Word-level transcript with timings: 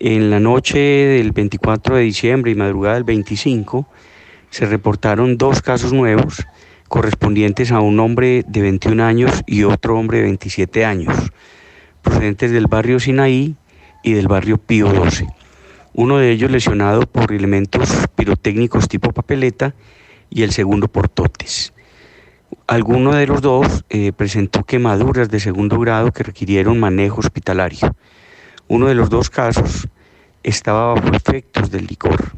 En 0.00 0.28
la 0.28 0.40
noche 0.40 0.78
del 0.78 1.30
24 1.30 1.96
de 1.96 2.02
diciembre 2.02 2.50
y 2.50 2.56
madrugada 2.56 2.96
del 2.96 3.04
25 3.04 3.86
se 4.50 4.66
reportaron 4.66 5.38
dos 5.38 5.62
casos 5.62 5.92
nuevos 5.92 6.44
correspondientes 6.88 7.70
a 7.70 7.80
un 7.80 8.00
hombre 8.00 8.44
de 8.48 8.60
21 8.62 9.04
años 9.04 9.42
y 9.46 9.62
otro 9.62 9.96
hombre 9.96 10.18
de 10.18 10.24
27 10.24 10.84
años, 10.84 11.32
procedentes 12.02 12.50
del 12.50 12.66
barrio 12.66 12.98
Sinaí 12.98 13.54
y 14.02 14.12
del 14.12 14.26
barrio 14.26 14.58
Pío 14.58 14.92
12. 14.92 15.28
Uno 15.92 16.18
de 16.18 16.32
ellos 16.32 16.50
lesionado 16.50 17.02
por 17.02 17.32
elementos 17.32 17.88
pirotécnicos 18.16 18.88
tipo 18.88 19.12
papeleta 19.12 19.74
y 20.28 20.42
el 20.42 20.50
segundo 20.50 20.88
por 20.88 21.08
totes. 21.08 21.72
Alguno 22.66 23.14
de 23.14 23.28
los 23.28 23.40
dos 23.40 23.84
eh, 23.90 24.12
presentó 24.12 24.64
quemaduras 24.64 25.28
de 25.28 25.38
segundo 25.38 25.78
grado 25.78 26.12
que 26.12 26.24
requirieron 26.24 26.80
manejo 26.80 27.20
hospitalario. 27.20 27.94
Uno 28.68 28.86
de 28.86 28.94
los 28.94 29.10
dos 29.10 29.28
casos 29.30 29.86
estaba 30.42 30.94
bajo 30.94 31.08
efectos 31.14 31.70
del 31.70 31.86
licor. 31.86 32.32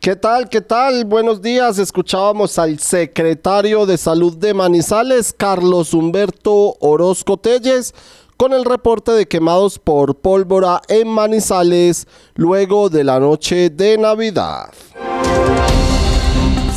¿Qué 0.00 0.16
tal? 0.16 0.48
¿Qué 0.48 0.60
tal? 0.60 1.04
Buenos 1.04 1.40
días. 1.40 1.78
Escuchábamos 1.78 2.58
al 2.58 2.78
secretario 2.78 3.86
de 3.86 3.96
Salud 3.96 4.36
de 4.36 4.52
Manizales, 4.52 5.32
Carlos 5.32 5.94
Humberto 5.94 6.76
Orozco 6.80 7.38
Telles, 7.38 7.94
con 8.36 8.52
el 8.52 8.64
reporte 8.64 9.12
de 9.12 9.26
quemados 9.26 9.78
por 9.78 10.16
pólvora 10.16 10.82
en 10.88 11.08
Manizales 11.08 12.06
luego 12.34 12.90
de 12.90 13.04
la 13.04 13.18
noche 13.20 13.70
de 13.70 13.96
Navidad. 13.96 14.72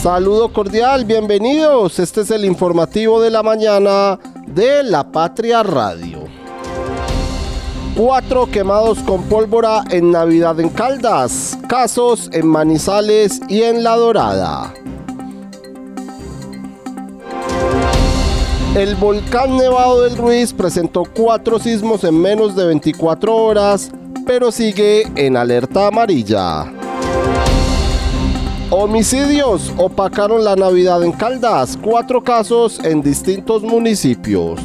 Saludo 0.01 0.53
cordial, 0.53 1.03
bienvenidos. 1.03 1.99
Este 1.99 2.21
es 2.21 2.31
el 2.31 2.45
informativo 2.45 3.21
de 3.21 3.31
la 3.31 3.43
mañana 3.43 4.19
de 4.47 4.83
La 4.83 5.11
Patria 5.11 5.63
Radio. 5.63 6.36
Cuatro 7.97 8.45
quemados 8.45 8.99
con 8.99 9.23
pólvora 9.23 9.83
en 9.89 10.11
Navidad 10.11 10.59
en 10.59 10.69
Caldas, 10.69 11.57
casos 11.67 12.29
en 12.31 12.45
Manizales 12.45 13.41
y 13.49 13.63
en 13.63 13.83
La 13.83 13.95
Dorada. 13.95 14.71
El 18.75 18.93
volcán 18.97 19.57
Nevado 19.57 20.03
del 20.03 20.15
Ruiz 20.15 20.53
presentó 20.53 21.05
cuatro 21.05 21.57
sismos 21.57 22.03
en 22.03 22.21
menos 22.21 22.55
de 22.55 22.67
24 22.67 23.35
horas, 23.35 23.89
pero 24.27 24.51
sigue 24.51 25.11
en 25.15 25.35
alerta 25.35 25.87
amarilla. 25.87 26.71
Homicidios 28.69 29.73
opacaron 29.75 30.43
la 30.43 30.55
Navidad 30.55 31.03
en 31.03 31.13
Caldas, 31.13 31.75
cuatro 31.81 32.23
casos 32.23 32.79
en 32.83 33.01
distintos 33.01 33.63
municipios. 33.63 34.59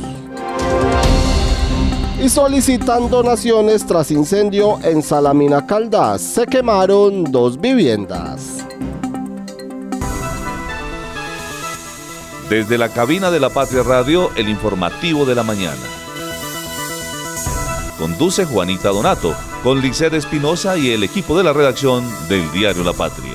Y 2.23 2.29
solicitan 2.29 3.11
donaciones 3.11 3.85
tras 3.85 4.13
incendio 4.13 4.79
en 4.85 5.03
Salamina 5.03 5.67
Caldas. 5.67 6.23
Se 6.23 6.47
quemaron 6.47 7.25
dos 7.25 7.61
viviendas. 7.61 8.65
Desde 12.49 12.79
la 12.79 12.91
cabina 12.91 13.33
de 13.33 13.41
la 13.41 13.51
Patria 13.51 13.83
Radio, 13.83 14.31
el 14.37 14.49
informativo 14.49 15.25
de 15.25 15.35
la 15.35 15.43
mañana. 15.43 15.83
Conduce 17.99 18.45
Juanita 18.45 18.91
Donato, 18.91 19.35
con 19.65 19.81
Liced 19.81 20.15
Espinosa 20.15 20.79
y 20.79 20.91
el 20.91 21.03
equipo 21.03 21.37
de 21.37 21.43
la 21.43 21.53
redacción 21.53 22.05
del 22.29 22.53
diario 22.53 22.85
La 22.85 22.93
Patria. 22.93 23.33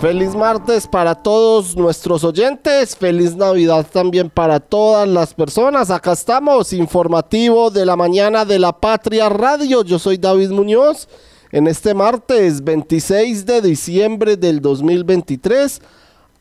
Feliz 0.00 0.34
martes 0.34 0.86
para 0.86 1.14
todos 1.14 1.74
nuestros 1.74 2.22
oyentes, 2.22 2.94
feliz 2.94 3.34
Navidad 3.34 3.86
también 3.90 4.28
para 4.28 4.60
todas 4.60 5.08
las 5.08 5.32
personas. 5.32 5.90
Acá 5.90 6.12
estamos, 6.12 6.74
informativo 6.74 7.70
de 7.70 7.86
la 7.86 7.96
mañana 7.96 8.44
de 8.44 8.58
la 8.58 8.78
Patria 8.78 9.30
Radio. 9.30 9.82
Yo 9.82 9.98
soy 9.98 10.18
David 10.18 10.50
Muñoz. 10.50 11.08
En 11.50 11.66
este 11.66 11.94
martes 11.94 12.62
26 12.62 13.46
de 13.46 13.62
diciembre 13.62 14.36
del 14.36 14.60
2023, 14.60 15.80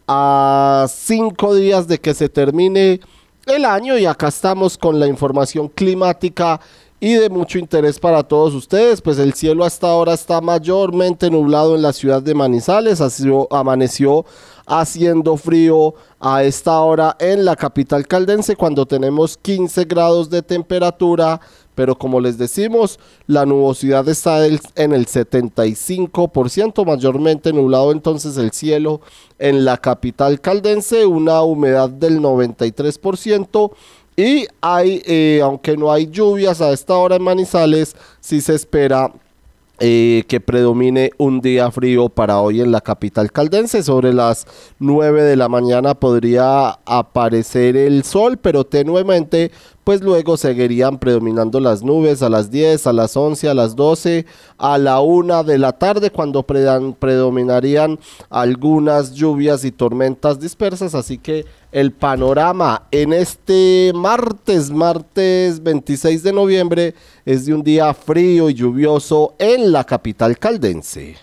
a 0.05 0.85
cinco 0.89 1.55
días 1.55 1.87
de 1.87 1.97
que 1.99 2.13
se 2.13 2.27
termine 2.27 2.99
el 3.45 3.63
año 3.63 3.97
y 3.97 4.05
acá 4.05 4.27
estamos 4.27 4.77
con 4.77 4.99
la 4.99 5.07
información 5.07 5.69
climática 5.69 6.59
y 6.99 7.13
de 7.13 7.29
mucho 7.29 7.59
interés 7.59 7.99
para 7.99 8.23
todos 8.23 8.53
ustedes, 8.53 9.01
pues 9.01 9.19
el 9.19 9.33
cielo 9.33 9.65
hasta 9.65 9.87
ahora 9.87 10.13
está 10.13 10.39
mayormente 10.41 11.29
nublado 11.29 11.75
en 11.75 11.81
la 11.81 11.93
ciudad 11.93 12.21
de 12.21 12.33
Manizales, 12.33 13.01
así 13.01 13.29
amaneció 13.51 14.25
haciendo 14.65 15.37
frío 15.37 15.93
a 16.19 16.43
esta 16.43 16.79
hora 16.79 17.15
en 17.19 17.45
la 17.45 17.55
capital 17.55 18.07
caldense 18.07 18.55
cuando 18.55 18.85
tenemos 18.85 19.37
15 19.37 19.83
grados 19.85 20.29
de 20.29 20.41
temperatura, 20.41 21.39
pero 21.75 21.97
como 21.97 22.19
les 22.19 22.37
decimos, 22.37 22.99
la 23.27 23.45
nubosidad 23.45 24.07
está 24.07 24.45
en 24.47 24.93
el 24.93 25.05
75%, 25.05 26.85
mayormente 26.85 27.53
nublado 27.53 27.91
entonces 27.91 28.37
el 28.37 28.51
cielo 28.51 29.01
en 29.37 29.65
la 29.65 29.77
capital 29.77 30.39
caldense, 30.39 31.05
una 31.05 31.41
humedad 31.41 31.89
del 31.89 32.21
93%, 32.21 33.71
y 34.17 34.47
hay, 34.61 35.01
eh, 35.05 35.41
aunque 35.43 35.75
no 35.75 35.91
hay 35.91 36.07
lluvias 36.07 36.61
a 36.61 36.71
esta 36.71 36.95
hora 36.95 37.17
en 37.17 37.23
Manizales, 37.23 37.95
sí 38.21 38.39
se 38.41 38.55
espera 38.55 39.11
eh, 39.79 40.23
que 40.29 40.39
predomine 40.39 41.11
un 41.17 41.41
día 41.41 41.69
frío 41.69 42.07
para 42.07 42.39
hoy 42.39 42.61
en 42.61 42.71
la 42.71 42.79
capital 42.79 43.33
caldense. 43.33 43.83
Sobre 43.83 44.13
las 44.13 44.47
9 44.79 45.23
de 45.23 45.35
la 45.35 45.49
mañana 45.49 45.95
podría 45.95 46.79
aparecer 46.85 47.75
el 47.75 48.03
sol, 48.05 48.37
pero 48.37 48.65
tenuemente 48.65 49.51
pues 49.85 50.01
luego 50.01 50.35
seguirían 50.35 50.97
predominando 50.97 51.59
las 51.59 51.83
nubes 51.83 52.23
a 52.23 52.29
las 52.29 52.49
10, 52.49 52.87
a 52.87 52.91
las 52.91 53.15
11, 53.15 53.47
a 53.47 53.53
las 53.53 53.75
12, 53.75 54.25
a 54.57 54.77
la 54.79 54.99
1 54.99 55.43
de 55.43 55.59
la 55.59 55.73
tarde 55.73 56.09
cuando 56.09 56.43
predominarían 56.43 57.99
algunas 58.31 59.13
lluvias 59.13 59.63
y 59.63 59.71
tormentas 59.71 60.39
dispersas, 60.39 60.95
así 60.95 61.19
que 61.19 61.45
el 61.71 61.91
panorama 61.91 62.87
en 62.89 63.13
este 63.13 63.91
martes, 63.93 64.71
martes 64.71 65.61
26 65.61 66.23
de 66.23 66.33
noviembre, 66.33 66.95
es 67.23 67.45
de 67.45 67.53
un 67.53 67.61
día 67.61 67.93
frío 67.93 68.49
y 68.49 68.55
lluvioso 68.55 69.35
en 69.37 69.71
la 69.71 69.83
capital 69.83 70.39
caldense. 70.39 71.15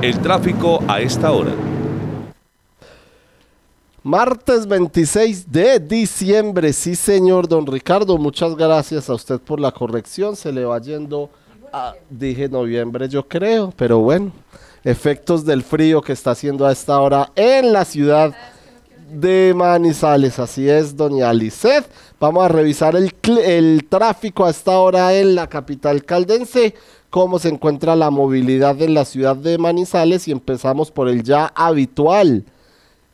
El 0.00 0.18
tráfico 0.20 0.80
a 0.86 1.00
esta 1.00 1.32
hora. 1.32 1.52
Martes 4.04 4.66
26 4.66 5.52
de 5.52 5.78
diciembre, 5.78 6.72
sí 6.72 6.96
señor 6.96 7.46
don 7.46 7.64
Ricardo, 7.64 8.18
muchas 8.18 8.56
gracias 8.56 9.08
a 9.08 9.14
usted 9.14 9.38
por 9.38 9.60
la 9.60 9.70
corrección, 9.70 10.34
se 10.34 10.50
le 10.50 10.64
va 10.64 10.80
yendo 10.80 11.30
a, 11.72 11.94
dije 12.10 12.48
noviembre 12.48 13.08
yo 13.08 13.28
creo, 13.28 13.72
pero 13.76 14.00
bueno, 14.00 14.32
efectos 14.82 15.44
del 15.44 15.62
frío 15.62 16.02
que 16.02 16.14
está 16.14 16.32
haciendo 16.32 16.66
a 16.66 16.72
esta 16.72 16.98
hora 16.98 17.30
en 17.36 17.72
la 17.72 17.84
ciudad 17.84 18.34
de 19.08 19.52
Manizales, 19.54 20.40
así 20.40 20.68
es 20.68 20.96
doña 20.96 21.30
Alicet, 21.30 21.88
vamos 22.18 22.44
a 22.44 22.48
revisar 22.48 22.96
el, 22.96 23.14
el 23.44 23.86
tráfico 23.88 24.46
a 24.46 24.50
esta 24.50 24.80
hora 24.80 25.14
en 25.14 25.36
la 25.36 25.46
capital 25.46 26.04
caldense, 26.04 26.74
cómo 27.08 27.38
se 27.38 27.50
encuentra 27.50 27.94
la 27.94 28.10
movilidad 28.10 28.82
en 28.82 28.94
la 28.94 29.04
ciudad 29.04 29.36
de 29.36 29.58
Manizales 29.58 30.26
y 30.26 30.32
empezamos 30.32 30.90
por 30.90 31.08
el 31.08 31.22
ya 31.22 31.52
habitual 31.54 32.44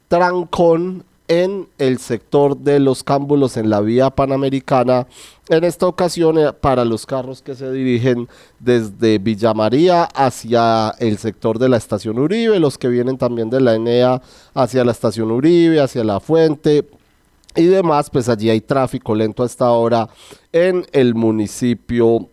trancón 0.08 1.04
en 1.28 1.68
el 1.76 1.98
sector 1.98 2.56
de 2.56 2.80
los 2.80 3.04
cámbulos 3.04 3.58
en 3.58 3.68
la 3.68 3.80
vía 3.82 4.10
panamericana. 4.10 5.06
En 5.50 5.62
esta 5.62 5.86
ocasión, 5.86 6.38
eh, 6.38 6.52
para 6.52 6.86
los 6.86 7.04
carros 7.04 7.42
que 7.42 7.54
se 7.54 7.70
dirigen 7.70 8.28
desde 8.58 9.18
Villa 9.18 9.52
María 9.52 10.04
hacia 10.04 10.94
el 10.98 11.18
sector 11.18 11.58
de 11.58 11.68
la 11.68 11.76
estación 11.76 12.18
Uribe, 12.18 12.58
los 12.58 12.78
que 12.78 12.88
vienen 12.88 13.18
también 13.18 13.50
de 13.50 13.60
la 13.60 13.74
ENEA 13.74 14.22
hacia 14.54 14.84
la 14.84 14.92
estación 14.92 15.30
Uribe, 15.30 15.80
hacia 15.80 16.02
la 16.02 16.18
fuente 16.18 16.88
y 17.54 17.66
demás, 17.66 18.08
pues 18.10 18.28
allí 18.28 18.50
hay 18.50 18.60
tráfico 18.60 19.14
lento 19.14 19.42
hasta 19.42 19.66
ahora 19.66 20.08
en 20.52 20.86
el 20.92 21.14
municipio 21.14 22.28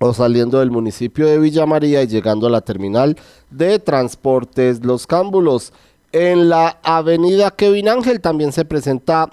o 0.00 0.12
saliendo 0.12 0.58
del 0.58 0.70
municipio 0.70 1.26
de 1.26 1.38
Villa 1.38 1.66
María 1.66 2.02
y 2.02 2.08
llegando 2.08 2.46
a 2.46 2.50
la 2.50 2.60
terminal 2.60 3.16
de 3.50 3.78
transportes 3.78 4.84
Los 4.84 5.06
Cámbulos 5.06 5.72
En 6.14 6.48
la 6.48 6.78
avenida 6.84 7.50
Kevin 7.50 7.88
Ángel 7.88 8.20
también 8.20 8.52
se 8.52 8.64
presenta 8.64 9.30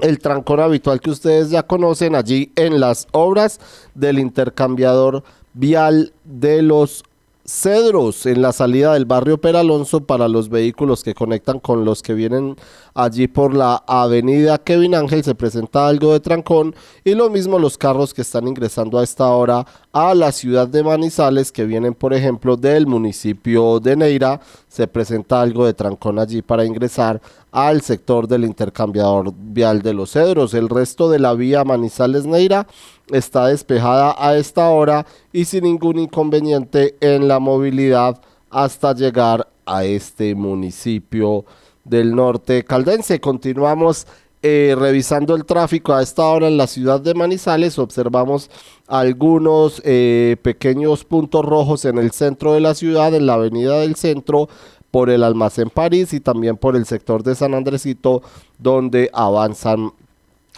el 0.00 0.18
trancón 0.18 0.60
habitual 0.60 1.00
que 1.00 1.08
ustedes 1.08 1.48
ya 1.48 1.62
conocen 1.62 2.14
allí 2.14 2.52
en 2.56 2.78
las 2.78 3.08
obras 3.12 3.58
del 3.94 4.18
intercambiador 4.18 5.24
vial 5.54 6.12
de 6.24 6.60
los 6.60 7.04
Cedros 7.46 8.24
en 8.24 8.40
la 8.40 8.52
salida 8.52 8.94
del 8.94 9.04
barrio 9.04 9.38
Peralonso 9.38 10.06
para 10.06 10.28
los 10.28 10.48
vehículos 10.48 11.04
que 11.04 11.12
conectan 11.12 11.60
con 11.60 11.84
los 11.84 12.00
que 12.00 12.14
vienen 12.14 12.56
allí 12.94 13.28
por 13.28 13.54
la 13.54 13.84
avenida 13.86 14.56
Kevin 14.56 14.94
Ángel. 14.94 15.22
Se 15.22 15.34
presenta 15.34 15.86
algo 15.86 16.14
de 16.14 16.20
trancón 16.20 16.74
y 17.04 17.14
lo 17.14 17.28
mismo 17.28 17.58
los 17.58 17.76
carros 17.76 18.14
que 18.14 18.22
están 18.22 18.48
ingresando 18.48 18.98
a 18.98 19.04
esta 19.04 19.28
hora 19.28 19.66
a 19.92 20.14
la 20.14 20.32
ciudad 20.32 20.68
de 20.68 20.82
Manizales 20.82 21.52
que 21.52 21.66
vienen 21.66 21.92
por 21.92 22.14
ejemplo 22.14 22.56
del 22.56 22.86
municipio 22.86 23.78
de 23.78 23.94
Neira. 23.94 24.40
Se 24.66 24.86
presenta 24.86 25.42
algo 25.42 25.66
de 25.66 25.74
trancón 25.74 26.18
allí 26.18 26.40
para 26.40 26.64
ingresar 26.64 27.20
al 27.52 27.82
sector 27.82 28.26
del 28.26 28.44
intercambiador 28.44 29.34
vial 29.36 29.82
de 29.82 29.92
los 29.92 30.12
Cedros. 30.12 30.54
El 30.54 30.70
resto 30.70 31.10
de 31.10 31.18
la 31.18 31.34
vía 31.34 31.62
Manizales 31.62 32.24
Neira 32.24 32.66
está 33.12 33.48
despejada 33.48 34.14
a 34.18 34.36
esta 34.36 34.68
hora 34.70 35.06
y 35.32 35.44
sin 35.44 35.64
ningún 35.64 35.98
inconveniente 35.98 36.96
en 37.00 37.28
la 37.28 37.38
movilidad 37.38 38.20
hasta 38.50 38.94
llegar 38.94 39.48
a 39.66 39.84
este 39.84 40.34
municipio 40.34 41.44
del 41.84 42.14
norte 42.14 42.64
caldense. 42.64 43.20
Continuamos 43.20 44.06
eh, 44.42 44.74
revisando 44.78 45.34
el 45.34 45.44
tráfico 45.44 45.94
a 45.94 46.02
esta 46.02 46.26
hora 46.26 46.48
en 46.48 46.56
la 46.56 46.66
ciudad 46.66 47.00
de 47.00 47.14
Manizales. 47.14 47.78
Observamos 47.78 48.50
algunos 48.86 49.80
eh, 49.84 50.36
pequeños 50.42 51.04
puntos 51.04 51.44
rojos 51.44 51.84
en 51.86 51.98
el 51.98 52.10
centro 52.10 52.52
de 52.52 52.60
la 52.60 52.74
ciudad, 52.74 53.14
en 53.14 53.26
la 53.26 53.34
avenida 53.34 53.80
del 53.80 53.96
centro, 53.96 54.48
por 54.90 55.10
el 55.10 55.24
almacén 55.24 55.70
París 55.70 56.12
y 56.12 56.20
también 56.20 56.56
por 56.56 56.76
el 56.76 56.86
sector 56.86 57.22
de 57.22 57.34
San 57.34 57.54
Andresito, 57.54 58.22
donde 58.58 59.10
avanzan 59.12 59.92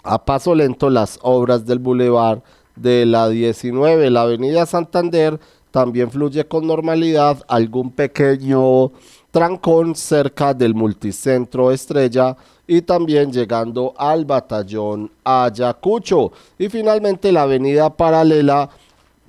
a 0.07 0.23
paso 0.23 0.55
lento 0.55 0.89
las 0.89 1.19
obras 1.21 1.65
del 1.65 1.79
bulevar 1.79 2.41
de 2.75 3.05
la 3.05 3.29
19. 3.29 4.09
La 4.09 4.21
avenida 4.21 4.65
Santander 4.65 5.39
también 5.71 6.09
fluye 6.09 6.47
con 6.47 6.65
normalidad, 6.65 7.43
algún 7.47 7.91
pequeño 7.91 8.91
trancón 9.31 9.95
cerca 9.95 10.53
del 10.53 10.73
multicentro 10.73 11.71
Estrella 11.71 12.35
y 12.65 12.81
también 12.81 13.31
llegando 13.31 13.93
al 13.97 14.25
batallón 14.25 15.11
Ayacucho. 15.23 16.31
Y 16.57 16.69
finalmente 16.69 17.31
la 17.31 17.43
avenida 17.43 17.89
paralela, 17.89 18.69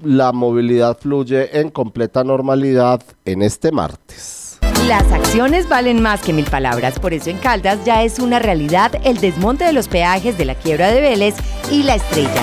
la 0.02 0.32
movilidad 0.32 0.96
fluye 0.96 1.58
en 1.60 1.70
completa 1.70 2.22
normalidad 2.22 3.02
en 3.24 3.42
este 3.42 3.72
martes. 3.72 4.37
Las 4.86 5.10
acciones 5.12 5.68
valen 5.68 6.00
más 6.00 6.20
que 6.20 6.32
mil 6.32 6.46
palabras, 6.46 6.98
por 6.98 7.12
eso 7.12 7.30
en 7.30 7.38
Caldas 7.38 7.84
ya 7.84 8.02
es 8.02 8.18
una 8.18 8.38
realidad 8.38 8.92
el 9.04 9.18
desmonte 9.18 9.64
de 9.64 9.72
los 9.72 9.88
peajes 9.88 10.38
de 10.38 10.44
la 10.44 10.54
quiebra 10.54 10.88
de 10.88 11.00
Vélez 11.00 11.34
y 11.70 11.82
la 11.82 11.96
estrella. 11.96 12.42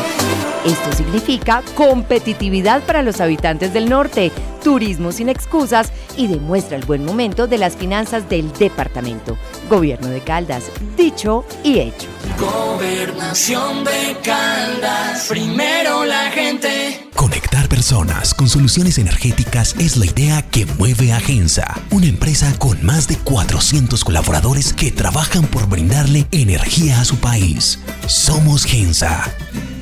Esto 0.65 0.91
significa 0.93 1.61
competitividad 1.75 2.81
para 2.83 3.03
los 3.03 3.21
habitantes 3.21 3.71
del 3.71 3.87
norte, 3.87 4.31
turismo 4.63 5.11
sin 5.11 5.29
excusas 5.29 5.91
y 6.17 6.25
demuestra 6.25 6.75
el 6.75 6.85
buen 6.85 7.05
momento 7.05 7.45
de 7.45 7.59
las 7.59 7.75
finanzas 7.75 8.27
del 8.29 8.51
departamento. 8.51 9.37
Gobierno 9.69 10.07
de 10.07 10.21
Caldas, 10.21 10.71
dicho 10.97 11.45
y 11.63 11.79
hecho. 11.79 12.07
Gobernación 12.39 13.83
de 13.83 14.17
Caldas, 14.23 15.27
primero 15.29 16.03
la 16.03 16.31
gente. 16.31 17.09
Conectar 17.15 17.69
personas 17.69 18.33
con 18.33 18.49
soluciones 18.49 18.97
energéticas 18.97 19.75
es 19.77 19.97
la 19.97 20.07
idea 20.07 20.41
que 20.41 20.65
mueve 20.65 21.13
a 21.13 21.19
Gensa, 21.19 21.79
una 21.91 22.07
empresa 22.07 22.51
con 22.57 22.83
más 22.83 23.07
de 23.07 23.17
400 23.17 24.03
colaboradores 24.03 24.73
que 24.73 24.91
trabajan 24.91 25.43
por 25.43 25.67
brindarle 25.67 26.25
energía 26.31 27.01
a 27.01 27.05
su 27.05 27.17
país. 27.17 27.79
Somos 28.07 28.65
Gensa, 28.65 29.31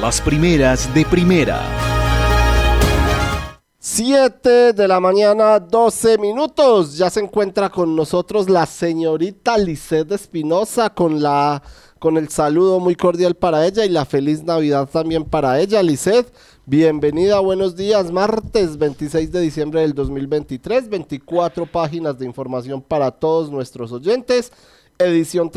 Las 0.00 0.20
primeras 0.20 0.92
de 0.94 1.04
primera. 1.04 1.60
7 3.78 4.72
de 4.72 4.88
la 4.88 5.00
mañana, 5.00 5.60
12 5.60 6.16
minutos. 6.18 6.96
Ya 6.96 7.10
se 7.10 7.20
encuentra 7.20 7.68
con 7.68 7.94
nosotros 7.94 8.48
la 8.48 8.64
señorita 8.64 9.58
Lisette 9.58 10.12
Espinosa 10.12 10.90
con 10.90 11.22
la 11.22 11.62
con 11.98 12.16
el 12.16 12.30
saludo 12.30 12.80
muy 12.80 12.96
cordial 12.96 13.34
para 13.34 13.64
ella 13.66 13.84
y 13.84 13.88
la 13.90 14.04
feliz 14.04 14.42
Navidad 14.42 14.88
también 14.90 15.24
para 15.24 15.60
ella, 15.60 15.82
Lisette. 15.82 16.32
Bienvenida, 16.66 17.38
buenos 17.38 17.76
días. 17.76 18.10
Martes 18.10 18.78
26 18.78 19.30
de 19.30 19.40
diciembre 19.40 19.82
del 19.82 19.92
2023, 19.92 20.88
24 20.88 21.66
páginas 21.66 22.18
de 22.18 22.24
información 22.26 22.82
para 22.82 23.10
todos 23.12 23.52
nuestros 23.52 23.92
oyentes. 23.92 24.52
Edición 24.98 25.50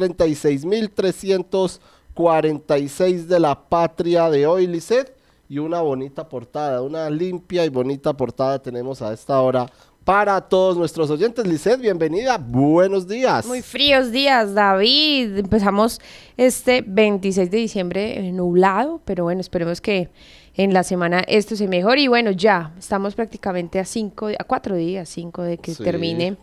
36.346 2.15 3.25
de 3.25 3.39
la 3.39 3.67
patria 3.67 4.29
de 4.29 4.47
hoy, 4.47 4.67
Lisette 4.67 5.15
y 5.47 5.59
una 5.59 5.81
bonita 5.81 6.27
portada, 6.27 6.81
una 6.81 7.09
limpia 7.09 7.65
y 7.65 7.69
bonita 7.69 8.13
portada 8.13 8.59
tenemos 8.59 9.01
a 9.01 9.13
esta 9.13 9.39
hora 9.41 9.67
para 10.03 10.39
todos 10.39 10.77
nuestros 10.77 11.09
oyentes. 11.09 11.45
Lisset, 11.47 11.79
bienvenida, 11.79 12.37
buenos 12.37 13.07
días. 13.07 13.45
Muy 13.45 13.61
fríos 13.61 14.11
días, 14.11 14.53
David. 14.53 15.37
Empezamos 15.37 15.99
este 16.37 16.83
26 16.85 17.49
de 17.49 17.57
diciembre 17.57 18.19
eh, 18.19 18.31
nublado, 18.31 19.01
pero 19.03 19.23
bueno, 19.23 19.41
esperemos 19.41 19.81
que 19.81 20.09
en 20.55 20.73
la 20.73 20.83
semana 20.83 21.21
esto 21.27 21.55
se 21.55 21.67
mejore. 21.67 22.01
Y 22.01 22.07
bueno, 22.07 22.31
ya 22.31 22.73
estamos 22.77 23.15
prácticamente 23.15 23.79
a 23.79 23.85
cinco, 23.85 24.27
a 24.27 24.43
cuatro 24.43 24.75
días, 24.75 25.09
cinco 25.09 25.41
de 25.41 25.57
que 25.57 25.73
termine 25.73 26.37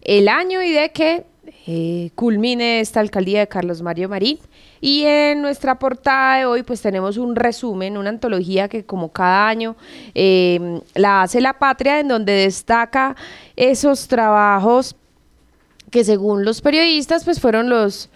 el 0.00 0.28
año 0.28 0.62
y 0.62 0.72
de 0.72 0.90
que 0.90 1.26
eh, 1.66 2.10
culmine 2.16 2.80
esta 2.80 3.00
alcaldía 3.00 3.40
de 3.40 3.48
Carlos 3.48 3.82
Mario 3.82 4.08
Marín. 4.08 4.38
Y 4.80 5.04
en 5.04 5.42
nuestra 5.42 5.78
portada 5.78 6.38
de 6.38 6.46
hoy 6.46 6.62
pues 6.64 6.82
tenemos 6.82 7.16
un 7.16 7.36
resumen, 7.36 7.96
una 7.96 8.10
antología 8.10 8.68
que 8.68 8.84
como 8.84 9.12
cada 9.12 9.48
año 9.48 9.76
em, 10.14 10.80
la 10.94 11.22
hace 11.22 11.40
La 11.40 11.58
Patria, 11.58 12.00
en 12.00 12.08
donde 12.08 12.32
destaca 12.32 13.14
esos 13.54 14.08
trabajos 14.08 14.96
que 15.90 16.02
según 16.02 16.44
los 16.44 16.60
periodistas 16.62 17.24
pues 17.24 17.38
fueron 17.38 17.68
los 17.68 18.08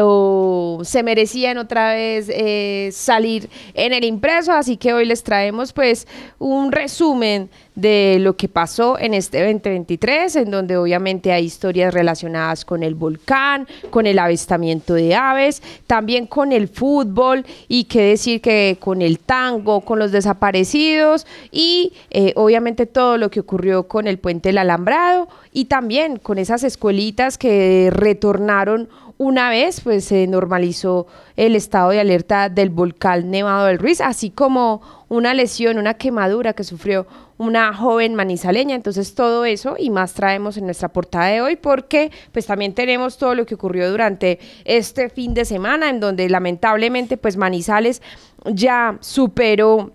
o 0.00 0.80
se 0.84 1.02
merecían 1.02 1.58
otra 1.58 1.92
vez 1.92 2.28
eh, 2.30 2.90
salir 2.92 3.48
en 3.74 3.92
el 3.92 4.04
impreso, 4.04 4.52
así 4.52 4.76
que 4.76 4.94
hoy 4.94 5.04
les 5.04 5.22
traemos 5.22 5.72
pues 5.72 6.06
un 6.38 6.72
resumen 6.72 7.50
de 7.74 8.18
lo 8.20 8.36
que 8.36 8.48
pasó 8.48 8.98
en 8.98 9.14
este 9.14 9.38
2023, 9.44 10.36
en 10.36 10.50
donde 10.50 10.76
obviamente 10.76 11.32
hay 11.32 11.44
historias 11.44 11.94
relacionadas 11.94 12.64
con 12.64 12.82
el 12.82 12.94
volcán, 12.94 13.66
con 13.90 14.06
el 14.06 14.18
avistamiento 14.18 14.94
de 14.94 15.14
aves, 15.14 15.62
también 15.86 16.26
con 16.26 16.52
el 16.52 16.68
fútbol 16.68 17.46
y 17.68 17.84
qué 17.84 18.02
decir 18.02 18.40
que 18.40 18.76
con 18.78 19.00
el 19.00 19.18
tango, 19.18 19.80
con 19.80 19.98
los 19.98 20.12
desaparecidos 20.12 21.26
y 21.50 21.92
eh, 22.10 22.32
obviamente 22.36 22.86
todo 22.86 23.16
lo 23.16 23.30
que 23.30 23.40
ocurrió 23.40 23.88
con 23.88 24.06
el 24.06 24.18
puente 24.18 24.50
del 24.50 24.58
alambrado 24.58 25.28
y 25.52 25.66
también 25.66 26.18
con 26.18 26.38
esas 26.38 26.64
escuelitas 26.64 27.38
que 27.38 27.90
retornaron 27.92 28.88
una 29.22 29.50
vez 29.50 29.80
pues 29.80 30.04
se 30.04 30.26
normalizó 30.26 31.06
el 31.36 31.54
estado 31.54 31.90
de 31.90 32.00
alerta 32.00 32.48
del 32.48 32.70
volcán 32.70 33.30
Nevado 33.30 33.66
del 33.66 33.78
Ruiz, 33.78 34.00
así 34.00 34.30
como 34.30 34.82
una 35.08 35.32
lesión, 35.32 35.78
una 35.78 35.94
quemadura 35.94 36.54
que 36.54 36.64
sufrió 36.64 37.06
una 37.38 37.72
joven 37.72 38.16
manizaleña. 38.16 38.74
Entonces 38.74 39.14
todo 39.14 39.44
eso 39.44 39.76
y 39.78 39.90
más 39.90 40.14
traemos 40.14 40.56
en 40.56 40.64
nuestra 40.64 40.92
portada 40.92 41.26
de 41.26 41.40
hoy 41.40 41.54
porque 41.54 42.10
pues 42.32 42.46
también 42.46 42.74
tenemos 42.74 43.16
todo 43.16 43.36
lo 43.36 43.46
que 43.46 43.54
ocurrió 43.54 43.88
durante 43.90 44.40
este 44.64 45.08
fin 45.08 45.34
de 45.34 45.44
semana 45.44 45.88
en 45.88 46.00
donde 46.00 46.28
lamentablemente 46.28 47.16
pues 47.16 47.36
Manizales 47.36 48.02
ya 48.44 48.98
superó 49.00 49.92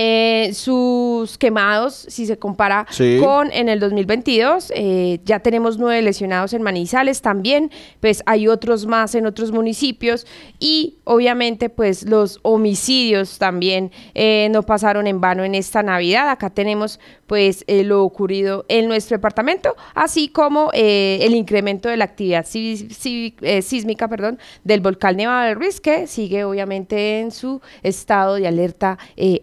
eh, 0.00 0.50
sus 0.54 1.38
quemados, 1.38 2.06
si 2.08 2.24
se 2.26 2.38
compara 2.38 2.86
Sí. 2.90 3.18
con 3.20 3.50
en 3.52 3.68
el 3.68 3.80
2022, 3.80 4.72
eh, 4.76 5.18
ya 5.24 5.40
tenemos 5.40 5.76
nueve 5.76 6.00
lesionados 6.02 6.52
en 6.52 6.62
Manizales 6.62 7.20
también, 7.20 7.72
pues 8.00 8.22
hay 8.26 8.46
otros 8.46 8.86
más 8.86 9.16
en 9.16 9.26
otros 9.26 9.50
municipios 9.50 10.24
y 10.60 10.98
obviamente 11.02 11.68
pues 11.68 12.04
los 12.04 12.38
homicidios 12.42 13.38
también 13.38 13.90
eh, 14.14 14.48
no 14.52 14.62
pasaron 14.62 15.08
en 15.08 15.20
vano 15.20 15.42
en 15.42 15.56
esta 15.56 15.82
Navidad. 15.82 16.30
Acá 16.30 16.50
tenemos 16.50 17.00
pues 17.26 17.64
eh, 17.66 17.82
lo 17.82 18.04
ocurrido 18.04 18.64
en 18.68 18.86
nuestro 18.86 19.16
departamento, 19.16 19.74
así 19.94 20.28
como 20.28 20.70
el 20.72 21.34
incremento 21.34 21.88
de 21.88 21.96
la 21.96 22.04
actividad 22.04 22.46
sísmica 22.46 24.08
perdón, 24.08 24.38
del 24.64 24.80
volcán 24.80 25.16
Nevado 25.16 25.46
del 25.46 25.56
Ruiz, 25.56 25.80
que 25.80 26.06
sigue 26.06 26.44
obviamente 26.44 27.20
en 27.20 27.30
su 27.32 27.60
estado 27.82 28.36
de 28.36 28.46
alerta 28.46 28.98
eh, 29.16 29.40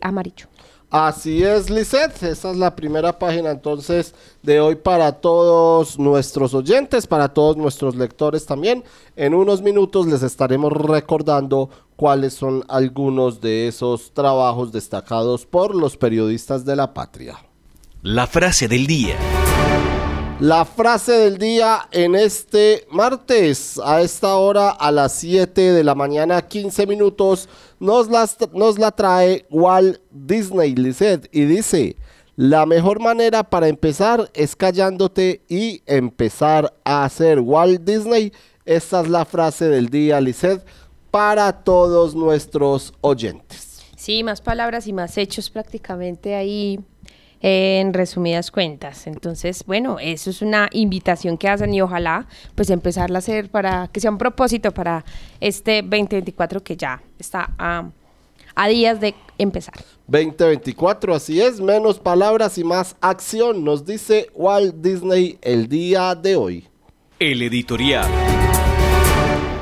Así 0.90 1.44
es, 1.44 1.70
Lisette. 1.70 2.24
Esa 2.24 2.52
es 2.52 2.58
la 2.58 2.76
primera 2.76 3.20
página 3.20 3.52
entonces 3.52 4.14
de 4.44 4.60
hoy 4.60 4.76
para 4.76 5.12
todos 5.14 6.00
nuestros 6.00 6.54
oyentes, 6.54 7.08
para 7.08 7.34
todos 7.34 7.58
nuestros 7.58 7.96
lectores 7.96 8.46
también. 8.46 8.84
En 9.16 9.34
unos 9.34 9.62
minutos 9.62 10.08
les 10.08 10.24
estaremos 10.24 10.72
recordando 10.72 11.70
cuáles 11.96 12.34
son 12.34 12.64
algunos 12.68 13.42
de 13.42 13.68
esos 13.68 14.14
trabajos 14.14 14.72
destacados 14.72 15.46
por 15.46 15.76
los 15.76 15.98
periodistas 15.98 16.66
de 16.66 16.76
la 16.76 16.94
patria. 16.94 17.38
La 18.02 18.28
frase 18.28 18.68
del 18.68 18.88
día. 18.88 19.18
La 20.42 20.66
frase 20.66 21.14
del 21.14 21.38
día 21.38 21.88
en 21.92 22.14
este 22.14 22.86
martes, 22.92 23.80
a 23.84 24.02
esta 24.02 24.36
hora, 24.36 24.70
a 24.70 24.92
las 24.92 25.14
7 25.14 25.72
de 25.72 25.84
la 25.84 25.96
mañana, 25.96 26.42
15 26.42 26.86
minutos, 26.88 27.48
nos, 27.80 28.10
las- 28.10 28.38
nos 28.54 28.78
la 28.78 28.92
trae 28.92 29.46
Walt 29.50 30.02
Disney 30.12 30.76
Lisset 30.76 31.30
y 31.32 31.46
dice, 31.46 31.96
la 32.36 32.66
mejor 32.66 33.00
manera 33.00 33.44
para 33.44 33.70
empezar 33.70 34.30
es 34.34 34.58
callándote 34.58 35.42
y 35.48 35.82
empezar 35.86 36.74
a 36.84 37.06
hacer 37.06 37.40
Walt 37.40 37.82
Disney. 37.84 38.34
Esta 38.66 39.02
es 39.02 39.08
la 39.08 39.24
frase 39.24 39.70
del 39.70 39.88
día, 39.90 40.20
Lisset, 40.20 40.66
para 41.12 41.64
todos 41.64 42.14
nuestros 42.14 42.94
oyentes. 43.00 43.80
Sí, 43.96 44.22
más 44.22 44.42
palabras 44.42 44.86
y 44.86 44.94
más 44.94 45.18
hechos 45.18 45.50
prácticamente 45.50 46.36
ahí 46.36 46.80
en 47.48 47.94
resumidas 47.94 48.50
cuentas. 48.50 49.06
Entonces, 49.06 49.64
bueno, 49.68 50.00
eso 50.00 50.32
es 50.32 50.42
una 50.42 50.68
invitación 50.72 51.38
que 51.38 51.48
hacen 51.48 51.72
y 51.76 51.80
ojalá 51.80 52.28
pues 52.56 52.72
empezarla 52.72 53.18
a 53.18 53.20
hacer 53.20 53.52
para 53.52 53.88
que 53.90 54.00
sea 54.00 54.10
un 54.10 54.18
propósito 54.18 54.72
para 54.72 55.06
este 55.40 55.84
2024 55.84 56.64
que 56.64 56.76
ya 56.76 57.04
está 57.20 57.54
a, 57.60 57.88
a 58.56 58.68
días 58.68 59.00
de 59.00 59.14
empezar. 59.38 59.76
2024, 60.08 61.14
así 61.14 61.40
es, 61.40 61.62
menos 61.62 62.00
palabras 62.00 62.58
y 62.58 62.64
más 62.64 62.96
acción, 63.00 63.64
nos 63.64 63.86
dice 63.86 64.32
Walt 64.34 64.78
Disney 64.78 65.38
el 65.44 65.70
día 65.70 66.16
de 66.16 66.36
hoy. 66.36 66.68
El 67.20 67.44
editorial. 67.44 68.10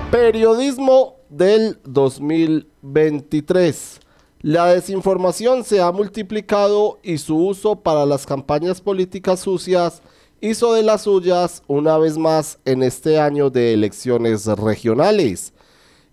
Periodismo 0.09 1.17
del 1.29 1.79
2023. 1.83 4.02
La 4.43 4.65
desinformación 4.73 5.63
se 5.63 5.79
ha 5.81 5.89
multiplicado 5.93 6.99
y 7.01 7.17
su 7.19 7.37
uso 7.37 7.77
para 7.77 8.05
las 8.05 8.25
campañas 8.25 8.81
políticas 8.81 9.39
sucias 9.39 10.01
hizo 10.41 10.73
de 10.73 10.83
las 10.83 11.03
suyas 11.03 11.63
una 11.67 11.97
vez 11.97 12.17
más 12.17 12.59
en 12.65 12.83
este 12.83 13.21
año 13.21 13.49
de 13.49 13.71
elecciones 13.71 14.45
regionales. 14.45 15.53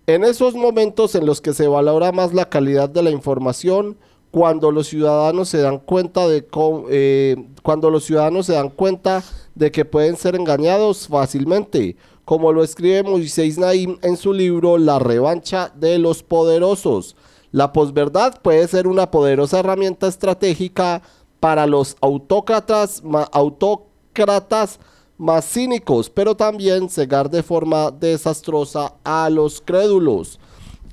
En 0.07 0.23
esos 0.23 0.55
momentos 0.55 1.13
en 1.15 1.25
los 1.25 1.41
que 1.41 1.53
se 1.53 1.67
valora 1.67 2.13
más 2.13 2.33
la 2.33 2.47
calidad 2.47 2.87
de 2.87 3.03
la 3.03 3.09
información, 3.09 3.97
cuando 4.31 4.71
los 4.71 4.87
ciudadanos 4.87 5.49
se 5.49 5.57
dan 5.57 5.79
cuenta 5.79 6.25
de 6.29 6.47
eh, 6.89 7.35
cuando 7.63 7.89
los 7.89 8.05
ciudadanos 8.05 8.45
se 8.45 8.53
dan 8.53 8.69
cuenta 8.69 9.25
de 9.55 9.73
que 9.73 9.83
pueden 9.83 10.15
ser 10.15 10.35
engañados 10.35 11.09
fácilmente, 11.09 11.97
como 12.23 12.53
lo 12.53 12.63
escribe 12.63 13.03
Moisés 13.03 13.57
Naim 13.57 13.97
en 14.01 14.15
su 14.15 14.31
libro 14.31 14.77
La 14.77 14.99
revancha 14.99 15.73
de 15.75 15.99
los 15.99 16.23
poderosos. 16.23 17.17
La 17.51 17.73
posverdad 17.73 18.41
puede 18.41 18.67
ser 18.67 18.87
una 18.87 19.11
poderosa 19.11 19.59
herramienta 19.59 20.07
estratégica 20.07 21.01
para 21.39 21.67
los 21.67 21.97
autócratas, 21.99 23.03
autócratas 23.31 24.79
más 25.17 25.45
cínicos, 25.45 26.09
pero 26.09 26.35
también 26.35 26.89
cegar 26.89 27.29
de 27.29 27.43
forma 27.43 27.91
desastrosa 27.91 28.93
a 29.03 29.29
los 29.29 29.61
crédulos. 29.61 30.39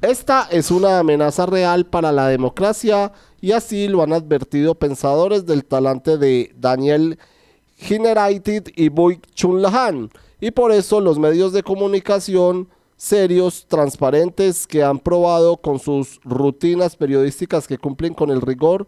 Esta 0.01 0.47
es 0.51 0.71
una 0.71 0.99
amenaza 0.99 1.47
real 1.47 1.87
para 1.87 2.13
la 2.13 2.29
democracia 2.29 3.13
y 3.41 3.53
así 3.53 3.89
lo 3.89 4.03
han 4.03 4.13
advertido 4.13 4.75
pensadores 4.75 5.47
del 5.47 5.65
talante 5.65 6.19
de 6.19 6.55
Daniel 6.57 7.19
Generaitit 7.77 8.71
y 8.77 8.89
Boy 8.89 9.21
Chunlahan. 9.35 10.11
Y 10.41 10.51
por 10.51 10.73
eso 10.73 11.01
los 11.01 11.19
medios 11.19 11.53
de 11.53 11.63
comunicación 11.63 12.69
serios, 12.99 13.65
transparentes, 13.69 14.67
que 14.67 14.83
han 14.83 14.99
probado 14.99 15.57
con 15.57 15.79
sus 15.79 16.21
rutinas 16.25 16.97
periodísticas 16.97 17.67
que 17.67 17.79
cumplen 17.79 18.13
con 18.13 18.31
el 18.31 18.43
rigor 18.43 18.87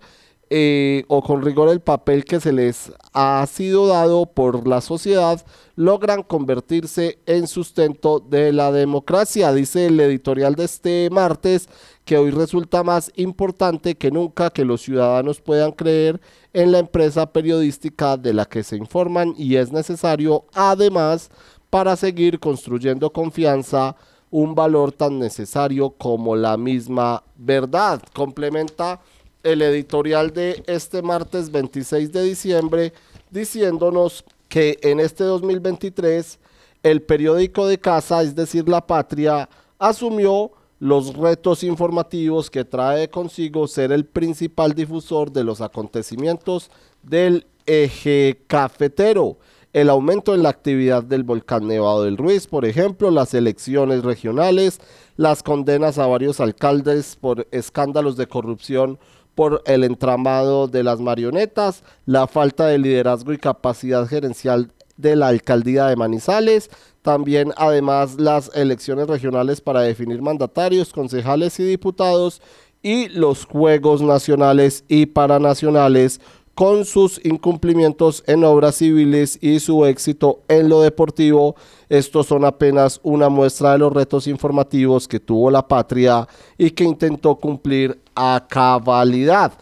eh, 0.52 1.04
o 1.06 1.22
con 1.22 1.42
rigor 1.42 1.68
el 1.68 1.78
papel 1.78 2.24
que 2.24 2.40
se 2.40 2.52
les 2.52 2.92
ha 3.12 3.46
sido 3.46 3.86
dado 3.86 4.26
por 4.26 4.66
la 4.66 4.80
sociedad, 4.80 5.40
logran 5.76 6.24
convertirse 6.24 7.20
en 7.26 7.46
sustento 7.46 8.18
de 8.18 8.52
la 8.52 8.72
democracia. 8.72 9.52
Dice 9.52 9.86
el 9.86 10.00
editorial 10.00 10.56
de 10.56 10.64
este 10.64 11.08
martes 11.12 11.68
que 12.04 12.18
hoy 12.18 12.32
resulta 12.32 12.82
más 12.82 13.12
importante 13.14 13.94
que 13.94 14.10
nunca 14.10 14.50
que 14.50 14.64
los 14.64 14.82
ciudadanos 14.82 15.40
puedan 15.40 15.70
creer 15.70 16.20
en 16.52 16.72
la 16.72 16.80
empresa 16.80 17.32
periodística 17.32 18.16
de 18.16 18.34
la 18.34 18.44
que 18.44 18.64
se 18.64 18.76
informan 18.76 19.34
y 19.38 19.54
es 19.54 19.70
necesario 19.70 20.46
además 20.52 21.30
para 21.70 21.96
seguir 21.96 22.40
construyendo 22.40 23.12
confianza 23.12 23.96
un 24.30 24.54
valor 24.54 24.92
tan 24.92 25.18
necesario 25.18 25.90
como 25.90 26.36
la 26.36 26.56
misma 26.56 27.22
verdad. 27.36 28.02
Complementa 28.12 29.00
el 29.42 29.62
editorial 29.62 30.32
de 30.32 30.62
este 30.66 31.02
martes 31.02 31.50
26 31.50 32.12
de 32.12 32.22
diciembre 32.22 32.92
diciéndonos 33.30 34.24
que 34.48 34.78
en 34.82 35.00
este 35.00 35.24
2023 35.24 36.38
el 36.82 37.02
periódico 37.02 37.66
de 37.66 37.78
casa, 37.78 38.22
es 38.22 38.34
decir, 38.34 38.68
La 38.68 38.86
Patria, 38.86 39.48
asumió 39.78 40.52
los 40.78 41.14
retos 41.14 41.62
informativos 41.62 42.50
que 42.50 42.64
trae 42.64 43.08
consigo 43.10 43.68
ser 43.68 43.92
el 43.92 44.06
principal 44.06 44.74
difusor 44.74 45.30
de 45.30 45.44
los 45.44 45.60
acontecimientos 45.60 46.70
del 47.02 47.46
eje 47.66 48.42
cafetero. 48.46 49.36
El 49.72 49.88
aumento 49.88 50.34
en 50.34 50.42
la 50.42 50.48
actividad 50.48 51.04
del 51.04 51.22
volcán 51.22 51.68
Nevado 51.68 52.02
del 52.02 52.16
Ruiz, 52.16 52.48
por 52.48 52.64
ejemplo, 52.64 53.12
las 53.12 53.34
elecciones 53.34 54.02
regionales, 54.02 54.80
las 55.16 55.44
condenas 55.44 55.96
a 55.98 56.08
varios 56.08 56.40
alcaldes 56.40 57.14
por 57.14 57.46
escándalos 57.52 58.16
de 58.16 58.26
corrupción 58.26 58.98
por 59.36 59.62
el 59.66 59.84
entramado 59.84 60.66
de 60.66 60.82
las 60.82 60.98
marionetas, 60.98 61.84
la 62.04 62.26
falta 62.26 62.66
de 62.66 62.78
liderazgo 62.78 63.32
y 63.32 63.38
capacidad 63.38 64.08
gerencial 64.08 64.72
de 64.96 65.14
la 65.14 65.28
alcaldía 65.28 65.86
de 65.86 65.94
Manizales, 65.94 66.68
también 67.02 67.52
además 67.56 68.16
las 68.18 68.50
elecciones 68.56 69.06
regionales 69.06 69.60
para 69.60 69.82
definir 69.82 70.20
mandatarios, 70.20 70.92
concejales 70.92 71.60
y 71.60 71.62
diputados 71.62 72.42
y 72.82 73.08
los 73.08 73.44
juegos 73.44 74.02
nacionales 74.02 74.84
y 74.88 75.06
paranacionales 75.06 76.20
con 76.60 76.84
sus 76.84 77.24
incumplimientos 77.24 78.22
en 78.26 78.44
obras 78.44 78.74
civiles 78.74 79.38
y 79.40 79.60
su 79.60 79.86
éxito 79.86 80.40
en 80.46 80.68
lo 80.68 80.82
deportivo. 80.82 81.56
Estos 81.88 82.26
son 82.26 82.44
apenas 82.44 83.00
una 83.02 83.30
muestra 83.30 83.72
de 83.72 83.78
los 83.78 83.90
retos 83.90 84.26
informativos 84.26 85.08
que 85.08 85.20
tuvo 85.20 85.50
la 85.50 85.66
patria 85.66 86.28
y 86.58 86.72
que 86.72 86.84
intentó 86.84 87.36
cumplir 87.36 87.98
a 88.14 88.46
cabalidad. 88.46 89.54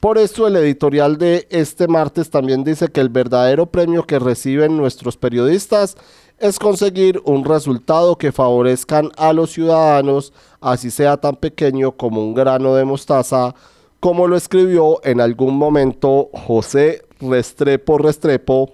Por 0.00 0.18
eso 0.18 0.48
el 0.48 0.56
editorial 0.56 1.16
de 1.16 1.46
este 1.48 1.86
martes 1.86 2.28
también 2.28 2.64
dice 2.64 2.88
que 2.88 3.00
el 3.00 3.08
verdadero 3.08 3.66
premio 3.66 4.02
que 4.02 4.18
reciben 4.18 4.76
nuestros 4.76 5.16
periodistas 5.16 5.96
es 6.40 6.58
conseguir 6.58 7.22
un 7.24 7.44
resultado 7.44 8.18
que 8.18 8.32
favorezcan 8.32 9.12
a 9.16 9.32
los 9.32 9.52
ciudadanos, 9.52 10.32
así 10.60 10.90
sea 10.90 11.18
tan 11.18 11.36
pequeño 11.36 11.92
como 11.92 12.20
un 12.20 12.34
grano 12.34 12.74
de 12.74 12.84
mostaza, 12.84 13.54
como 14.02 14.26
lo 14.26 14.36
escribió 14.36 14.98
en 15.04 15.20
algún 15.20 15.56
momento 15.56 16.28
José 16.32 17.04
Restrepo 17.20 17.98
Restrepo, 17.98 18.72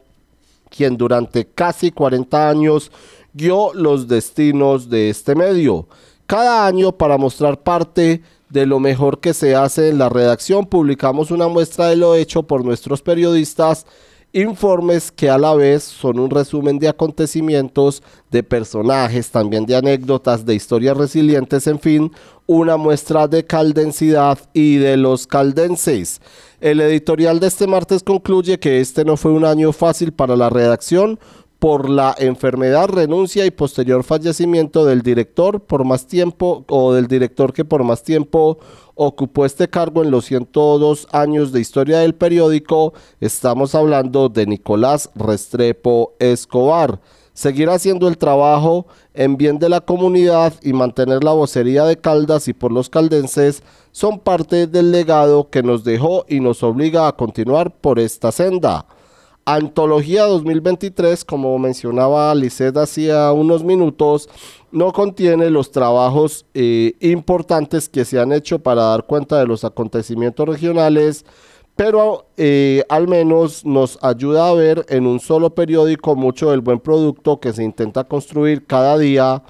quien 0.71 0.97
durante 0.97 1.45
casi 1.45 1.91
40 1.91 2.49
años 2.49 2.91
guió 3.35 3.75
los 3.75 4.09
destinos 4.09 4.89
de 4.89 5.11
este 5.11 5.35
medio. 5.35 5.87
Cada 6.27 6.67
año 6.67 6.93
para 6.93 7.19
mostrar 7.19 7.63
parte 7.63 8.23
de 8.49 8.65
lo 8.65 8.81
mejor 8.81 9.21
que 9.21 9.35
se 9.35 9.55
hace 9.55 9.91
en 9.91 9.99
la 9.99 10.09
redacción, 10.09 10.65
publicamos 10.65 11.31
una 11.31 11.47
muestra 11.47 11.89
de 11.89 11.97
lo 11.97 12.15
hecho 12.15 12.45
por 12.45 12.65
nuestros 12.65 13.03
periodistas 13.03 13.85
informes 14.33 15.11
que 15.11 15.31
a 15.31 15.39
la 15.39 15.55
vez 15.55 15.83
son 15.83 16.19
un 16.19 16.31
resumen 16.31 16.79
de 16.79 16.89
acontecimientos, 16.89 18.03
de 18.31 18.43
personajes, 18.43 19.31
también 19.31 19.65
de 19.67 19.77
anécdotas, 19.77 20.45
de 20.45 20.55
historias 20.55 20.97
resilientes, 20.97 21.67
en 21.67 21.81
fin, 21.81 22.13
una 22.47 22.77
muestra 22.77 23.27
de 23.29 23.45
caldensidad 23.45 24.39
y 24.53 24.77
de 24.77 24.97
los 24.97 25.27
caldenses. 25.27 26.21
El 26.61 26.81
editorial 26.81 27.41
de 27.41 27.47
este 27.47 27.67
martes 27.67 28.03
concluye 28.03 28.59
que 28.59 28.81
este 28.81 29.05
no 29.05 29.17
fue 29.17 29.33
un 29.33 29.45
año 29.45 29.73
fácil 29.73 30.13
para 30.13 30.37
la 30.37 30.51
redacción 30.51 31.19
por 31.59 31.89
la 31.91 32.15
enfermedad, 32.19 32.89
renuncia 32.89 33.45
y 33.45 33.51
posterior 33.51 34.05
fallecimiento 34.05 34.85
del 34.85 35.03
director 35.03 35.61
por 35.61 35.85
más 35.85 36.07
tiempo 36.07 36.65
o 36.69 36.93
del 36.93 37.09
director 37.09 37.53
que 37.53 37.65
por 37.65 37.83
más 37.83 38.05
tiempo 38.05 38.59
ocupó 38.99 39.47
este 39.47 39.69
cargo 39.69 40.03
en 40.03 40.11
los 40.11 40.25
102 40.25 41.07
años 41.13 41.53
de 41.53 41.61
historia 41.61 42.01
del 42.01 42.17
periódico. 42.17 42.93
Estamos 43.21 43.77
hablando 43.77 44.29
de 44.29 44.45
Nicolás 44.45 45.09
Restrepo 45.15 46.15
Escobar. 46.19 47.01
Seguir 47.33 47.71
haciendo 47.71 48.09
el 48.09 48.19
trabajo 48.19 48.89
en 49.15 49.37
bien 49.37 49.61
de 49.61 49.69
la 49.69 49.81
comunidad 49.81 50.53
y 50.63 50.73
mantener 50.73 51.23
la 51.23 51.31
vocería 51.31 51.85
de 51.85 51.97
Caldas 51.97 52.49
y 52.49 52.53
por 52.53 52.73
los 52.73 52.91
caldenses 52.91 53.63
son 53.93 54.19
parte 54.19 54.67
del 54.67 54.91
legado 54.91 55.49
que 55.49 55.63
nos 55.63 55.85
dejó 55.85 56.25
y 56.29 56.41
nos 56.41 56.65
obliga 56.65 57.07
a 57.07 57.13
continuar 57.13 57.77
por 57.81 58.01
esta 58.01 58.33
senda. 58.33 58.85
Antología 59.51 60.25
2023, 60.25 61.25
como 61.25 61.59
mencionaba 61.59 62.35
Lisset 62.35 62.77
hacía 62.77 63.33
unos 63.33 63.65
minutos, 63.65 64.29
no 64.73 64.93
contiene 64.93 65.49
los 65.49 65.71
trabajos 65.71 66.45
eh, 66.53 66.93
importantes 67.01 67.89
que 67.89 68.05
se 68.05 68.21
han 68.21 68.33
hecho 68.33 68.59
para 68.59 68.83
dar 68.83 69.07
cuenta 69.07 69.39
de 69.39 69.47
los 69.47 69.65
acontecimientos 69.65 70.47
regionales, 70.47 71.25
pero 71.77 72.27
eh, 72.37 72.85
al 72.91 73.09
menos 73.09 73.65
nos 73.65 73.99
ayuda 74.03 74.51
a 74.51 74.53
ver 74.53 74.85
en 74.91 75.07
un 75.07 75.19
solo 75.19 75.55
periódico 75.55 76.15
mucho 76.15 76.51
del 76.51 76.61
buen 76.61 76.81
producto 76.81 77.41
que 77.41 77.55
se 77.55 77.65
intenta 77.65 78.05
construir 78.05 78.67
cada 78.67 78.99
día, 78.99 79.43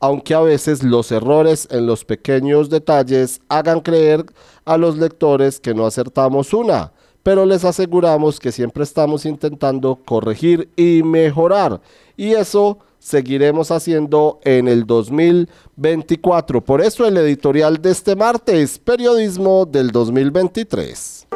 aunque 0.00 0.32
a 0.32 0.40
veces 0.40 0.82
los 0.82 1.12
errores 1.12 1.68
en 1.70 1.84
los 1.84 2.06
pequeños 2.06 2.70
detalles 2.70 3.42
hagan 3.50 3.80
creer 3.80 4.24
a 4.64 4.78
los 4.78 4.96
lectores 4.96 5.60
que 5.60 5.74
no 5.74 5.84
acertamos 5.84 6.54
una 6.54 6.93
pero 7.24 7.46
les 7.46 7.64
aseguramos 7.64 8.38
que 8.38 8.52
siempre 8.52 8.84
estamos 8.84 9.26
intentando 9.26 9.98
corregir 10.04 10.68
y 10.76 11.02
mejorar. 11.02 11.80
Y 12.16 12.34
eso 12.34 12.78
seguiremos 13.00 13.70
haciendo 13.70 14.38
en 14.44 14.68
el 14.68 14.86
2024. 14.86 16.60
Por 16.60 16.82
eso 16.82 17.06
el 17.06 17.16
editorial 17.16 17.82
de 17.82 17.90
este 17.90 18.14
martes, 18.14 18.78
Periodismo 18.78 19.64
del 19.64 19.90
2023. 19.90 21.26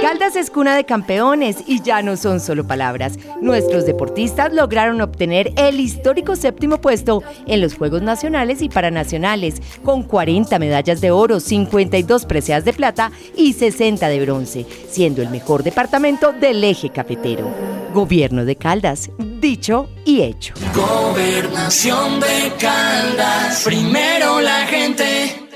Caldas 0.00 0.36
es 0.36 0.50
cuna 0.50 0.76
de 0.76 0.84
campeones 0.84 1.56
y 1.66 1.80
ya 1.82 2.02
no 2.02 2.16
son 2.16 2.38
solo 2.40 2.66
palabras. 2.66 3.18
Nuestros 3.40 3.86
deportistas 3.86 4.52
lograron 4.52 5.00
obtener 5.00 5.52
el 5.56 5.80
histórico 5.80 6.36
séptimo 6.36 6.80
puesto 6.80 7.22
en 7.46 7.60
los 7.60 7.74
Juegos 7.74 8.02
Nacionales 8.02 8.60
y 8.62 8.68
Paranacionales, 8.68 9.60
con 9.82 10.02
40 10.02 10.58
medallas 10.58 11.00
de 11.00 11.10
oro, 11.10 11.40
52 11.40 12.26
preseas 12.26 12.64
de 12.64 12.74
plata 12.74 13.10
y 13.36 13.54
60 13.54 14.08
de 14.08 14.20
bronce, 14.20 14.66
siendo 14.90 15.22
el 15.22 15.30
mejor 15.30 15.62
departamento 15.62 16.32
del 16.32 16.62
eje 16.62 16.90
cafetero. 16.90 17.48
Gobierno 17.94 18.44
de 18.44 18.56
Caldas, 18.56 19.10
dicho 19.40 19.88
y 20.04 20.20
hecho. 20.20 20.54
Gobernación 20.74 22.20
de 22.20 22.52
Caldas, 22.60 23.62
primero 23.64 24.40
la 24.40 24.66
gente. 24.66 25.46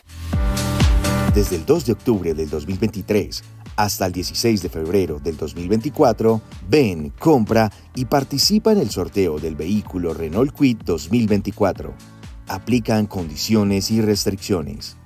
Desde 1.35 1.57
el 1.57 1.67
2 1.67 1.87
de 1.87 1.93
octubre 1.93 2.35
del 2.35 2.51
2023, 2.51 3.45
hasta 3.77 4.07
el 4.07 4.13
16 4.13 4.63
de 4.63 4.69
febrero 4.69 5.19
del 5.19 5.37
2024, 5.37 6.41
ven, 6.69 7.13
compra 7.19 7.71
y 7.95 8.05
participa 8.05 8.73
en 8.73 8.79
el 8.79 8.91
sorteo 8.91 9.39
del 9.39 9.57
vehículo 9.57 10.15
Renault 10.15 10.55
Quid 10.57 10.79
2024. 10.85 11.95
Aplican 12.49 13.07
condiciones 13.07 13.91
y 13.91 14.01
restricciones. 14.01 14.97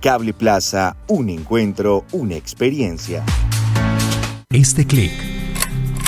Cable 0.00 0.32
Plaza, 0.32 0.96
un 1.08 1.28
encuentro, 1.28 2.04
una 2.12 2.36
experiencia. 2.36 3.24
Este 4.50 4.86
clic 4.86 5.12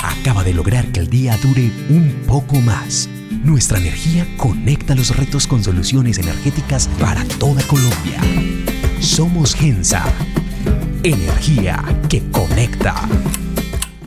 acaba 0.03 0.43
de 0.43 0.53
lograr 0.53 0.91
que 0.91 1.01
el 1.01 1.09
día 1.09 1.37
dure 1.37 1.71
un 1.89 2.23
poco 2.27 2.55
más. 2.61 3.09
Nuestra 3.43 3.79
energía 3.79 4.27
conecta 4.37 4.95
los 4.95 5.15
retos 5.15 5.47
con 5.47 5.63
soluciones 5.63 6.17
energéticas 6.17 6.87
para 6.99 7.23
toda 7.39 7.61
Colombia. 7.63 8.21
Somos 8.99 9.55
Gensa 9.55 10.05
Energía 11.03 11.83
que 12.09 12.21
conecta. 12.31 12.93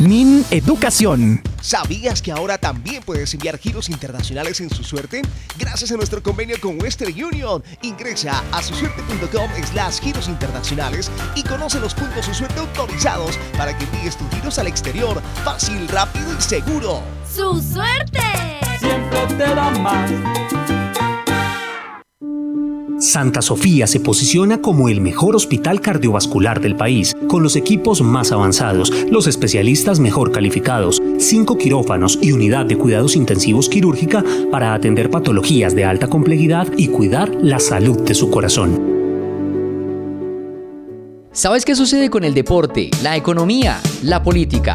Min 0.00 0.46
Educación. 0.50 1.42
¿Sabías 1.60 2.22
que 2.22 2.32
ahora 2.32 2.56
también 2.56 3.02
puedes 3.02 3.34
enviar 3.34 3.58
giros 3.58 3.90
internacionales 3.90 4.58
en 4.62 4.70
su 4.70 4.82
suerte? 4.82 5.20
Gracias 5.58 5.92
a 5.92 5.96
nuestro 5.96 6.22
convenio 6.22 6.56
con 6.58 6.80
Western 6.80 7.12
Union. 7.12 7.62
Ingresa 7.82 8.42
a 8.50 8.62
susuerte.com 8.62 9.50
slash 9.70 10.00
giros 10.00 10.26
internacionales 10.28 11.10
y 11.34 11.42
conoce 11.42 11.78
los 11.80 11.92
puntos 11.92 12.24
su 12.24 12.32
suerte 12.32 12.60
autorizados 12.60 13.36
para 13.58 13.76
que 13.76 13.84
envíes 13.84 14.16
tus 14.16 14.30
giros 14.30 14.58
al 14.58 14.68
exterior 14.68 15.20
fácil, 15.44 15.86
rápido 15.88 16.32
y 16.32 16.40
seguro. 16.40 17.02
¡Su 17.30 17.60
suerte! 17.60 18.22
Siempre 18.78 19.26
te 19.36 19.54
da 19.54 19.70
más. 19.80 20.10
Santa 23.00 23.40
Sofía 23.40 23.86
se 23.86 23.98
posiciona 23.98 24.60
como 24.60 24.90
el 24.90 25.00
mejor 25.00 25.34
hospital 25.34 25.80
cardiovascular 25.80 26.60
del 26.60 26.76
país, 26.76 27.16
con 27.28 27.42
los 27.42 27.56
equipos 27.56 28.02
más 28.02 28.30
avanzados, 28.30 28.92
los 29.10 29.26
especialistas 29.26 29.98
mejor 29.98 30.32
calificados, 30.32 31.00
cinco 31.18 31.56
quirófanos 31.56 32.18
y 32.20 32.32
unidad 32.32 32.66
de 32.66 32.76
cuidados 32.76 33.16
intensivos 33.16 33.70
quirúrgica 33.70 34.22
para 34.50 34.74
atender 34.74 35.08
patologías 35.08 35.74
de 35.74 35.86
alta 35.86 36.08
complejidad 36.08 36.68
y 36.76 36.88
cuidar 36.88 37.34
la 37.40 37.58
salud 37.58 38.00
de 38.02 38.14
su 38.14 38.30
corazón. 38.30 38.78
¿Sabes 41.32 41.64
qué 41.64 41.74
sucede 41.74 42.10
con 42.10 42.24
el 42.24 42.34
deporte, 42.34 42.90
la 43.02 43.16
economía, 43.16 43.80
la 44.02 44.22
política, 44.22 44.74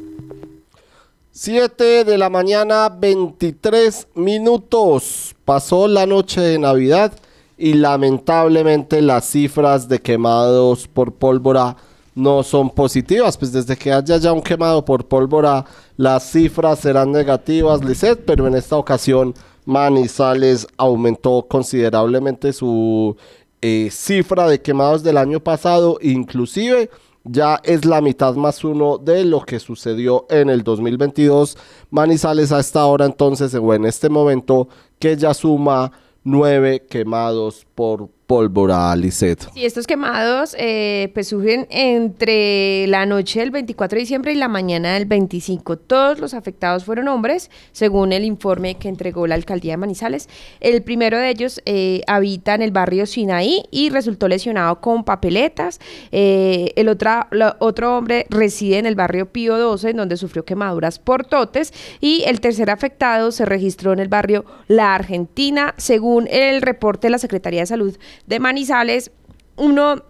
7 1.33 2.03
de 2.03 2.17
la 2.17 2.29
mañana, 2.29 2.89
23 2.89 4.09
minutos. 4.15 5.33
Pasó 5.45 5.87
la 5.87 6.05
noche 6.05 6.41
de 6.41 6.59
Navidad 6.59 7.13
y 7.57 7.75
lamentablemente 7.75 9.01
las 9.01 9.29
cifras 9.29 9.87
de 9.87 10.01
quemados 10.01 10.89
por 10.89 11.13
pólvora 11.13 11.77
no 12.15 12.43
son 12.43 12.69
positivas. 12.69 13.37
Pues 13.37 13.53
desde 13.53 13.77
que 13.77 13.93
haya 13.93 14.17
ya 14.17 14.33
un 14.33 14.41
quemado 14.41 14.83
por 14.83 15.05
pólvora, 15.05 15.63
las 15.95 16.29
cifras 16.29 16.79
serán 16.79 17.13
negativas, 17.13 17.81
Lisset, 17.81 18.25
pero 18.25 18.45
en 18.45 18.55
esta 18.55 18.75
ocasión 18.75 19.33
Manizales 19.63 20.67
aumentó 20.75 21.45
considerablemente 21.47 22.51
su 22.51 23.15
eh, 23.61 23.87
cifra 23.89 24.49
de 24.49 24.61
quemados 24.61 25.01
del 25.01 25.15
año 25.15 25.39
pasado, 25.39 25.97
inclusive 26.01 26.89
ya 27.23 27.59
es 27.63 27.85
la 27.85 28.01
mitad 28.01 28.35
más 28.35 28.63
uno 28.63 28.97
de 28.97 29.25
lo 29.25 29.41
que 29.41 29.59
sucedió 29.59 30.25
en 30.29 30.49
el 30.49 30.63
2022. 30.63 31.57
Manizales 31.89 32.51
a 32.51 32.59
esta 32.59 32.85
hora 32.85 33.05
entonces, 33.05 33.53
o 33.53 33.73
en 33.73 33.85
este 33.85 34.09
momento, 34.09 34.67
que 34.99 35.15
ya 35.17 35.33
suma 35.33 35.91
nueve 36.23 36.85
quemados 36.89 37.65
por 37.75 38.09
pólvora, 38.31 38.95
Lisset. 38.95 39.45
Sí, 39.53 39.65
estos 39.65 39.85
quemados 39.85 40.55
eh, 40.57 41.11
pues 41.13 41.27
surgen 41.27 41.67
entre 41.69 42.87
la 42.87 43.05
noche 43.05 43.41
del 43.41 43.51
24 43.51 43.97
de 43.97 43.99
diciembre 43.99 44.31
y 44.31 44.35
la 44.35 44.47
mañana 44.47 44.93
del 44.93 45.03
25. 45.03 45.77
Todos 45.77 46.17
los 46.19 46.33
afectados 46.33 46.85
fueron 46.85 47.09
hombres, 47.09 47.51
según 47.73 48.13
el 48.13 48.23
informe 48.23 48.75
que 48.75 48.87
entregó 48.87 49.27
la 49.27 49.35
alcaldía 49.35 49.73
de 49.73 49.77
Manizales. 49.77 50.29
El 50.61 50.81
primero 50.81 51.17
de 51.17 51.29
ellos 51.29 51.61
eh, 51.65 52.03
habita 52.07 52.55
en 52.55 52.61
el 52.61 52.71
barrio 52.71 53.05
Sinaí 53.05 53.65
y 53.69 53.89
resultó 53.89 54.29
lesionado 54.29 54.79
con 54.79 55.03
papeletas. 55.03 55.81
Eh, 56.13 56.71
el 56.77 56.87
otra, 56.87 57.27
otro 57.59 57.97
hombre 57.97 58.27
reside 58.29 58.77
en 58.77 58.85
el 58.85 58.95
barrio 58.95 59.25
Pío 59.25 59.57
12, 59.57 59.89
en 59.89 59.97
donde 59.97 60.15
sufrió 60.15 60.45
quemaduras 60.45 60.99
por 60.99 61.25
totes. 61.25 61.73
Y 61.99 62.23
el 62.27 62.39
tercer 62.39 62.69
afectado 62.69 63.33
se 63.33 63.43
registró 63.43 63.91
en 63.91 63.99
el 63.99 64.07
barrio 64.07 64.45
La 64.69 64.95
Argentina, 64.95 65.73
según 65.75 66.29
el 66.31 66.61
reporte 66.61 67.07
de 67.07 67.11
la 67.11 67.17
Secretaría 67.17 67.59
de 67.59 67.65
Salud 67.65 67.97
de 68.27 68.39
Manizales, 68.39 69.11
uno 69.55 70.03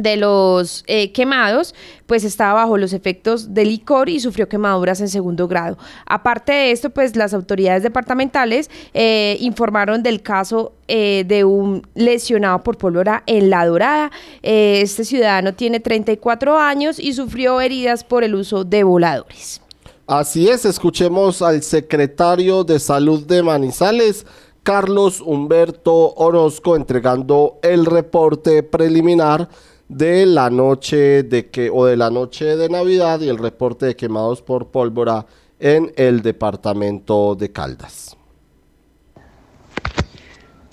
de 0.00 0.16
los 0.16 0.84
eh, 0.86 1.12
quemados, 1.12 1.74
pues 2.06 2.24
estaba 2.24 2.54
bajo 2.54 2.76
los 2.76 2.92
efectos 2.92 3.54
de 3.54 3.64
licor 3.64 4.08
y 4.08 4.20
sufrió 4.20 4.48
quemaduras 4.48 5.00
en 5.00 5.08
segundo 5.08 5.46
grado. 5.46 5.78
Aparte 6.06 6.52
de 6.52 6.70
esto, 6.72 6.90
pues 6.90 7.16
las 7.16 7.34
autoridades 7.34 7.82
departamentales 7.82 8.70
eh, 8.94 9.36
informaron 9.40 10.02
del 10.02 10.22
caso 10.22 10.72
eh, 10.88 11.24
de 11.26 11.44
un 11.44 11.86
lesionado 11.94 12.62
por 12.62 12.78
pólvora 12.78 13.22
en 13.26 13.50
La 13.50 13.66
Dorada. 13.66 14.10
este 14.42 15.04
ciudadano 15.04 15.54
tiene 15.54 15.80
34 15.80 16.58
años 16.58 16.98
y 16.98 17.12
sufrió 17.12 17.60
heridas 17.60 18.04
por 18.04 18.24
el 18.24 18.34
uso 18.34 18.64
de 18.64 18.82
voladores. 18.82 19.60
Así 20.06 20.48
es, 20.48 20.64
escuchemos 20.64 21.40
al 21.40 21.62
secretario 21.62 22.64
de 22.64 22.80
Salud 22.80 23.24
de 23.24 23.44
Manizales, 23.44 24.26
Carlos 24.62 25.20
Humberto 25.20 26.14
Orozco 26.14 26.76
entregando 26.76 27.58
el 27.62 27.86
reporte 27.86 28.62
preliminar 28.62 29.48
de 29.88 30.26
la 30.26 30.50
noche 30.50 31.22
de 31.22 31.48
que 31.48 31.70
o 31.70 31.86
de 31.86 31.96
la 31.96 32.10
noche 32.10 32.56
de 32.56 32.68
Navidad 32.68 33.20
y 33.20 33.28
el 33.28 33.38
reporte 33.38 33.86
de 33.86 33.96
quemados 33.96 34.42
por 34.42 34.68
pólvora 34.70 35.26
en 35.58 35.92
el 35.96 36.22
departamento 36.22 37.34
de 37.34 37.50
Caldas. 37.50 38.16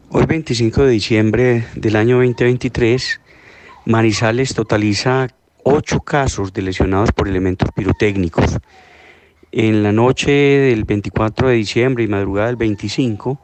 Hoy 0.09 0.25
25 0.25 0.83
de 0.83 0.89
diciembre 0.89 1.65
del 1.75 1.95
año 1.95 2.17
2023, 2.17 3.19
Manizales 3.85 4.53
totaliza 4.53 5.27
ocho 5.63 6.01
casos 6.01 6.53
de 6.53 6.61
lesionados 6.61 7.11
por 7.11 7.27
elementos 7.27 7.69
pirotécnicos. 7.75 8.57
En 9.51 9.81
la 9.81 9.91
noche 9.91 10.31
del 10.31 10.83
24 10.83 11.49
de 11.49 11.55
diciembre 11.55 12.03
y 12.03 12.07
madrugada 12.07 12.47
del 12.47 12.57
25, 12.57 13.39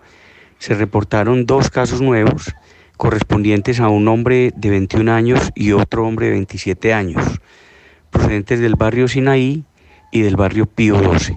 se 0.63 0.75
reportaron 0.75 1.45
dos 1.45 1.69
casos 1.69 1.99
nuevos 1.99 2.55
correspondientes 2.95 3.81
a 3.81 3.89
un 3.89 4.07
hombre 4.07 4.53
de 4.55 4.69
21 4.69 5.11
años 5.11 5.51
y 5.55 5.73
otro 5.73 6.07
hombre 6.07 6.27
de 6.27 6.31
27 6.31 6.93
años, 6.93 7.41
procedentes 8.09 8.61
del 8.61 8.77
barrio 8.77 9.09
Sinaí 9.09 9.65
y 10.09 10.21
del 10.21 10.37
barrio 10.37 10.65
Pío 10.65 10.95
12. 11.01 11.35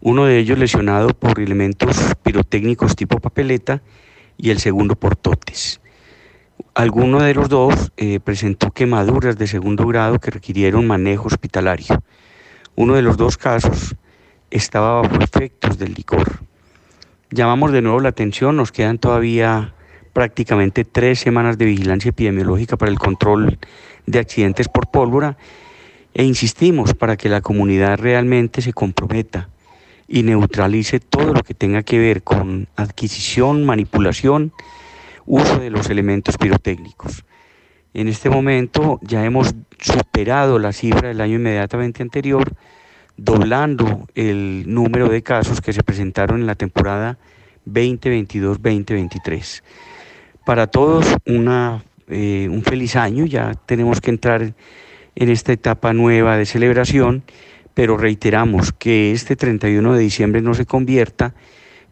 Uno 0.00 0.26
de 0.26 0.38
ellos 0.38 0.60
lesionado 0.60 1.08
por 1.08 1.40
elementos 1.40 1.96
pirotécnicos 2.22 2.94
tipo 2.94 3.18
papeleta 3.18 3.82
y 4.36 4.50
el 4.50 4.60
segundo 4.60 4.94
por 4.94 5.16
totes. 5.16 5.80
Alguno 6.72 7.20
de 7.20 7.34
los 7.34 7.48
dos 7.48 7.90
eh, 7.96 8.20
presentó 8.20 8.70
quemaduras 8.70 9.36
de 9.36 9.48
segundo 9.48 9.88
grado 9.88 10.20
que 10.20 10.30
requirieron 10.30 10.86
manejo 10.86 11.26
hospitalario. 11.26 12.00
Uno 12.76 12.94
de 12.94 13.02
los 13.02 13.16
dos 13.16 13.36
casos 13.36 13.96
estaba 14.52 15.02
bajo 15.02 15.16
efectos 15.16 15.78
del 15.78 15.94
licor. 15.94 16.51
Llamamos 17.32 17.72
de 17.72 17.80
nuevo 17.80 17.98
la 18.00 18.10
atención, 18.10 18.56
nos 18.56 18.72
quedan 18.72 18.98
todavía 18.98 19.72
prácticamente 20.12 20.84
tres 20.84 21.18
semanas 21.18 21.56
de 21.56 21.64
vigilancia 21.64 22.10
epidemiológica 22.10 22.76
para 22.76 22.92
el 22.92 22.98
control 22.98 23.58
de 24.04 24.18
accidentes 24.18 24.68
por 24.68 24.90
pólvora 24.90 25.38
e 26.12 26.24
insistimos 26.24 26.92
para 26.92 27.16
que 27.16 27.30
la 27.30 27.40
comunidad 27.40 27.98
realmente 27.98 28.60
se 28.60 28.74
comprometa 28.74 29.48
y 30.06 30.24
neutralice 30.24 31.00
todo 31.00 31.32
lo 31.32 31.42
que 31.42 31.54
tenga 31.54 31.82
que 31.82 31.98
ver 31.98 32.22
con 32.22 32.68
adquisición, 32.76 33.64
manipulación, 33.64 34.52
uso 35.24 35.58
de 35.58 35.70
los 35.70 35.88
elementos 35.88 36.36
pirotécnicos. 36.36 37.24
En 37.94 38.08
este 38.08 38.28
momento 38.28 39.00
ya 39.00 39.24
hemos 39.24 39.54
superado 39.80 40.58
la 40.58 40.74
cifra 40.74 41.08
del 41.08 41.22
año 41.22 41.36
inmediatamente 41.36 42.02
anterior, 42.02 42.52
doblando 43.16 44.08
el 44.14 44.64
número 44.66 45.08
de 45.08 45.22
casos 45.22 45.60
que 45.60 45.72
se 45.72 45.82
presentaron 45.82 46.40
en 46.40 46.46
la 46.46 46.54
temporada 46.54 47.18
2022-2023. 47.66 49.62
Para 50.44 50.66
todos 50.66 51.06
una, 51.26 51.84
eh, 52.08 52.48
un 52.50 52.62
feliz 52.62 52.96
año, 52.96 53.26
ya 53.26 53.54
tenemos 53.66 54.00
que 54.00 54.10
entrar 54.10 54.54
en 55.14 55.28
esta 55.28 55.52
etapa 55.52 55.92
nueva 55.92 56.36
de 56.36 56.46
celebración, 56.46 57.22
pero 57.74 57.96
reiteramos 57.96 58.72
que 58.72 59.12
este 59.12 59.36
31 59.36 59.94
de 59.94 60.00
diciembre 60.00 60.42
no 60.42 60.54
se 60.54 60.66
convierta 60.66 61.34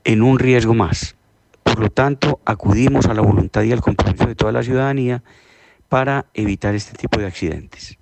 en 0.04 0.22
un 0.22 0.38
riesgo 0.38 0.74
más. 0.74 1.16
Por 1.62 1.78
lo 1.78 1.90
tanto, 1.90 2.40
acudimos 2.44 3.06
a 3.06 3.14
la 3.14 3.22
voluntad 3.22 3.62
y 3.62 3.72
al 3.72 3.80
compromiso 3.80 4.26
de 4.26 4.34
toda 4.34 4.52
la 4.52 4.62
ciudadanía 4.62 5.22
para 5.88 6.26
evitar 6.34 6.74
este 6.74 6.96
tipo 6.96 7.20
de 7.20 7.26
accidentes. 7.26 7.99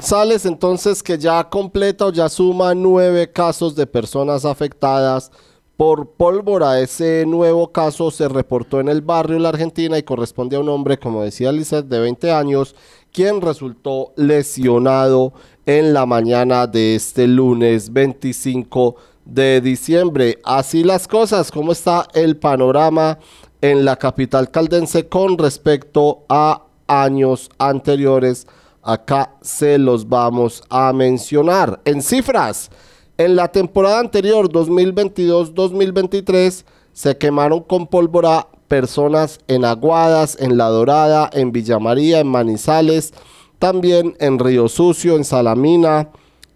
Sales 0.00 0.46
entonces 0.46 1.02
que 1.02 1.16
ya 1.16 1.48
completa 1.48 2.06
o 2.06 2.12
ya 2.12 2.28
suma 2.28 2.74
nueve 2.74 3.30
casos 3.30 3.76
de 3.76 3.86
personas 3.86 4.44
afectadas 4.44 5.30
por 5.76 6.10
pólvora. 6.10 6.80
Ese 6.80 7.24
nuevo 7.26 7.70
caso 7.70 8.10
se 8.10 8.28
reportó 8.28 8.80
en 8.80 8.88
el 8.88 9.00
barrio 9.00 9.38
La 9.38 9.50
Argentina 9.50 9.96
y 9.96 10.02
corresponde 10.02 10.56
a 10.56 10.60
un 10.60 10.68
hombre, 10.68 10.98
como 10.98 11.22
decía 11.22 11.52
Lizeth, 11.52 11.86
de 11.86 12.00
20 12.00 12.32
años, 12.32 12.74
quien 13.12 13.40
resultó 13.40 14.12
lesionado 14.16 15.32
en 15.66 15.92
la 15.92 16.04
mañana 16.04 16.66
de 16.66 16.94
este 16.96 17.26
lunes 17.26 17.92
25 17.92 18.96
de 19.24 19.60
diciembre. 19.60 20.38
Así 20.44 20.82
las 20.82 21.06
cosas, 21.06 21.50
¿cómo 21.50 21.72
está 21.72 22.08
el 22.14 22.36
panorama 22.36 23.18
en 23.60 23.84
la 23.84 23.96
capital 23.96 24.50
caldense 24.50 25.08
con 25.08 25.38
respecto 25.38 26.24
a 26.28 26.62
años 26.86 27.50
anteriores? 27.58 28.46
Acá 28.86 29.36
se 29.42 29.76
los 29.78 30.08
vamos 30.08 30.62
a 30.70 30.92
mencionar. 30.92 31.80
En 31.84 32.00
cifras, 32.00 32.70
en 33.18 33.34
la 33.34 33.48
temporada 33.48 33.98
anterior, 33.98 34.48
2022-2023, 34.48 36.64
se 36.92 37.18
quemaron 37.18 37.64
con 37.64 37.88
pólvora 37.88 38.46
personas 38.68 39.40
en 39.48 39.64
Aguadas, 39.64 40.36
en 40.38 40.56
La 40.56 40.68
Dorada, 40.68 41.28
en 41.32 41.50
Villa 41.50 41.80
María, 41.80 42.20
en 42.20 42.28
Manizales, 42.28 43.12
también 43.58 44.14
en 44.20 44.38
Río 44.38 44.68
Sucio, 44.68 45.16
en 45.16 45.24
Salamina, 45.24 46.10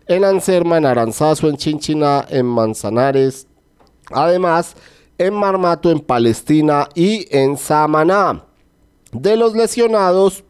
en 0.07 0.25
Anserma, 0.25 0.79
en 0.79 0.87
Aranzazo, 0.87 1.49
en 1.49 1.57
Chinchina, 1.57 2.25
en 2.29 2.47
Manzanares, 2.47 3.49
además 4.13 4.77
en 5.19 5.35
Marmato, 5.35 5.91
en 5.91 5.99
Palestina 5.99 6.89
y 6.95 7.27
en 7.37 7.57
Samaná. 7.57 8.45
De 9.11 9.37
los 9.37 9.57
lesionados, 9.57 10.45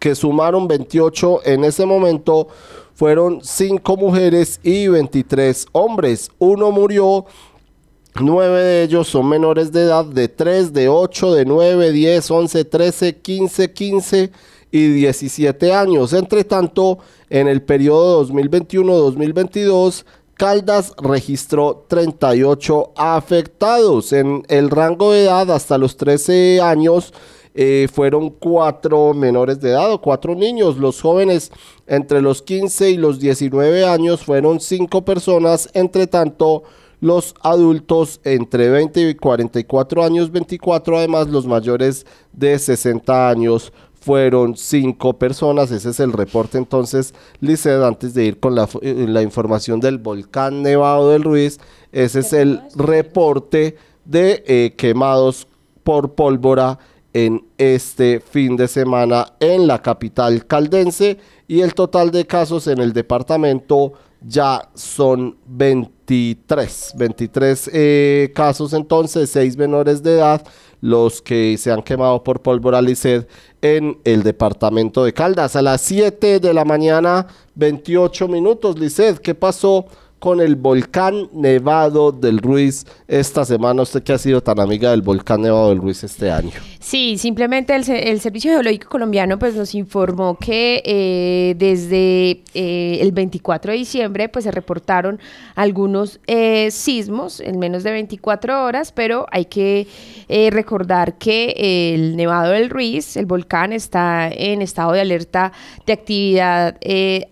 que 0.00 0.16
sumaron 0.16 0.66
28 0.66 1.42
en 1.44 1.62
ese 1.62 1.86
momento, 1.86 2.48
fueron 2.94 3.40
5 3.42 3.96
mujeres 3.96 4.58
y 4.64 4.88
23 4.88 5.68
hombres. 5.72 6.30
Uno 6.38 6.72
murió, 6.72 7.26
9 8.20 8.60
de 8.60 8.82
ellos 8.82 9.06
son 9.08 9.28
menores 9.28 9.70
de 9.70 9.82
edad 9.82 10.04
de 10.04 10.26
3, 10.26 10.72
de 10.72 10.88
8, 10.88 11.34
de 11.34 11.44
9, 11.44 11.92
10, 11.92 12.30
11, 12.30 12.64
13, 12.64 13.16
15, 13.18 13.72
15 13.72 14.32
y 14.72 14.88
17 14.88 15.72
años. 15.72 16.12
Entre 16.12 16.44
tanto, 16.44 16.98
en 17.28 17.46
el 17.46 17.62
periodo 17.62 18.26
2021-2022, 18.26 20.04
Caldas 20.34 20.94
registró 20.96 21.84
38 21.88 22.92
afectados. 22.96 24.12
En 24.12 24.42
el 24.48 24.70
rango 24.70 25.12
de 25.12 25.24
edad 25.24 25.50
hasta 25.50 25.76
los 25.76 25.96
13 25.96 26.60
años, 26.62 27.12
eh, 27.54 27.88
fueron 27.92 28.30
cuatro 28.30 29.12
menores 29.12 29.60
de 29.60 29.70
edad 29.70 29.92
o 29.92 30.00
cuatro 30.00 30.34
niños. 30.34 30.76
Los 30.76 31.00
jóvenes 31.00 31.50
entre 31.86 32.22
los 32.22 32.42
15 32.42 32.90
y 32.90 32.96
los 32.96 33.18
19 33.18 33.84
años 33.84 34.24
fueron 34.24 34.60
cinco 34.60 35.04
personas. 35.04 35.68
Entre 35.74 36.06
tanto, 36.06 36.62
los 37.00 37.34
adultos 37.40 38.20
entre 38.24 38.68
20 38.68 39.10
y 39.10 39.14
44 39.14 40.04
años, 40.04 40.30
24, 40.30 40.98
además 40.98 41.28
los 41.28 41.46
mayores 41.46 42.06
de 42.32 42.58
60 42.58 43.28
años 43.28 43.72
fueron 44.00 44.56
cinco 44.56 45.14
personas. 45.14 45.70
Ese 45.70 45.90
es 45.90 46.00
el 46.00 46.12
reporte 46.12 46.58
entonces, 46.58 47.14
Liced, 47.40 47.82
antes 47.82 48.14
de 48.14 48.24
ir 48.26 48.40
con 48.40 48.54
la, 48.54 48.68
eh, 48.82 49.06
la, 49.08 49.22
información 49.22 49.80
del 49.80 49.98
volcán 49.98 50.62
Nevado 50.62 51.10
del 51.10 51.22
Ruiz, 51.22 51.58
ese 51.92 52.20
es 52.20 52.32
el 52.32 52.60
reporte 52.74 53.76
de 54.04 54.42
eh, 54.46 54.74
quemados 54.76 55.46
por 55.84 56.14
pólvora 56.14 56.78
en 57.12 57.44
este 57.58 58.20
fin 58.20 58.56
de 58.56 58.68
semana 58.68 59.34
en 59.40 59.66
la 59.66 59.82
capital 59.82 60.46
caldense 60.46 61.18
y 61.48 61.60
el 61.60 61.74
total 61.74 62.10
de 62.10 62.26
casos 62.26 62.66
en 62.66 62.78
el 62.78 62.92
departamento 62.92 63.94
ya 64.22 64.68
son 64.74 65.36
23, 65.46 66.92
23 66.96 67.70
eh, 67.72 68.32
casos 68.34 68.72
entonces, 68.72 69.30
6 69.30 69.56
menores 69.56 70.02
de 70.02 70.14
edad, 70.14 70.46
los 70.80 71.22
que 71.22 71.56
se 71.58 71.72
han 71.72 71.82
quemado 71.82 72.22
por 72.22 72.40
pólvora 72.40 72.82
Liced 72.82 73.26
en 73.62 73.98
el 74.04 74.22
departamento 74.22 75.04
de 75.04 75.12
Caldas. 75.12 75.56
A 75.56 75.62
las 75.62 75.80
7 75.82 76.40
de 76.40 76.54
la 76.54 76.64
mañana, 76.64 77.26
28 77.54 78.28
minutos, 78.28 78.78
Liced, 78.78 79.18
¿qué 79.18 79.34
pasó 79.34 79.86
con 80.20 80.40
el 80.40 80.54
volcán 80.54 81.28
Nevado 81.32 82.12
del 82.12 82.38
Ruiz 82.38 82.84
esta 83.08 83.44
semana. 83.44 83.82
Usted 83.82 84.02
que 84.02 84.12
ha 84.12 84.18
sido 84.18 84.42
tan 84.42 84.60
amiga 84.60 84.90
del 84.90 85.00
volcán 85.00 85.40
Nevado 85.40 85.70
del 85.70 85.78
Ruiz 85.78 86.04
este 86.04 86.30
año. 86.30 86.52
Sí, 86.78 87.16
simplemente 87.18 87.74
el, 87.74 87.88
el 87.88 88.20
Servicio 88.20 88.52
Geológico 88.52 88.90
Colombiano 88.90 89.38
pues 89.38 89.54
nos 89.54 89.74
informó 89.74 90.36
que 90.38 90.82
eh, 90.84 91.54
desde 91.56 92.42
eh, 92.52 92.98
el 93.00 93.12
24 93.12 93.72
de 93.72 93.78
diciembre 93.78 94.28
pues 94.28 94.44
se 94.44 94.50
reportaron 94.50 95.18
algunos 95.54 96.20
eh, 96.26 96.70
sismos 96.70 97.40
en 97.40 97.58
menos 97.58 97.82
de 97.82 97.92
24 97.92 98.64
horas, 98.64 98.92
pero 98.92 99.26
hay 99.30 99.46
que 99.46 99.86
recordar 100.50 101.18
que 101.18 101.94
el 101.94 102.16
Nevado 102.16 102.52
del 102.52 102.70
Ruiz, 102.70 103.16
el 103.16 103.26
volcán, 103.26 103.72
está 103.72 104.28
en 104.28 104.62
estado 104.62 104.92
de 104.92 105.00
alerta 105.00 105.52
de 105.86 105.92
actividad 105.92 106.78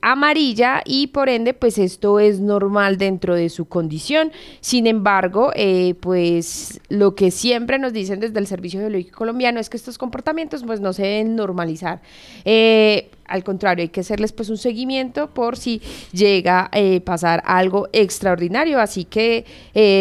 amarilla 0.03 0.83
y 0.85 1.09
por 1.09 1.29
ende 1.29 1.55
pues 1.55 1.79
esto 1.79 2.19
es 2.19 2.41
normal 2.41 2.78
dentro 2.97 3.35
de 3.35 3.49
su 3.49 3.67
condición. 3.67 4.33
Sin 4.61 4.87
embargo, 4.87 5.51
eh, 5.55 5.95
pues 6.01 6.81
lo 6.89 7.15
que 7.15 7.31
siempre 7.31 7.79
nos 7.79 7.93
dicen 7.93 8.21
desde 8.21 8.39
el 8.39 8.47
Servicio 8.47 8.81
Geológico 8.81 9.19
Colombiano 9.19 9.61
es 9.61 9.69
que 9.69 9.77
estos 9.77 9.99
comportamientos 9.99 10.63
pues 10.65 10.81
no 10.81 10.93
se 10.93 11.03
deben 11.03 11.37
normalizar. 11.37 12.01
Eh, 12.45 13.11
al 13.27 13.45
contrario, 13.45 13.83
hay 13.83 13.89
que 13.91 14.01
hacerles 14.01 14.33
pues 14.33 14.49
un 14.49 14.57
seguimiento 14.57 15.35
por 15.35 15.59
si 15.59 15.83
llega 16.13 16.71
a 16.73 16.79
eh, 16.79 17.01
pasar 17.03 17.43
algo 17.45 17.89
extraordinario. 17.93 18.81
Así 18.81 19.05
que 19.05 19.45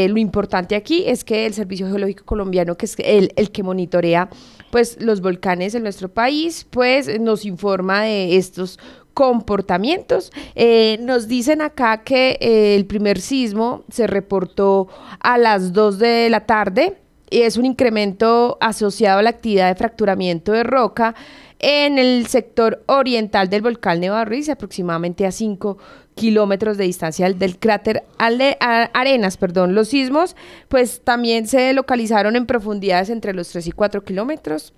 lo 0.10 0.18
importante 0.18 0.76
aquí 0.76 1.04
es 1.06 1.24
que 1.24 1.46
el 1.46 1.54
Servicio 1.54 1.88
Geológico 1.88 2.24
Colombiano, 2.24 2.78
que 2.78 2.86
es 2.86 2.96
el, 3.00 3.34
el 3.36 3.52
que 3.52 3.64
monitorea 3.64 4.30
pues 4.72 4.98
los 5.02 5.22
volcanes 5.22 5.76
en 5.76 5.84
nuestro 5.84 6.10
país, 6.10 6.66
pues 6.70 7.20
nos 7.20 7.46
informa 7.46 8.04
de 8.04 8.38
estos 8.38 8.80
comportamientos. 9.18 10.32
Eh, 10.54 11.00
nos 11.02 11.28
dicen 11.28 11.64
acá 11.64 12.04
que 12.04 12.38
eh, 12.40 12.76
el 12.76 12.86
primer 12.86 13.20
sismo 13.20 13.84
se 13.90 14.06
reportó 14.06 14.90
a 15.20 15.40
las 15.40 15.74
2 15.74 15.98
de 15.98 16.30
la 16.30 16.46
tarde 16.46 16.98
y 17.32 17.42
es 17.42 17.58
un 17.58 17.66
incremento 17.66 18.60
asociado 18.62 19.18
a 19.18 19.24
la 19.24 19.32
actividad 19.32 19.70
de 19.70 19.76
fracturamiento 19.76 20.52
de 20.52 20.62
roca 20.62 21.16
en 21.58 21.98
el 21.98 22.28
sector 22.28 22.84
oriental 22.86 23.50
del 23.50 23.64
volcán 23.64 24.04
Ruiz, 24.28 24.50
aproximadamente 24.50 25.26
a 25.26 25.32
5 25.32 25.80
kilómetros 26.14 26.78
de 26.78 26.84
distancia 26.84 27.28
del 27.34 27.58
cráter 27.58 28.04
Arenas. 28.20 29.38
Perdón. 29.38 29.74
Los 29.74 29.88
sismos 29.88 30.36
pues 30.68 31.02
también 31.04 31.48
se 31.48 31.74
localizaron 31.74 32.36
en 32.36 32.46
profundidades 32.46 33.10
entre 33.10 33.34
los 33.34 33.50
3 33.50 33.66
y 33.66 33.72
4 33.72 34.04
kilómetros 34.04 34.76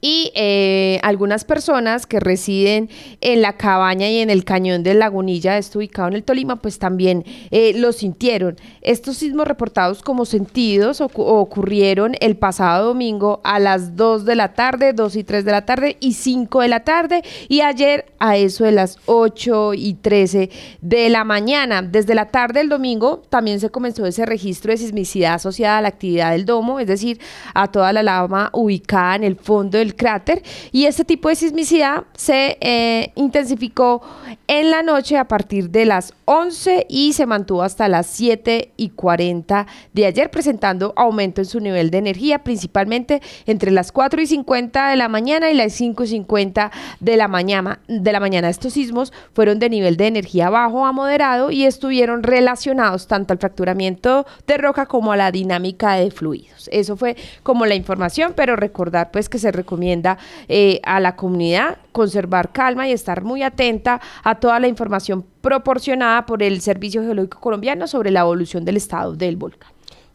y 0.00 0.32
eh, 0.34 1.00
algunas 1.02 1.44
personas 1.44 2.06
que 2.06 2.20
residen 2.20 2.90
en 3.20 3.40
la 3.40 3.54
cabaña 3.54 4.08
y 4.10 4.18
en 4.18 4.28
el 4.28 4.44
cañón 4.44 4.82
de 4.82 4.92
Lagunilla, 4.92 5.56
esto 5.56 5.78
ubicado 5.78 6.08
en 6.08 6.14
el 6.14 6.24
Tolima, 6.24 6.56
pues 6.56 6.78
también 6.78 7.24
eh, 7.50 7.72
lo 7.74 7.92
sintieron. 7.92 8.56
Estos 8.82 9.16
sismos 9.16 9.48
reportados 9.48 10.02
como 10.02 10.26
sentidos 10.26 11.00
ocurrieron 11.00 12.16
el 12.20 12.36
pasado 12.36 12.88
domingo 12.88 13.40
a 13.44 13.58
las 13.58 13.96
2 13.96 14.24
de 14.26 14.34
la 14.34 14.52
tarde, 14.52 14.92
2 14.92 15.16
y 15.16 15.24
3 15.24 15.44
de 15.44 15.52
la 15.52 15.64
tarde 15.64 15.96
y 16.00 16.12
5 16.12 16.60
de 16.60 16.68
la 16.68 16.80
tarde 16.80 17.22
y 17.48 17.62
ayer 17.62 18.06
a 18.18 18.36
eso 18.36 18.64
de 18.64 18.72
las 18.72 18.98
8 19.06 19.74
y 19.74 19.94
13 19.94 20.50
de 20.82 21.08
la 21.08 21.24
mañana. 21.24 21.80
Desde 21.80 22.14
la 22.14 22.26
tarde 22.26 22.60
del 22.60 22.68
domingo 22.68 23.22
también 23.30 23.58
se 23.58 23.70
comenzó 23.70 24.04
ese 24.06 24.26
registro 24.26 24.72
de 24.72 24.76
sismicidad 24.76 25.34
asociada 25.34 25.78
a 25.78 25.82
la 25.82 25.88
actividad 25.88 26.32
del 26.32 26.44
domo, 26.44 26.78
es 26.78 26.86
decir, 26.86 27.18
a 27.54 27.70
toda 27.70 27.92
la 27.92 28.02
lava 28.02 28.50
ubicada 28.52 29.16
en 29.16 29.24
el 29.24 29.36
fondo 29.36 29.63
del 29.70 29.96
cráter 29.96 30.42
y 30.72 30.86
este 30.86 31.04
tipo 31.04 31.28
de 31.28 31.36
sismicidad 31.36 32.04
se 32.14 32.56
eh, 32.60 33.12
intensificó 33.14 34.02
en 34.46 34.70
la 34.70 34.82
noche 34.82 35.16
a 35.16 35.26
partir 35.26 35.70
de 35.70 35.84
las 35.84 36.12
11 36.26 36.86
y 36.88 37.12
se 37.12 37.26
mantuvo 37.26 37.62
hasta 37.62 37.88
las 37.88 38.06
7 38.06 38.72
y 38.76 38.90
40 38.90 39.66
de 39.92 40.06
ayer 40.06 40.30
presentando 40.30 40.92
aumento 40.96 41.40
en 41.40 41.46
su 41.46 41.60
nivel 41.60 41.90
de 41.90 41.98
energía 41.98 42.40
principalmente 42.40 43.22
entre 43.46 43.70
las 43.70 43.92
4 43.92 44.22
y 44.22 44.26
50 44.26 44.90
de 44.90 44.96
la 44.96 45.08
mañana 45.08 45.50
y 45.50 45.54
las 45.54 45.72
5 45.72 46.04
y 46.04 46.08
50 46.08 46.70
de 47.00 47.16
la 47.16 47.28
mañana. 47.28 47.80
De 47.88 48.12
la 48.12 48.20
mañana 48.20 48.48
estos 48.48 48.72
sismos 48.72 49.12
fueron 49.32 49.58
de 49.58 49.70
nivel 49.70 49.96
de 49.96 50.06
energía 50.06 50.50
bajo 50.50 50.86
a 50.86 50.92
moderado 50.92 51.50
y 51.50 51.64
estuvieron 51.64 52.22
relacionados 52.22 53.06
tanto 53.06 53.32
al 53.32 53.38
fracturamiento 53.38 54.26
de 54.46 54.58
roca 54.58 54.86
como 54.86 55.12
a 55.12 55.16
la 55.16 55.30
dinámica 55.30 55.94
de 55.94 56.10
fluidos. 56.10 56.68
Eso 56.72 56.96
fue 56.96 57.16
como 57.42 57.66
la 57.66 57.74
información, 57.74 58.32
pero 58.36 58.56
recordar 58.56 59.10
pues 59.10 59.28
que 59.28 59.38
se 59.38 59.52
recomienda 59.54 60.18
eh, 60.48 60.80
a 60.84 61.00
la 61.00 61.16
comunidad 61.16 61.78
conservar 61.92 62.52
calma 62.52 62.86
y 62.88 62.92
estar 62.92 63.24
muy 63.24 63.42
atenta 63.42 64.00
a 64.22 64.34
toda 64.34 64.60
la 64.60 64.68
información 64.68 65.24
proporcionada 65.40 66.26
por 66.26 66.42
el 66.42 66.60
Servicio 66.60 67.02
Geológico 67.02 67.40
Colombiano 67.40 67.86
sobre 67.86 68.10
la 68.10 68.20
evolución 68.20 68.64
del 68.64 68.76
estado 68.76 69.14
del 69.14 69.36
volcán. 69.36 69.70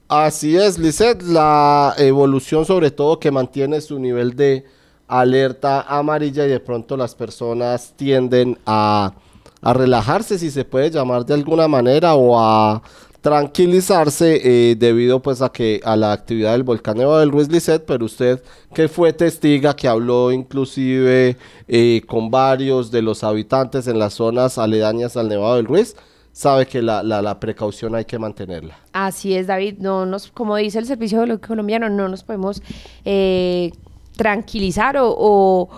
Así 0.07 0.57
es, 0.57 0.79
Lizeth, 0.79 1.21
la 1.21 1.93
evolución 1.97 2.65
sobre 2.65 2.91
todo 2.91 3.19
que 3.19 3.31
mantiene 3.31 3.79
su 3.79 3.99
nivel 3.99 4.35
de 4.35 4.65
alerta 5.07 5.81
amarilla 5.81 6.45
y 6.45 6.49
de 6.49 6.59
pronto 6.59 6.97
las 6.97 7.15
personas 7.15 7.93
tienden 7.95 8.57
a 8.65 9.13
relajarse, 9.61 10.39
si 10.39 10.51
se 10.51 10.65
puede 10.65 10.89
llamar 10.89 11.25
de 11.25 11.33
alguna 11.33 11.67
manera, 11.67 12.15
o 12.15 12.39
a 12.39 12.81
tranquilizarse 13.21 14.39
eh, 14.43 14.75
debido 14.75 15.21
pues 15.21 15.41
a 15.41 15.49
que 15.49 15.81
a 15.83 15.95
la 15.95 16.13
actividad 16.13 16.53
del 16.53 16.63
volcán 16.63 16.97
Nevado 16.97 17.19
del 17.19 17.31
Ruiz 17.31 17.49
Lisset, 17.49 17.85
pero 17.85 18.05
usted 18.05 18.41
que 18.73 18.87
fue 18.87 19.11
testiga, 19.13 19.75
que 19.75 19.87
habló 19.87 20.31
inclusive 20.31 21.37
eh, 21.67 22.01
con 22.07 22.31
varios 22.31 22.91
de 22.91 23.01
los 23.01 23.23
habitantes 23.23 23.87
en 23.87 23.99
las 23.99 24.13
zonas 24.13 24.57
aledañas 24.57 25.17
al 25.17 25.27
Nevado 25.27 25.57
del 25.57 25.65
Ruiz, 25.65 25.95
sabe 26.31 26.65
que 26.65 26.81
la, 26.81 27.03
la, 27.03 27.39
precaución 27.39 27.95
hay 27.95 28.05
que 28.05 28.17
mantenerla. 28.17 28.77
Así 28.93 29.33
es, 29.33 29.47
David, 29.47 29.79
no 29.79 30.05
nos, 30.05 30.31
como 30.31 30.55
dice 30.55 30.79
el 30.79 30.85
Servicio 30.85 31.25
Colombiano, 31.41 31.89
no 31.89 32.07
nos 32.07 32.23
podemos 32.23 32.61
eh, 33.03 33.71
tranquilizar 34.15 34.95
o 34.99 35.69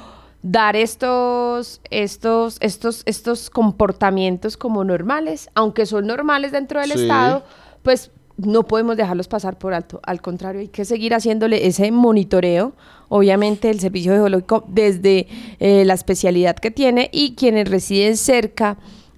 dar 0.44 0.76
estos, 0.76 1.82
estos, 1.90 2.58
estos, 2.62 3.04
estos 3.06 3.50
comportamientos 3.50 4.58
como 4.58 4.84
normales, 4.84 5.50
aunque 5.54 5.86
son 5.86 6.08
normales 6.08 6.52
dentro 6.52 6.80
del 6.82 6.92
Estado, 6.92 7.44
pues 7.84 8.12
no 8.38 8.64
podemos 8.64 8.98
dejarlos 8.98 9.28
pasar 9.28 9.58
por 9.58 9.74
alto. 9.74 10.00
Al 10.04 10.22
contrario, 10.22 10.62
hay 10.62 10.70
que 10.70 10.86
seguir 10.86 11.14
haciéndole 11.14 11.68
ese 11.68 11.92
monitoreo. 11.92 12.74
Obviamente 13.10 13.70
el 13.70 13.80
servicio 13.80 14.14
geológico 14.14 14.64
desde 14.68 15.28
eh, 15.60 15.86
la 15.86 15.94
especialidad 15.94 16.56
que 16.56 16.72
tiene 16.72 17.10
y 17.12 17.36
quienes 17.36 17.70
residen 17.70 18.18
cerca 18.18 18.78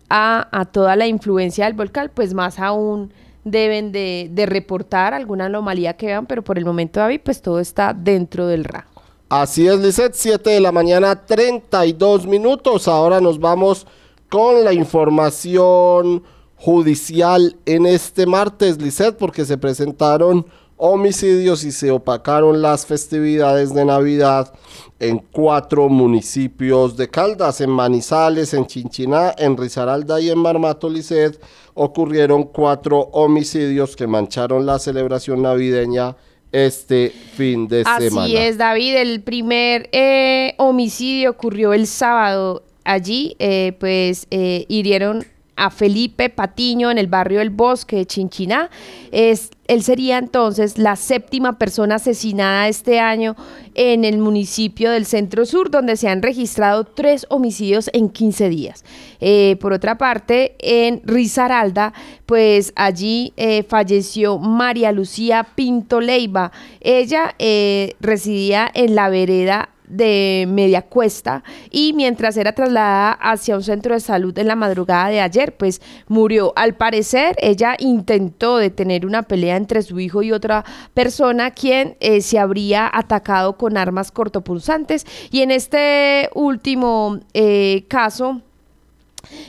a, 0.09 0.47
a, 0.51 0.65
toda 0.65 0.95
la 0.95 1.07
influencia 1.07 1.65
del 1.65 1.73
volcán, 1.73 2.11
pues 2.13 2.33
más 2.33 2.59
aún 2.59 3.13
deben 3.45 3.91
de, 3.91 4.29
de 4.31 4.45
reportar 4.45 5.13
alguna 5.13 5.45
anomalía 5.45 5.93
que 5.93 6.07
vean, 6.07 6.25
pero 6.25 6.43
por 6.43 6.57
el 6.57 6.65
momento, 6.65 6.99
David, 6.99 7.21
pues 7.23 7.41
todo 7.41 7.59
está 7.59 7.93
dentro 7.93 8.47
del 8.47 8.63
rango. 8.63 8.92
Así 9.29 9.67
es, 9.67 9.79
Lisset, 9.79 10.13
7 10.13 10.49
de 10.49 10.59
la 10.59 10.71
mañana, 10.71 11.25
32 11.25 12.27
minutos. 12.27 12.87
Ahora 12.87 13.19
nos 13.19 13.39
vamos 13.39 13.87
con 14.29 14.63
la 14.63 14.73
información 14.73 16.23
judicial 16.55 17.57
en 17.65 17.85
este 17.85 18.25
martes, 18.25 18.81
Lisset, 18.81 19.17
porque 19.17 19.45
se 19.45 19.57
presentaron 19.57 20.45
homicidios 20.77 21.63
y 21.63 21.71
se 21.71 21.91
opacaron 21.91 22.61
las 22.61 22.85
festividades 22.85 23.73
de 23.73 23.85
Navidad 23.85 24.53
en 24.99 25.19
cuatro 25.19 25.89
municipios 25.89 26.97
de 26.97 27.09
Caldas, 27.09 27.61
en 27.61 27.69
Manizales, 27.69 28.53
en 28.53 28.67
Chinchiná, 28.67 29.33
en 29.37 29.57
Risaralda 29.57 30.19
y 30.19 30.29
en 30.29 30.39
Marmato 30.39 30.89
Lisset, 30.89 31.41
ocurrieron 31.73 32.43
cuatro 32.43 32.99
homicidios 33.13 33.95
que 33.95 34.07
mancharon 34.07 34.65
la 34.65 34.79
celebración 34.79 35.41
navideña 35.41 36.15
este 36.53 37.09
fin 37.09 37.67
de 37.67 37.83
semana. 37.83 38.23
Así 38.23 38.37
es, 38.37 38.57
David. 38.57 38.95
El 38.95 39.21
primer 39.21 39.89
eh, 39.91 40.53
homicidio 40.57 41.31
ocurrió 41.31 41.73
el 41.73 41.87
sábado. 41.87 42.63
Allí, 42.85 43.35
eh, 43.39 43.75
pues, 43.79 44.27
eh, 44.29 44.65
hirieron 44.69 45.25
a 45.55 45.69
Felipe 45.69 46.29
Patiño 46.29 46.89
en 46.91 46.97
el 46.97 47.07
barrio 47.07 47.41
El 47.41 47.49
Bosque 47.49 47.97
de 47.97 48.05
Chinchiná. 48.05 48.69
Es, 49.11 49.51
él 49.67 49.83
sería 49.83 50.17
entonces 50.17 50.77
la 50.77 50.95
séptima 50.95 51.57
persona 51.57 51.95
asesinada 51.95 52.67
este 52.67 52.99
año 52.99 53.35
en 53.75 54.03
el 54.05 54.17
municipio 54.17 54.91
del 54.91 55.05
Centro 55.05 55.45
Sur, 55.45 55.71
donde 55.71 55.95
se 55.95 56.09
han 56.09 56.21
registrado 56.21 56.83
tres 56.83 57.25
homicidios 57.29 57.89
en 57.93 58.09
15 58.09 58.49
días. 58.49 58.83
Eh, 59.19 59.57
por 59.61 59.73
otra 59.73 59.97
parte, 59.97 60.55
en 60.59 61.01
Risaralda, 61.05 61.93
pues 62.25 62.73
allí 62.75 63.33
eh, 63.37 63.63
falleció 63.63 64.37
María 64.39 64.91
Lucía 64.91 65.47
Pinto 65.55 66.01
Leiva. 66.01 66.51
Ella 66.81 67.35
eh, 67.39 67.95
residía 67.99 68.69
en 68.73 68.95
la 68.95 69.09
vereda 69.09 69.69
de 69.93 70.45
media 70.47 70.81
cuesta 70.81 71.43
y 71.69 71.93
mientras 71.93 72.37
era 72.37 72.53
trasladada 72.53 73.13
hacia 73.13 73.55
un 73.55 73.63
centro 73.63 73.93
de 73.93 73.99
salud 73.99 74.37
en 74.37 74.47
la 74.47 74.55
madrugada 74.55 75.09
de 75.09 75.21
ayer, 75.21 75.55
pues 75.55 75.81
murió. 76.07 76.53
Al 76.55 76.75
parecer, 76.75 77.35
ella 77.39 77.75
intentó 77.79 78.57
detener 78.57 79.05
una 79.05 79.23
pelea 79.23 79.55
entre 79.55 79.81
su 79.81 79.99
hijo 79.99 80.23
y 80.23 80.31
otra 80.31 80.65
persona 80.93 81.51
quien 81.51 81.95
eh, 81.99 82.21
se 82.21 82.39
habría 82.39 82.89
atacado 82.91 83.57
con 83.57 83.77
armas 83.77 84.11
cortopulsantes 84.11 85.05
y 85.31 85.41
en 85.41 85.51
este 85.51 86.29
último 86.33 87.19
eh, 87.33 87.85
caso 87.87 88.41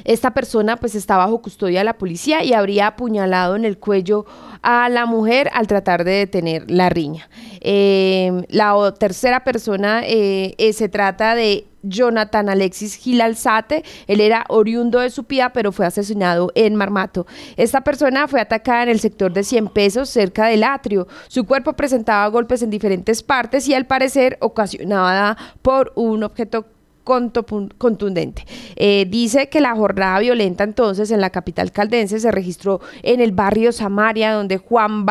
esta 0.04 0.32
persona 0.32 0.76
pues 0.76 0.94
está 0.94 1.16
bajo 1.16 1.42
custodia 1.42 1.80
de 1.80 1.84
la 1.84 1.98
policía 1.98 2.42
y 2.44 2.52
habría 2.52 2.88
apuñalado 2.88 3.56
en 3.56 3.64
el 3.64 3.78
cuello 3.78 4.24
a 4.62 4.88
la 4.88 5.06
mujer 5.06 5.50
al 5.52 5.66
tratar 5.66 6.04
de 6.04 6.12
detener 6.12 6.70
la 6.70 6.88
riña. 6.88 7.28
Eh, 7.60 8.44
la 8.48 8.94
tercera 8.98 9.44
persona 9.44 10.02
eh, 10.04 10.54
eh, 10.58 10.72
se 10.72 10.88
trata 10.88 11.34
de 11.34 11.66
Jonathan 11.82 12.48
Alexis 12.48 12.96
Gil 12.96 13.20
Alzate. 13.20 13.84
Él 14.06 14.20
era 14.20 14.44
oriundo 14.48 15.00
de 15.00 15.10
Supía, 15.10 15.52
pero 15.52 15.70
fue 15.70 15.86
asesinado 15.86 16.50
en 16.54 16.74
Marmato. 16.76 17.26
Esta 17.56 17.82
persona 17.82 18.26
fue 18.26 18.40
atacada 18.40 18.84
en 18.84 18.88
el 18.88 19.00
sector 19.00 19.32
de 19.32 19.44
100 19.44 19.68
pesos, 19.68 20.08
cerca 20.08 20.46
del 20.46 20.64
atrio. 20.64 21.06
Su 21.28 21.44
cuerpo 21.44 21.74
presentaba 21.74 22.26
golpes 22.28 22.62
en 22.62 22.70
diferentes 22.70 23.22
partes 23.22 23.68
y 23.68 23.74
al 23.74 23.86
parecer 23.86 24.38
ocasionada 24.40 25.36
por 25.62 25.92
un 25.94 26.24
objeto 26.24 26.66
contundente. 27.04 28.46
Eh, 28.76 29.06
dice 29.08 29.48
que 29.48 29.60
la 29.60 29.74
jornada 29.76 30.18
violenta 30.18 30.64
entonces 30.64 31.10
en 31.10 31.20
la 31.20 31.30
capital 31.30 31.70
caldense 31.70 32.18
se 32.18 32.30
registró 32.30 32.80
en 33.02 33.20
el 33.20 33.32
barrio 33.32 33.72
Samaria, 33.72 34.32
donde 34.32 34.58
Juan, 34.58 35.06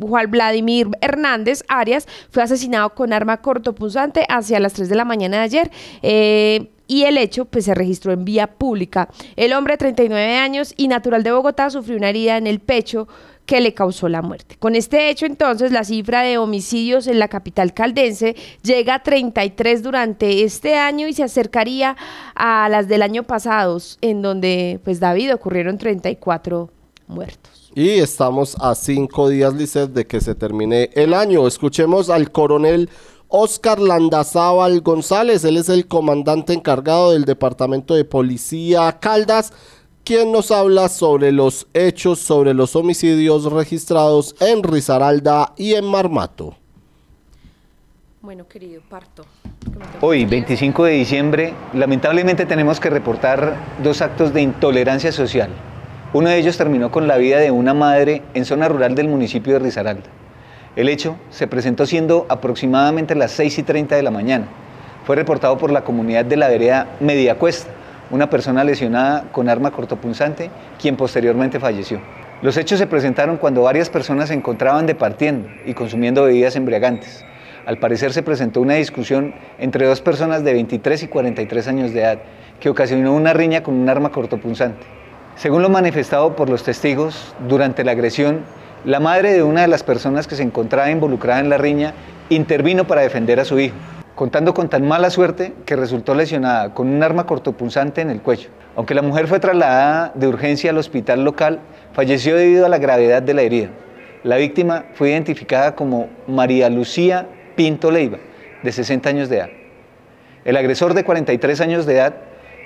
Juan 0.00 0.30
Vladimir 0.30 0.88
Hernández 1.00 1.64
Arias 1.68 2.06
fue 2.30 2.42
asesinado 2.42 2.94
con 2.94 3.12
arma 3.12 3.38
cortopunzante 3.38 4.24
hacia 4.28 4.60
las 4.60 4.72
3 4.74 4.88
de 4.88 4.94
la 4.94 5.04
mañana 5.04 5.38
de 5.38 5.42
ayer. 5.42 5.70
Eh, 6.02 6.70
y 6.88 7.04
el 7.04 7.18
hecho 7.18 7.44
pues 7.44 7.66
se 7.66 7.74
registró 7.74 8.12
en 8.12 8.24
vía 8.24 8.48
pública. 8.48 9.08
El 9.36 9.52
hombre 9.52 9.74
de 9.74 9.78
39 9.78 10.36
años 10.36 10.74
y 10.76 10.88
natural 10.88 11.22
de 11.22 11.30
Bogotá 11.30 11.70
sufrió 11.70 11.96
una 11.96 12.08
herida 12.08 12.36
en 12.36 12.48
el 12.48 12.58
pecho 12.58 13.06
que 13.48 13.60
le 13.62 13.72
causó 13.72 14.10
la 14.10 14.20
muerte. 14.20 14.56
Con 14.58 14.74
este 14.74 15.08
hecho, 15.08 15.24
entonces, 15.24 15.72
la 15.72 15.82
cifra 15.82 16.20
de 16.20 16.36
homicidios 16.36 17.06
en 17.06 17.18
la 17.18 17.28
capital 17.28 17.72
caldense 17.72 18.36
llega 18.62 18.96
a 18.96 19.02
33 19.02 19.82
durante 19.82 20.44
este 20.44 20.76
año 20.76 21.08
y 21.08 21.14
se 21.14 21.22
acercaría 21.22 21.96
a 22.34 22.68
las 22.68 22.88
del 22.88 23.00
año 23.00 23.22
pasado, 23.22 23.78
en 24.02 24.20
donde, 24.20 24.80
pues, 24.84 25.00
David, 25.00 25.32
ocurrieron 25.32 25.78
34 25.78 26.70
muertos. 27.06 27.72
Y 27.74 27.90
estamos 28.00 28.54
a 28.60 28.74
cinco 28.74 29.30
días, 29.30 29.54
Lizeth, 29.54 29.92
de 29.92 30.06
que 30.06 30.20
se 30.20 30.34
termine 30.34 30.90
el 30.92 31.14
año. 31.14 31.46
Escuchemos 31.46 32.10
al 32.10 32.30
coronel 32.30 32.90
Oscar 33.28 33.78
Landazábal 33.78 34.80
González. 34.80 35.44
Él 35.44 35.56
es 35.56 35.68
el 35.68 35.86
comandante 35.86 36.52
encargado 36.52 37.12
del 37.12 37.24
Departamento 37.24 37.94
de 37.94 38.04
Policía 38.04 38.98
Caldas 39.00 39.52
quien 40.08 40.32
nos 40.32 40.50
habla 40.50 40.88
sobre 40.88 41.32
los 41.32 41.66
hechos, 41.74 42.18
sobre 42.18 42.54
los 42.54 42.74
homicidios 42.74 43.44
registrados 43.52 44.34
en 44.40 44.62
Risaralda 44.62 45.52
y 45.54 45.74
en 45.74 45.84
Marmato. 45.84 46.56
Bueno, 48.22 48.48
querido, 48.48 48.80
parto. 48.88 49.26
Hoy, 50.00 50.24
25 50.24 50.84
de 50.84 50.92
diciembre, 50.92 51.54
lamentablemente 51.74 52.46
tenemos 52.46 52.80
que 52.80 52.88
reportar 52.88 53.54
dos 53.82 54.00
actos 54.00 54.32
de 54.32 54.40
intolerancia 54.40 55.12
social. 55.12 55.50
Uno 56.14 56.30
de 56.30 56.38
ellos 56.38 56.56
terminó 56.56 56.90
con 56.90 57.06
la 57.06 57.18
vida 57.18 57.36
de 57.36 57.50
una 57.50 57.74
madre 57.74 58.22
en 58.32 58.46
zona 58.46 58.66
rural 58.66 58.94
del 58.94 59.08
municipio 59.08 59.52
de 59.52 59.58
Risaralda. 59.58 60.08
El 60.76 60.88
hecho 60.88 61.16
se 61.30 61.46
presentó 61.46 61.86
siendo 61.86 62.26
aproximadamente 62.28 63.14
las 63.14 63.32
6 63.32 63.58
y 63.58 63.62
30 63.62 63.96
de 63.96 64.02
la 64.02 64.10
mañana. 64.10 64.46
Fue 65.04 65.16
reportado 65.16 65.56
por 65.58 65.70
la 65.70 65.82
comunidad 65.82 66.24
de 66.24 66.36
la 66.36 66.48
vereda 66.48 66.96
Mediacuesta, 67.00 67.70
una 68.10 68.30
persona 68.30 68.64
lesionada 68.64 69.24
con 69.32 69.48
arma 69.48 69.70
cortopunzante, 69.70 70.50
quien 70.80 70.96
posteriormente 70.96 71.58
falleció. 71.58 72.00
Los 72.42 72.56
hechos 72.56 72.78
se 72.78 72.86
presentaron 72.86 73.36
cuando 73.36 73.62
varias 73.62 73.90
personas 73.90 74.28
se 74.28 74.34
encontraban 74.34 74.86
departiendo 74.86 75.48
y 75.66 75.74
consumiendo 75.74 76.24
bebidas 76.24 76.56
embriagantes. 76.56 77.24
Al 77.66 77.78
parecer 77.78 78.12
se 78.12 78.22
presentó 78.22 78.60
una 78.60 78.74
discusión 78.74 79.34
entre 79.58 79.86
dos 79.86 80.00
personas 80.00 80.44
de 80.44 80.52
23 80.52 81.02
y 81.02 81.08
43 81.08 81.68
años 81.68 81.92
de 81.92 82.00
edad, 82.00 82.18
que 82.60 82.70
ocasionó 82.70 83.12
una 83.12 83.32
riña 83.32 83.62
con 83.62 83.74
un 83.74 83.88
arma 83.88 84.10
cortopunzante. 84.10 84.86
Según 85.36 85.62
lo 85.62 85.68
manifestado 85.68 86.34
por 86.34 86.48
los 86.48 86.62
testigos, 86.62 87.34
durante 87.48 87.84
la 87.84 87.92
agresión, 87.92 88.40
la 88.84 89.00
madre 89.00 89.32
de 89.32 89.42
una 89.42 89.62
de 89.62 89.68
las 89.68 89.82
personas 89.82 90.26
que 90.26 90.36
se 90.36 90.42
encontraba 90.42 90.90
involucrada 90.90 91.40
en 91.40 91.48
la 91.48 91.58
riña 91.58 91.94
intervino 92.28 92.86
para 92.86 93.02
defender 93.02 93.40
a 93.40 93.44
su 93.44 93.58
hijo 93.58 93.76
contando 94.18 94.52
con 94.52 94.68
tan 94.68 94.84
mala 94.84 95.10
suerte 95.10 95.52
que 95.64 95.76
resultó 95.76 96.12
lesionada 96.12 96.74
con 96.74 96.88
un 96.88 97.00
arma 97.04 97.24
cortopunzante 97.24 98.00
en 98.00 98.10
el 98.10 98.20
cuello. 98.20 98.48
Aunque 98.74 98.96
la 98.96 99.02
mujer 99.02 99.28
fue 99.28 99.38
trasladada 99.38 100.10
de 100.12 100.26
urgencia 100.26 100.70
al 100.70 100.78
hospital 100.78 101.22
local, 101.22 101.60
falleció 101.92 102.34
debido 102.34 102.66
a 102.66 102.68
la 102.68 102.78
gravedad 102.78 103.22
de 103.22 103.32
la 103.32 103.42
herida. 103.42 103.68
La 104.24 104.34
víctima 104.34 104.86
fue 104.94 105.10
identificada 105.10 105.76
como 105.76 106.08
María 106.26 106.68
Lucía 106.68 107.28
Pinto 107.54 107.92
Leiva, 107.92 108.18
de 108.64 108.72
60 108.72 109.08
años 109.08 109.28
de 109.28 109.36
edad. 109.36 109.50
El 110.44 110.56
agresor 110.56 110.94
de 110.94 111.04
43 111.04 111.60
años 111.60 111.86
de 111.86 111.94
edad 111.94 112.14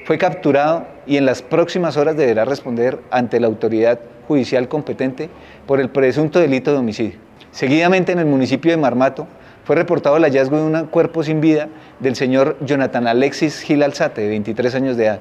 fue 0.06 0.16
capturado 0.16 0.86
y 1.06 1.18
en 1.18 1.26
las 1.26 1.42
próximas 1.42 1.98
horas 1.98 2.16
deberá 2.16 2.46
responder 2.46 2.98
ante 3.10 3.38
la 3.40 3.48
autoridad 3.48 4.00
judicial 4.26 4.68
competente 4.68 5.28
por 5.66 5.80
el 5.80 5.90
presunto 5.90 6.38
delito 6.38 6.72
de 6.72 6.78
homicidio. 6.78 7.18
Seguidamente 7.50 8.12
en 8.12 8.18
el 8.18 8.26
municipio 8.26 8.70
de 8.70 8.78
Marmato 8.78 9.26
fue 9.64 9.76
reportado 9.76 10.16
el 10.16 10.24
hallazgo 10.24 10.56
de 10.56 10.64
un 10.64 10.86
cuerpo 10.86 11.22
sin 11.22 11.40
vida 11.40 11.68
del 12.00 12.16
señor 12.16 12.56
Jonathan 12.60 13.06
Alexis 13.06 13.60
Gil 13.60 13.82
Alzate, 13.82 14.22
de 14.22 14.28
23 14.28 14.74
años 14.74 14.96
de 14.96 15.06
edad, 15.06 15.20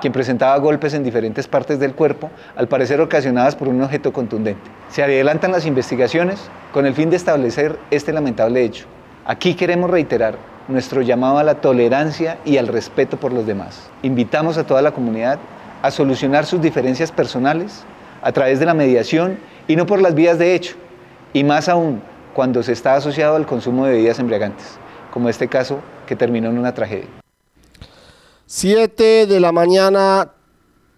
quien 0.00 0.12
presentaba 0.12 0.56
golpes 0.58 0.94
en 0.94 1.04
diferentes 1.04 1.48
partes 1.48 1.78
del 1.78 1.94
cuerpo, 1.94 2.30
al 2.56 2.68
parecer 2.68 3.00
ocasionadas 3.00 3.56
por 3.56 3.68
un 3.68 3.82
objeto 3.82 4.12
contundente. 4.12 4.62
Se 4.88 5.02
adelantan 5.02 5.52
las 5.52 5.66
investigaciones 5.66 6.48
con 6.72 6.86
el 6.86 6.94
fin 6.94 7.10
de 7.10 7.16
establecer 7.16 7.78
este 7.90 8.12
lamentable 8.12 8.62
hecho. 8.62 8.86
Aquí 9.26 9.54
queremos 9.54 9.90
reiterar 9.90 10.36
nuestro 10.68 11.02
llamado 11.02 11.38
a 11.38 11.44
la 11.44 11.56
tolerancia 11.56 12.38
y 12.44 12.56
al 12.56 12.68
respeto 12.68 13.18
por 13.18 13.32
los 13.32 13.46
demás. 13.46 13.90
Invitamos 14.02 14.56
a 14.56 14.64
toda 14.64 14.80
la 14.80 14.92
comunidad 14.92 15.38
a 15.82 15.90
solucionar 15.90 16.46
sus 16.46 16.62
diferencias 16.62 17.12
personales 17.12 17.84
a 18.24 18.32
través 18.32 18.58
de 18.58 18.66
la 18.66 18.72
mediación 18.72 19.38
y 19.68 19.76
no 19.76 19.84
por 19.84 20.00
las 20.00 20.14
vías 20.14 20.38
de 20.38 20.54
hecho, 20.54 20.74
y 21.34 21.44
más 21.44 21.68
aún 21.68 22.02
cuando 22.32 22.62
se 22.62 22.72
está 22.72 22.94
asociado 22.94 23.36
al 23.36 23.46
consumo 23.46 23.84
de 23.84 23.92
bebidas 23.92 24.18
embriagantes, 24.18 24.78
como 25.12 25.28
este 25.28 25.46
caso 25.46 25.80
que 26.06 26.16
terminó 26.16 26.48
en 26.48 26.58
una 26.58 26.72
tragedia. 26.72 27.08
7 28.46 29.26
de 29.26 29.40
la 29.40 29.52
mañana, 29.52 30.32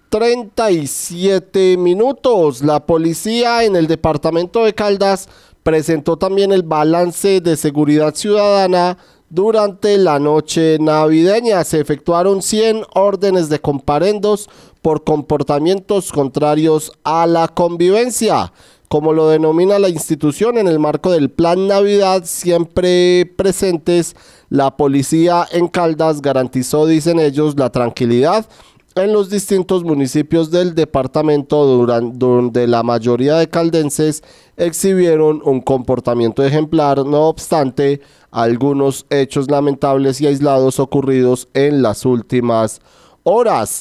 37 0.08 1.76
minutos. 1.76 2.62
La 2.62 2.86
policía 2.86 3.64
en 3.64 3.74
el 3.74 3.88
departamento 3.88 4.64
de 4.64 4.72
Caldas 4.72 5.28
presentó 5.64 6.16
también 6.16 6.52
el 6.52 6.62
balance 6.62 7.40
de 7.40 7.56
seguridad 7.56 8.14
ciudadana 8.14 8.98
durante 9.28 9.98
la 9.98 10.20
noche 10.20 10.78
navideña. 10.80 11.64
Se 11.64 11.80
efectuaron 11.80 12.40
100 12.40 12.84
órdenes 12.94 13.48
de 13.48 13.60
comparendos 13.60 14.48
por 14.86 15.02
comportamientos 15.02 16.12
contrarios 16.12 16.92
a 17.02 17.26
la 17.26 17.48
convivencia 17.48 18.52
como 18.86 19.12
lo 19.12 19.28
denomina 19.28 19.80
la 19.80 19.88
institución 19.88 20.58
en 20.58 20.68
el 20.68 20.78
marco 20.78 21.10
del 21.10 21.28
Plan 21.28 21.66
Navidad, 21.66 22.22
siempre 22.24 23.28
presentes, 23.36 24.14
la 24.48 24.76
policía 24.76 25.44
en 25.50 25.66
Caldas 25.66 26.22
garantizó, 26.22 26.86
dicen 26.86 27.18
ellos, 27.18 27.56
la 27.58 27.70
tranquilidad 27.70 28.46
en 28.94 29.12
los 29.12 29.28
distintos 29.28 29.82
municipios 29.82 30.52
del 30.52 30.76
departamento 30.76 31.66
donde 31.66 32.68
la 32.68 32.84
mayoría 32.84 33.38
de 33.38 33.48
caldenses 33.48 34.22
exhibieron 34.56 35.42
un 35.44 35.62
comportamiento 35.62 36.44
ejemplar, 36.44 37.04
no 37.04 37.26
obstante 37.26 38.00
algunos 38.30 39.04
hechos 39.10 39.50
lamentables 39.50 40.20
y 40.20 40.28
aislados 40.28 40.78
ocurridos 40.78 41.48
en 41.54 41.82
las 41.82 42.06
últimas 42.06 42.78
horas, 42.78 42.96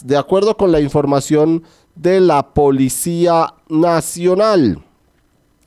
de 0.04 0.18
acuerdo 0.18 0.58
con 0.58 0.72
la 0.72 0.80
información 0.80 1.62
de 1.93 2.20
la 2.20 2.56
Policía 2.56 3.54
Nacional. 3.70 4.84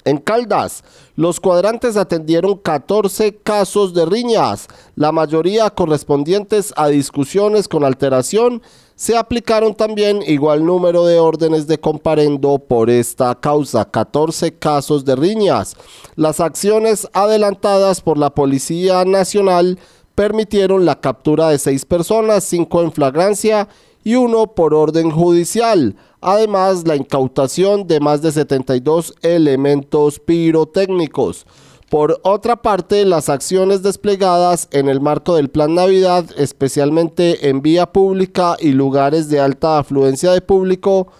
En 0.04 0.18
Caldas, 0.18 0.82
los 1.14 1.38
cuadrantes 1.38 1.96
atendieron 1.96 2.56
14 2.56 3.36
casos 3.36 3.94
de 3.94 4.04
riñas, 4.04 4.66
la 4.96 5.12
mayoría 5.12 5.70
correspondientes 5.70 6.72
a 6.76 6.88
discusiones 6.88 7.68
con 7.68 7.84
alteración. 7.84 8.62
Se 8.96 9.16
aplicaron 9.16 9.76
también 9.76 10.22
igual 10.26 10.64
número 10.64 11.06
de 11.06 11.20
órdenes 11.20 11.68
de 11.68 11.78
comparendo 11.78 12.58
por 12.58 12.90
esta 12.90 13.32
causa, 13.36 13.84
14 13.84 14.54
casos 14.54 15.04
de 15.04 15.14
riñas. 15.14 15.76
Las 16.16 16.40
acciones 16.40 17.06
adelantadas 17.12 18.00
por 18.00 18.18
la 18.18 18.30
Policía 18.30 19.04
Nacional 19.04 19.78
permitieron 20.18 20.84
la 20.84 21.00
captura 21.00 21.48
de 21.48 21.60
seis 21.60 21.84
personas, 21.84 22.42
cinco 22.42 22.82
en 22.82 22.90
flagrancia 22.90 23.68
y 24.02 24.16
uno 24.16 24.48
por 24.48 24.74
orden 24.74 25.12
judicial. 25.12 25.94
Además, 26.20 26.88
la 26.88 26.96
incautación 26.96 27.86
de 27.86 28.00
más 28.00 28.20
de 28.20 28.32
72 28.32 29.14
elementos 29.22 30.18
pirotécnicos. 30.18 31.46
Por 31.88 32.18
otra 32.24 32.56
parte, 32.62 33.04
las 33.04 33.28
acciones 33.28 33.84
desplegadas 33.84 34.66
en 34.72 34.88
el 34.88 35.00
marco 35.00 35.36
del 35.36 35.50
Plan 35.50 35.76
Navidad, 35.76 36.24
especialmente 36.36 37.48
en 37.48 37.62
vía 37.62 37.92
pública 37.92 38.56
y 38.58 38.72
lugares 38.72 39.28
de 39.28 39.38
alta 39.38 39.78
afluencia 39.78 40.32
de 40.32 40.40
público, 40.40 41.12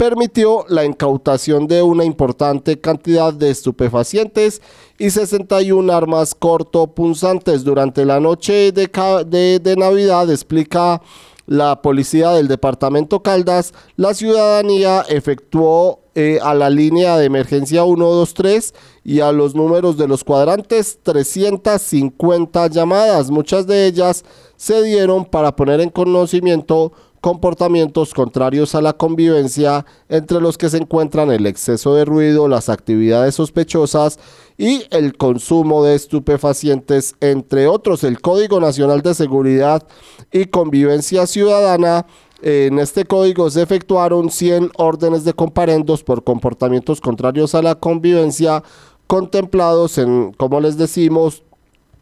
permitió 0.00 0.64
la 0.70 0.86
incautación 0.86 1.66
de 1.66 1.82
una 1.82 2.06
importante 2.06 2.80
cantidad 2.80 3.34
de 3.34 3.50
estupefacientes 3.50 4.62
y 4.98 5.10
61 5.10 5.92
armas 5.92 6.34
cortopunzantes 6.34 7.64
durante 7.64 8.06
la 8.06 8.18
noche 8.18 8.72
de, 8.72 9.60
de, 9.62 9.76
Navidad, 9.76 10.30
explica 10.30 11.02
la 11.46 11.82
policía 11.82 12.30
del 12.30 12.48
departamento 12.48 13.22
Caldas, 13.22 13.74
la 13.96 14.14
ciudadanía 14.14 15.04
efectuó 15.06 16.00
eh, 16.14 16.38
a 16.42 16.54
la 16.54 16.70
línea 16.70 17.18
de 17.18 17.26
emergencia 17.26 17.84
123 17.84 18.72
y 19.04 19.20
a 19.20 19.32
los 19.32 19.54
números 19.54 19.98
de 19.98 20.08
los 20.08 20.24
cuadrantes 20.24 20.98
350 21.02 22.68
llamadas. 22.68 23.30
Muchas 23.30 23.66
de 23.66 23.86
ellas 23.86 24.24
se 24.56 24.82
dieron 24.82 25.26
para 25.26 25.54
poner 25.54 25.82
en 25.82 25.90
conocimiento 25.90 26.92
comportamientos 27.20 28.14
contrarios 28.14 28.74
a 28.74 28.82
la 28.82 28.94
convivencia, 28.94 29.84
entre 30.08 30.40
los 30.40 30.56
que 30.56 30.70
se 30.70 30.78
encuentran 30.78 31.30
el 31.30 31.46
exceso 31.46 31.94
de 31.94 32.04
ruido, 32.04 32.48
las 32.48 32.68
actividades 32.68 33.34
sospechosas 33.34 34.18
y 34.56 34.84
el 34.90 35.16
consumo 35.16 35.84
de 35.84 35.94
estupefacientes, 35.94 37.14
entre 37.20 37.66
otros. 37.66 38.04
El 38.04 38.20
Código 38.20 38.60
Nacional 38.60 39.02
de 39.02 39.14
Seguridad 39.14 39.86
y 40.32 40.46
Convivencia 40.46 41.26
Ciudadana 41.26 42.06
en 42.42 42.78
este 42.78 43.04
código 43.04 43.50
se 43.50 43.62
efectuaron 43.62 44.30
100 44.30 44.72
órdenes 44.78 45.24
de 45.24 45.34
comparendos 45.34 46.02
por 46.02 46.24
comportamientos 46.24 47.00
contrarios 47.00 47.54
a 47.54 47.60
la 47.60 47.74
convivencia 47.74 48.62
contemplados 49.06 49.98
en, 49.98 50.32
como 50.32 50.60
les 50.60 50.78
decimos, 50.78 51.42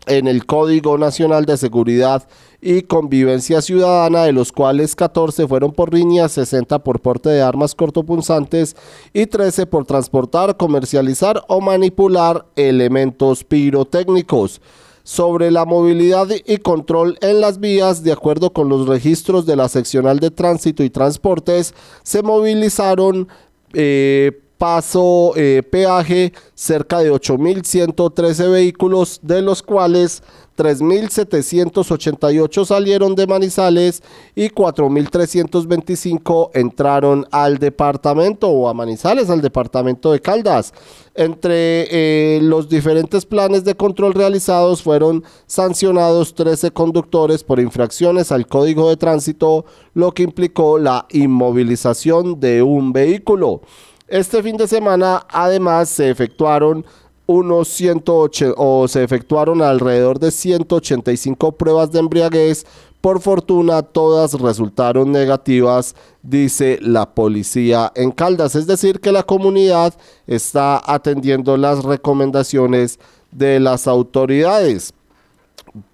en 0.08 0.26
el 0.26 0.46
Código 0.46 0.98
Nacional 0.98 1.44
de 1.44 1.56
Seguridad 1.56 2.26
y 2.60 2.82
Convivencia 2.82 3.62
Ciudadana, 3.62 4.24
de 4.24 4.32
los 4.32 4.50
cuales 4.52 4.96
14 4.96 5.46
fueron 5.46 5.72
por 5.72 5.92
riñas, 5.92 6.32
60 6.32 6.80
por 6.80 7.00
porte 7.00 7.28
de 7.28 7.42
armas 7.42 7.74
cortopunzantes 7.74 8.76
y 9.12 9.26
13 9.26 9.66
por 9.66 9.84
transportar, 9.84 10.56
comercializar 10.56 11.44
o 11.48 11.60
manipular 11.60 12.46
elementos 12.56 13.44
pirotécnicos. 13.44 14.60
Sobre 15.04 15.50
la 15.50 15.64
movilidad 15.64 16.28
y 16.44 16.58
control 16.58 17.16
en 17.22 17.40
las 17.40 17.60
vías, 17.60 18.02
de 18.02 18.12
acuerdo 18.12 18.52
con 18.52 18.68
los 18.68 18.86
registros 18.86 19.46
de 19.46 19.56
la 19.56 19.70
seccional 19.70 20.20
de 20.20 20.30
tránsito 20.30 20.82
y 20.82 20.90
transportes, 20.90 21.74
se 22.02 22.22
movilizaron 22.22 23.26
eh, 23.72 24.42
paso 24.58 25.32
eh, 25.36 25.62
peaje 25.62 26.32
cerca 26.54 26.98
de 26.98 27.12
8.113 27.12 28.50
vehículos, 28.50 29.20
de 29.22 29.40
los 29.40 29.62
cuales 29.62 30.22
3.788 30.58 32.64
salieron 32.64 33.14
de 33.14 33.28
Manizales 33.28 34.02
y 34.34 34.48
4.325 34.48 36.50
entraron 36.54 37.28
al 37.30 37.58
departamento 37.58 38.48
o 38.48 38.68
a 38.68 38.74
Manizales, 38.74 39.30
al 39.30 39.40
departamento 39.40 40.10
de 40.10 40.18
Caldas. 40.20 40.74
Entre 41.14 41.86
eh, 41.90 42.40
los 42.42 42.68
diferentes 42.68 43.24
planes 43.24 43.62
de 43.64 43.76
control 43.76 44.14
realizados 44.14 44.82
fueron 44.82 45.22
sancionados 45.46 46.34
13 46.34 46.72
conductores 46.72 47.44
por 47.44 47.60
infracciones 47.60 48.32
al 48.32 48.48
código 48.48 48.88
de 48.88 48.96
tránsito, 48.96 49.64
lo 49.94 50.10
que 50.12 50.24
implicó 50.24 50.78
la 50.78 51.06
inmovilización 51.10 52.40
de 52.40 52.62
un 52.62 52.92
vehículo. 52.92 53.62
Este 54.08 54.42
fin 54.42 54.56
de 54.56 54.66
semana 54.66 55.26
además 55.28 55.90
se 55.90 56.08
efectuaron 56.08 56.86
unos 57.26 57.68
108 57.68 58.54
o 58.56 58.88
se 58.88 59.04
efectuaron 59.04 59.60
alrededor 59.60 60.18
de 60.18 60.30
185 60.30 61.52
pruebas 61.52 61.92
de 61.92 61.98
embriaguez. 61.98 62.64
Por 63.02 63.20
fortuna 63.20 63.82
todas 63.82 64.32
resultaron 64.32 65.12
negativas, 65.12 65.94
dice 66.22 66.78
la 66.80 67.14
policía 67.14 67.92
en 67.94 68.10
Caldas. 68.10 68.54
Es 68.54 68.66
decir, 68.66 68.98
que 69.00 69.12
la 69.12 69.24
comunidad 69.24 69.92
está 70.26 70.82
atendiendo 70.84 71.58
las 71.58 71.84
recomendaciones 71.84 72.98
de 73.30 73.60
las 73.60 73.86
autoridades. 73.86 74.94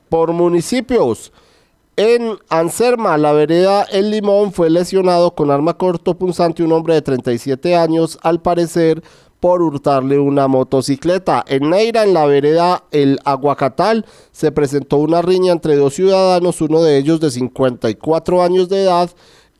Por 0.08 0.32
municipios. 0.32 1.32
En 1.96 2.38
Anserma, 2.48 3.16
la 3.18 3.32
vereda 3.32 3.84
El 3.84 4.10
Limón, 4.10 4.52
fue 4.52 4.68
lesionado 4.68 5.36
con 5.36 5.52
arma 5.52 5.76
cortopunzante 5.76 6.64
un 6.64 6.72
hombre 6.72 6.94
de 6.94 7.02
37 7.02 7.76
años, 7.76 8.18
al 8.22 8.42
parecer 8.42 9.00
por 9.38 9.62
hurtarle 9.62 10.18
una 10.18 10.48
motocicleta. 10.48 11.44
En 11.46 11.70
Neira, 11.70 12.02
en 12.02 12.12
la 12.12 12.26
vereda 12.26 12.82
El 12.90 13.20
Aguacatal, 13.24 14.06
se 14.32 14.50
presentó 14.50 14.96
una 14.96 15.22
riña 15.22 15.52
entre 15.52 15.76
dos 15.76 15.94
ciudadanos, 15.94 16.60
uno 16.60 16.82
de 16.82 16.98
ellos 16.98 17.20
de 17.20 17.30
54 17.30 18.42
años 18.42 18.68
de 18.68 18.82
edad, 18.82 19.10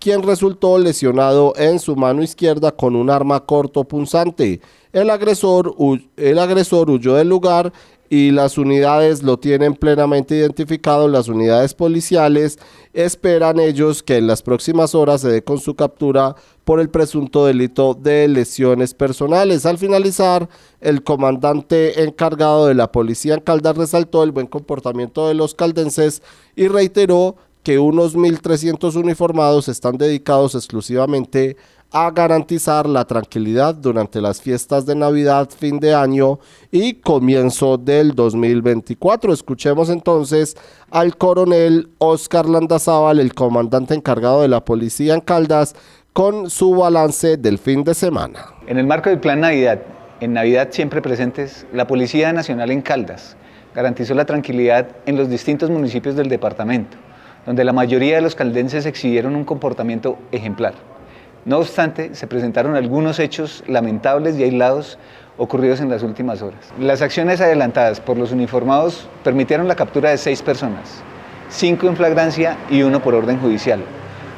quien 0.00 0.24
resultó 0.24 0.76
lesionado 0.78 1.52
en 1.56 1.78
su 1.78 1.94
mano 1.94 2.20
izquierda 2.20 2.72
con 2.72 2.96
un 2.96 3.10
arma 3.10 3.46
cortopunzante. 3.46 4.60
El 4.92 5.10
agresor, 5.10 5.76
el 6.16 6.38
agresor 6.40 6.90
huyó 6.90 7.14
del 7.14 7.28
lugar 7.28 7.72
y 8.14 8.30
las 8.30 8.58
unidades 8.58 9.24
lo 9.24 9.38
tienen 9.38 9.74
plenamente 9.74 10.36
identificado, 10.36 11.08
las 11.08 11.26
unidades 11.26 11.74
policiales 11.74 12.60
esperan 12.92 13.58
ellos 13.58 14.04
que 14.04 14.18
en 14.18 14.28
las 14.28 14.40
próximas 14.40 14.94
horas 14.94 15.22
se 15.22 15.28
dé 15.30 15.42
con 15.42 15.58
su 15.58 15.74
captura 15.74 16.36
por 16.62 16.78
el 16.78 16.90
presunto 16.90 17.44
delito 17.44 17.94
de 17.94 18.28
lesiones 18.28 18.94
personales. 18.94 19.66
Al 19.66 19.78
finalizar, 19.78 20.48
el 20.80 21.02
comandante 21.02 22.04
encargado 22.04 22.68
de 22.68 22.74
la 22.74 22.92
policía 22.92 23.34
en 23.34 23.40
Caldas 23.40 23.76
resaltó 23.76 24.22
el 24.22 24.30
buen 24.30 24.46
comportamiento 24.46 25.26
de 25.26 25.34
los 25.34 25.56
caldenses 25.56 26.22
y 26.54 26.68
reiteró 26.68 27.34
que 27.64 27.80
unos 27.80 28.14
1.300 28.14 28.94
uniformados 28.94 29.66
están 29.66 29.98
dedicados 29.98 30.54
exclusivamente 30.54 31.56
a 31.96 32.10
garantizar 32.10 32.88
la 32.88 33.04
tranquilidad 33.04 33.72
durante 33.72 34.20
las 34.20 34.42
fiestas 34.42 34.84
de 34.84 34.96
Navidad, 34.96 35.48
fin 35.48 35.78
de 35.78 35.94
año 35.94 36.40
y 36.72 36.94
comienzo 36.94 37.78
del 37.78 38.16
2024. 38.16 39.32
Escuchemos 39.32 39.88
entonces 39.88 40.56
al 40.90 41.16
coronel 41.16 41.90
Oscar 41.98 42.46
Landazábal, 42.46 43.20
el 43.20 43.32
comandante 43.32 43.94
encargado 43.94 44.42
de 44.42 44.48
la 44.48 44.64
policía 44.64 45.14
en 45.14 45.20
Caldas, 45.20 45.76
con 46.12 46.50
su 46.50 46.74
balance 46.74 47.36
del 47.36 47.58
fin 47.58 47.84
de 47.84 47.94
semana. 47.94 48.40
En 48.66 48.76
el 48.78 48.88
marco 48.88 49.08
del 49.08 49.20
Plan 49.20 49.38
Navidad, 49.38 49.80
en 50.18 50.32
Navidad 50.32 50.70
siempre 50.72 51.00
presentes, 51.00 51.64
la 51.72 51.86
Policía 51.86 52.32
Nacional 52.32 52.72
en 52.72 52.82
Caldas 52.82 53.36
garantizó 53.72 54.14
la 54.14 54.24
tranquilidad 54.24 54.88
en 55.06 55.16
los 55.16 55.30
distintos 55.30 55.70
municipios 55.70 56.16
del 56.16 56.28
departamento, 56.28 56.96
donde 57.46 57.62
la 57.62 57.72
mayoría 57.72 58.16
de 58.16 58.22
los 58.22 58.34
caldenses 58.34 58.84
exhibieron 58.84 59.36
un 59.36 59.44
comportamiento 59.44 60.18
ejemplar. 60.32 60.74
No 61.44 61.58
obstante, 61.58 62.14
se 62.14 62.26
presentaron 62.26 62.74
algunos 62.74 63.18
hechos 63.18 63.62
lamentables 63.66 64.38
y 64.38 64.44
aislados 64.44 64.98
ocurridos 65.36 65.80
en 65.80 65.90
las 65.90 66.02
últimas 66.02 66.40
horas. 66.40 66.72
Las 66.80 67.02
acciones 67.02 67.42
adelantadas 67.42 68.00
por 68.00 68.16
los 68.16 68.32
uniformados 68.32 69.08
permitieron 69.22 69.68
la 69.68 69.74
captura 69.74 70.08
de 70.08 70.16
seis 70.16 70.40
personas, 70.40 71.02
cinco 71.50 71.86
en 71.86 71.96
flagrancia 71.96 72.56
y 72.70 72.82
uno 72.82 73.02
por 73.02 73.14
orden 73.14 73.38
judicial, 73.38 73.80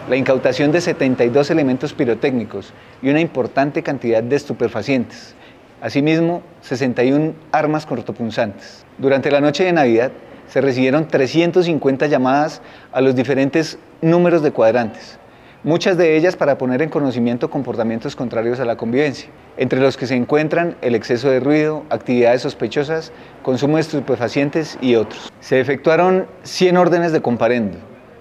la 0.08 0.16
incautación 0.16 0.72
de 0.72 0.80
72 0.80 1.48
elementos 1.50 1.92
pirotécnicos 1.92 2.72
y 3.00 3.08
una 3.08 3.20
importante 3.20 3.84
cantidad 3.84 4.22
de 4.22 4.34
estupefacientes, 4.34 5.36
asimismo 5.80 6.42
61 6.62 7.34
armas 7.52 7.86
cortopunzantes. 7.86 8.84
Durante 8.98 9.30
la 9.30 9.40
noche 9.40 9.62
de 9.62 9.72
Navidad 9.72 10.10
se 10.48 10.60
recibieron 10.60 11.06
350 11.06 12.06
llamadas 12.08 12.62
a 12.90 13.00
los 13.00 13.14
diferentes 13.14 13.78
números 14.00 14.42
de 14.42 14.50
cuadrantes, 14.50 15.20
muchas 15.66 15.96
de 15.96 16.16
ellas 16.16 16.36
para 16.36 16.58
poner 16.58 16.80
en 16.80 16.88
conocimiento 16.88 17.50
comportamientos 17.50 18.14
contrarios 18.14 18.60
a 18.60 18.64
la 18.64 18.76
convivencia, 18.76 19.28
entre 19.56 19.80
los 19.80 19.96
que 19.96 20.06
se 20.06 20.14
encuentran 20.14 20.76
el 20.80 20.94
exceso 20.94 21.28
de 21.28 21.40
ruido, 21.40 21.82
actividades 21.90 22.42
sospechosas, 22.42 23.10
consumo 23.42 23.74
de 23.74 23.80
estupefacientes 23.80 24.78
y 24.80 24.94
otros. 24.94 25.32
Se 25.40 25.58
efectuaron 25.58 26.28
100 26.44 26.76
órdenes 26.76 27.10
de 27.10 27.20
comparendo, 27.20 27.78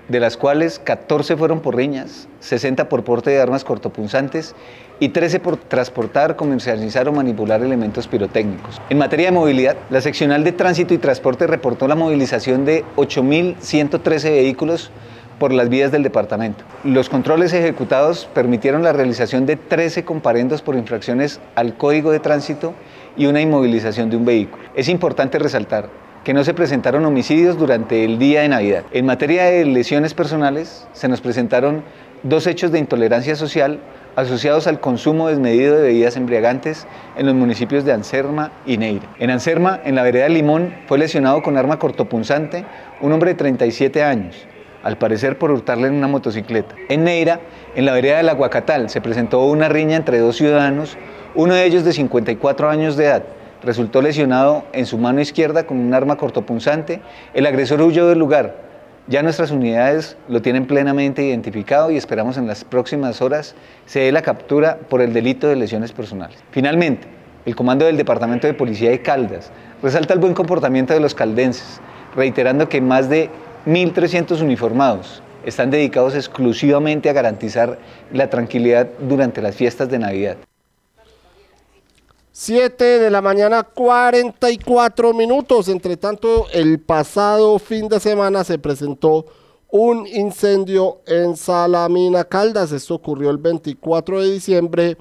de 0.09 0.19
las 0.19 0.37
cuales 0.37 0.79
14 0.79 1.37
fueron 1.37 1.61
por 1.61 1.75
riñas, 1.75 2.27
60 2.39 2.89
por 2.89 3.03
porte 3.03 3.29
de 3.29 3.39
armas 3.39 3.63
cortopunzantes 3.63 4.55
y 4.99 5.09
13 5.09 5.39
por 5.39 5.57
transportar, 5.57 6.35
comercializar 6.35 7.07
o 7.07 7.11
manipular 7.11 7.61
elementos 7.61 8.07
pirotécnicos. 8.07 8.81
En 8.89 8.97
materia 8.97 9.27
de 9.27 9.33
movilidad, 9.33 9.77
la 9.91 10.01
seccional 10.01 10.43
de 10.43 10.51
tránsito 10.51 10.95
y 10.95 10.97
transporte 10.97 11.45
reportó 11.45 11.87
la 11.87 11.95
movilización 11.95 12.65
de 12.65 12.83
8.113 12.95 14.23
vehículos 14.31 14.89
por 15.39 15.53
las 15.53 15.69
vías 15.69 15.91
del 15.91 16.03
departamento. 16.03 16.63
Los 16.83 17.09
controles 17.09 17.53
ejecutados 17.53 18.29
permitieron 18.33 18.83
la 18.83 18.93
realización 18.93 19.45
de 19.45 19.55
13 19.55 20.03
comparendos 20.05 20.61
por 20.61 20.75
infracciones 20.75 21.39
al 21.55 21.75
Código 21.77 22.11
de 22.11 22.19
Tránsito 22.19 22.73
y 23.17 23.25
una 23.25 23.41
inmovilización 23.41 24.09
de 24.09 24.17
un 24.17 24.25
vehículo. 24.25 24.63
Es 24.75 24.89
importante 24.89 25.39
resaltar 25.39 25.89
que 26.23 26.33
no 26.33 26.43
se 26.43 26.53
presentaron 26.53 27.05
homicidios 27.05 27.57
durante 27.57 28.03
el 28.03 28.17
día 28.17 28.41
de 28.41 28.49
Navidad. 28.49 28.83
En 28.91 29.05
materia 29.05 29.45
de 29.45 29.63
lesiones 29.65 30.13
personales, 30.13 30.87
se 30.93 31.07
nos 31.07 31.21
presentaron 31.21 31.83
dos 32.23 32.47
hechos 32.47 32.71
de 32.71 32.79
intolerancia 32.79 33.35
social 33.35 33.79
asociados 34.15 34.65
al 34.65 34.79
consumo 34.79 35.27
desmedido 35.27 35.75
de 35.75 35.83
bebidas 35.83 36.15
embriagantes 36.17 36.87
en 37.17 37.25
los 37.25 37.35
municipios 37.35 37.85
de 37.85 37.93
Anserma 37.93 38.51
y 38.65 38.77
Neira. 38.77 39.07
En 39.19 39.29
Anserma, 39.29 39.79
en 39.83 39.95
la 39.95 40.03
vereda 40.03 40.29
Limón, 40.29 40.73
fue 40.87 40.97
lesionado 40.97 41.43
con 41.43 41.57
arma 41.57 41.77
cortopunzante 41.77 42.65
un 43.01 43.11
hombre 43.11 43.31
de 43.31 43.35
37 43.35 44.01
años, 44.03 44.47
al 44.85 44.99
parecer 44.99 45.39
por 45.39 45.49
hurtarle 45.51 45.87
en 45.87 45.95
una 45.95 46.07
motocicleta. 46.07 46.75
En 46.89 47.05
Neira, 47.05 47.39
en 47.75 47.85
la 47.85 47.93
vereda 47.93 48.17
del 48.17 48.29
Aguacatal, 48.29 48.91
se 48.91 49.01
presentó 49.01 49.43
una 49.43 49.67
riña 49.67 49.97
entre 49.97 50.19
dos 50.19 50.35
ciudadanos, 50.37 50.95
uno 51.33 51.55
de 51.55 51.65
ellos 51.65 51.83
de 51.83 51.91
54 51.91 52.69
años 52.69 52.95
de 52.95 53.05
edad. 53.05 53.23
Resultó 53.63 54.03
lesionado 54.03 54.63
en 54.73 54.85
su 54.85 54.99
mano 54.99 55.21
izquierda 55.21 55.65
con 55.65 55.79
un 55.79 55.91
arma 55.95 56.17
cortopunzante. 56.17 57.01
El 57.33 57.47
agresor 57.47 57.81
huyó 57.81 58.07
del 58.07 58.19
lugar, 58.19 58.57
ya 59.07 59.23
nuestras 59.23 59.49
unidades 59.49 60.17
lo 60.29 60.43
tienen 60.43 60.67
plenamente 60.67 61.23
identificado 61.23 61.89
y 61.89 61.97
esperamos 61.97 62.37
en 62.37 62.45
las 62.45 62.63
próximas 62.63 63.23
horas 63.23 63.55
se 63.87 64.01
dé 64.01 64.11
la 64.11 64.21
captura 64.21 64.77
por 64.87 65.01
el 65.01 65.13
delito 65.13 65.47
de 65.47 65.55
lesiones 65.55 65.93
personales. 65.93 66.37
Finalmente, 66.51 67.07
el 67.47 67.55
comando 67.55 67.85
del 67.85 67.97
Departamento 67.97 68.45
de 68.45 68.53
Policía 68.53 68.91
de 68.91 69.01
Caldas 69.01 69.51
resalta 69.81 70.13
el 70.13 70.19
buen 70.19 70.35
comportamiento 70.35 70.93
de 70.93 70.99
los 70.99 71.15
caldenses, 71.15 71.81
reiterando 72.15 72.69
que 72.69 72.81
más 72.81 73.09
de 73.09 73.31
1.300 73.65 74.41
uniformados 74.41 75.23
están 75.43 75.71
dedicados 75.71 76.15
exclusivamente 76.15 77.09
a 77.09 77.13
garantizar 77.13 77.79
la 78.11 78.29
tranquilidad 78.29 78.87
durante 78.99 79.41
las 79.41 79.55
fiestas 79.55 79.89
de 79.89 79.99
Navidad. 79.99 80.37
7 82.31 82.83
de 82.99 83.09
la 83.09 83.21
mañana, 83.21 83.63
44 83.63 85.13
minutos. 85.13 85.69
Entre 85.69 85.97
tanto, 85.97 86.47
el 86.51 86.79
pasado 86.79 87.57
fin 87.59 87.87
de 87.87 87.99
semana 87.99 88.43
se 88.43 88.59
presentó 88.59 89.25
un 89.69 90.05
incendio 90.05 91.01
en 91.07 91.37
Salamina 91.37 92.25
Caldas. 92.25 92.71
Esto 92.71 92.95
ocurrió 92.95 93.29
el 93.29 93.37
24 93.37 94.21
de 94.21 94.31
diciembre 94.31 94.97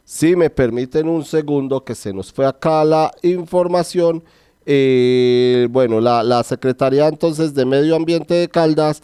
si 0.05 0.35
me 0.35 0.51
permiten 0.51 1.09
un 1.09 1.25
segundo 1.25 1.85
que 1.85 1.95
se 1.95 2.13
nos 2.13 2.33
fue 2.33 2.45
acá 2.45 2.85
la 2.85 3.13
información, 3.23 4.25
eh, 4.67 5.69
bueno, 5.71 6.01
la, 6.01 6.23
la, 6.23 6.43
Secretaría 6.43 7.09
entonces 7.09 7.55
de 7.55 7.65
Medio 7.65 7.97
Ambiente 7.97 8.35
de 8.35 8.49
Caldas 8.49 9.03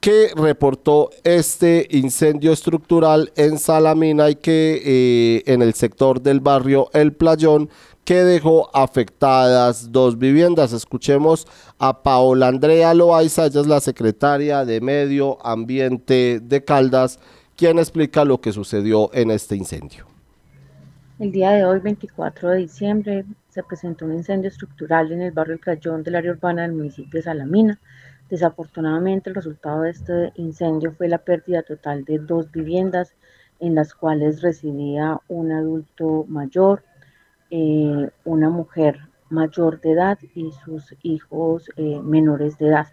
que 0.00 0.30
reportó 0.34 1.10
este 1.24 1.86
incendio 1.90 2.52
estructural 2.52 3.32
en 3.36 3.58
Salamina 3.58 4.30
y 4.30 4.36
que 4.36 4.82
eh, 4.84 5.42
en 5.46 5.60
el 5.60 5.74
sector 5.74 6.22
del 6.22 6.40
barrio 6.40 6.88
El 6.94 7.12
Playón 7.12 7.68
que 8.04 8.24
dejó 8.24 8.74
afectadas 8.74 9.92
dos 9.92 10.18
viviendas. 10.18 10.72
Escuchemos 10.72 11.46
a 11.78 12.02
Paola 12.02 12.48
Andrea 12.48 12.94
Loaiza, 12.94 13.46
ella 13.46 13.60
es 13.60 13.66
la 13.66 13.80
secretaria 13.80 14.64
de 14.64 14.80
Medio 14.80 15.38
Ambiente 15.46 16.40
de 16.40 16.64
Caldas, 16.64 17.20
quien 17.54 17.78
explica 17.78 18.24
lo 18.24 18.40
que 18.40 18.52
sucedió 18.52 19.10
en 19.12 19.30
este 19.30 19.54
incendio. 19.54 20.06
El 21.18 21.30
día 21.30 21.50
de 21.50 21.66
hoy, 21.66 21.78
24 21.80 22.48
de 22.48 22.56
diciembre, 22.56 23.24
se 23.50 23.62
presentó 23.62 24.06
un 24.06 24.14
incendio 24.14 24.48
estructural 24.48 25.12
en 25.12 25.22
el 25.22 25.32
barrio 25.32 25.58
El 25.64 26.02
del 26.04 26.14
área 26.14 26.32
urbana 26.32 26.62
del 26.62 26.72
municipio 26.72 27.18
de 27.18 27.22
Salamina. 27.22 27.80
Desafortunadamente, 28.28 29.28
el 29.28 29.34
resultado 29.34 29.82
de 29.82 29.90
este 29.90 30.32
incendio 30.36 30.92
fue 30.92 31.08
la 31.08 31.18
pérdida 31.18 31.62
total 31.62 32.04
de 32.04 32.20
dos 32.20 32.50
viviendas 32.52 33.14
en 33.58 33.74
las 33.74 33.94
cuales 33.94 34.40
residía 34.40 35.20
un 35.28 35.52
adulto 35.52 36.24
mayor, 36.28 36.84
eh, 37.50 38.10
una 38.24 38.48
mujer 38.48 39.00
mayor 39.28 39.80
de 39.80 39.92
edad 39.92 40.18
y 40.34 40.52
sus 40.64 40.94
hijos 41.02 41.70
eh, 41.76 42.00
menores 42.02 42.56
de 42.58 42.68
edad. 42.68 42.86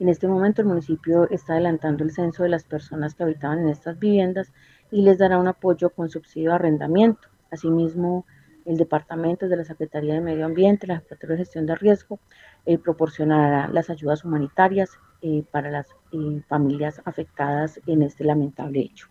En 0.00 0.08
este 0.08 0.26
momento 0.26 0.62
el 0.62 0.68
municipio 0.68 1.28
está 1.30 1.52
adelantando 1.52 2.04
el 2.04 2.10
censo 2.10 2.42
de 2.42 2.48
las 2.48 2.64
personas 2.64 3.14
que 3.14 3.22
habitaban 3.22 3.60
en 3.60 3.68
estas 3.68 3.98
viviendas 3.98 4.52
y 4.90 5.02
les 5.02 5.18
dará 5.18 5.38
un 5.38 5.46
apoyo 5.46 5.90
con 5.90 6.08
subsidio 6.08 6.50
de 6.50 6.56
arrendamiento. 6.56 7.28
Asimismo, 7.50 8.24
el 8.70 8.76
Departamento 8.76 9.48
de 9.48 9.56
la 9.56 9.64
Secretaría 9.64 10.14
de 10.14 10.20
Medio 10.20 10.46
Ambiente, 10.46 10.86
la 10.86 11.00
Secretaría 11.00 11.36
de 11.36 11.44
Gestión 11.44 11.66
de 11.66 11.74
Riesgo, 11.74 12.20
eh, 12.66 12.78
proporcionará 12.78 13.68
las 13.68 13.90
ayudas 13.90 14.24
humanitarias 14.24 14.90
eh, 15.22 15.42
para 15.50 15.70
las 15.70 15.88
eh, 16.12 16.40
familias 16.48 17.02
afectadas 17.04 17.80
en 17.86 18.02
este 18.02 18.24
lamentable 18.24 18.80
hecho. 18.80 19.08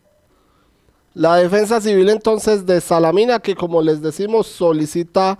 La 1.14 1.36
Defensa 1.36 1.82
Civil 1.82 2.10
entonces 2.10 2.66
de 2.66 2.80
Salamina, 2.80 3.40
que 3.40 3.56
como 3.56 3.82
les 3.82 4.02
decimos, 4.02 4.48
solicita 4.48 5.40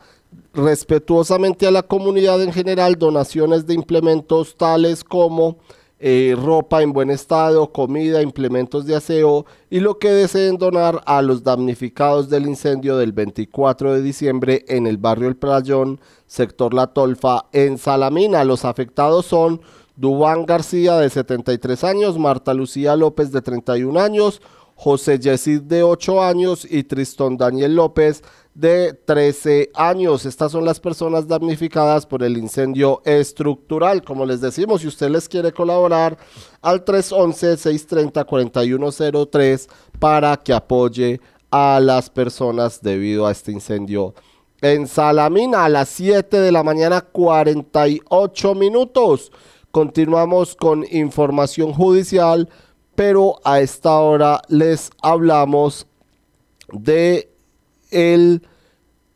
respetuosamente 0.54 1.66
a 1.66 1.72
la 1.72 1.84
comunidad 1.84 2.42
en 2.44 2.52
general 2.52 2.96
donaciones 2.96 3.66
de 3.66 3.74
implementos 3.74 4.58
tales 4.58 5.04
como 5.04 5.58
eh, 6.02 6.34
ropa 6.42 6.82
en 6.82 6.94
buen 6.94 7.10
estado, 7.10 7.74
comida, 7.74 8.22
implementos 8.22 8.86
de 8.86 8.96
aseo 8.96 9.46
y 9.70 9.82
lo 9.82 10.00
que 10.00 10.10
deseen 10.10 10.58
donar 10.58 11.02
a 11.06 11.22
los 11.22 11.44
damnificados 11.44 12.30
del 12.30 12.48
incendio 12.48 12.96
del 12.96 13.12
24 13.12 13.94
de 13.94 14.02
diciembre 14.02 14.64
en 14.70 14.88
el 14.88 14.98
barrio 14.98 15.28
El 15.28 15.36
Playón, 15.36 16.00
sector 16.26 16.74
La 16.74 16.88
Tolfa, 16.88 17.48
en 17.52 17.78
Salamina. 17.78 18.46
Los 18.46 18.64
afectados 18.64 19.26
son 19.26 19.60
Dubán 19.98 20.46
García 20.46 20.96
de 20.96 21.10
73 21.10 21.84
años, 21.84 22.18
Marta 22.18 22.54
Lucía 22.54 22.96
López 22.96 23.34
de 23.34 23.42
31 23.42 24.00
años, 24.00 24.42
José 24.76 25.20
Yesid 25.20 25.64
de 25.64 25.84
8 25.84 26.24
años 26.24 26.66
y 26.70 26.84
Tristón 26.84 27.36
Daniel 27.36 27.76
López 27.76 28.24
de 28.54 28.94
13 28.94 29.72
años. 29.74 30.26
Estas 30.26 30.52
son 30.52 30.66
las 30.66 30.80
personas 30.80 31.28
damnificadas 31.28 32.06
por 32.06 32.22
el 32.24 32.38
incendio 32.38 33.02
estructural. 33.06 34.04
Como 34.04 34.24
les 34.26 34.42
decimos, 34.42 34.82
si 34.82 34.88
usted 34.88 35.10
les 35.10 35.28
quiere 35.30 35.52
colaborar 35.52 36.18
al 36.62 36.86
311-630-4103 36.86 39.68
para 40.00 40.38
que 40.38 40.54
apoye 40.54 41.20
a 41.52 41.80
las 41.80 42.10
personas 42.10 42.82
debido 42.82 43.26
a 43.26 43.32
este 43.32 43.52
incendio 43.52 44.14
en 44.62 44.88
Salamina 44.88 45.66
a 45.66 45.70
las 45.70 45.90
7 45.90 46.40
de 46.40 46.52
la 46.52 46.64
mañana 46.64 47.02
48 47.02 48.56
minutos. 48.56 49.32
Continuamos 49.72 50.56
con 50.56 50.86
información 50.92 51.74
judicial, 51.74 52.50
pero 52.96 53.40
a 53.44 53.62
esta 53.62 53.98
hora 54.00 54.42
les 54.50 54.90
hablamos 55.02 55.88
de 56.72 57.29
el 57.92 58.42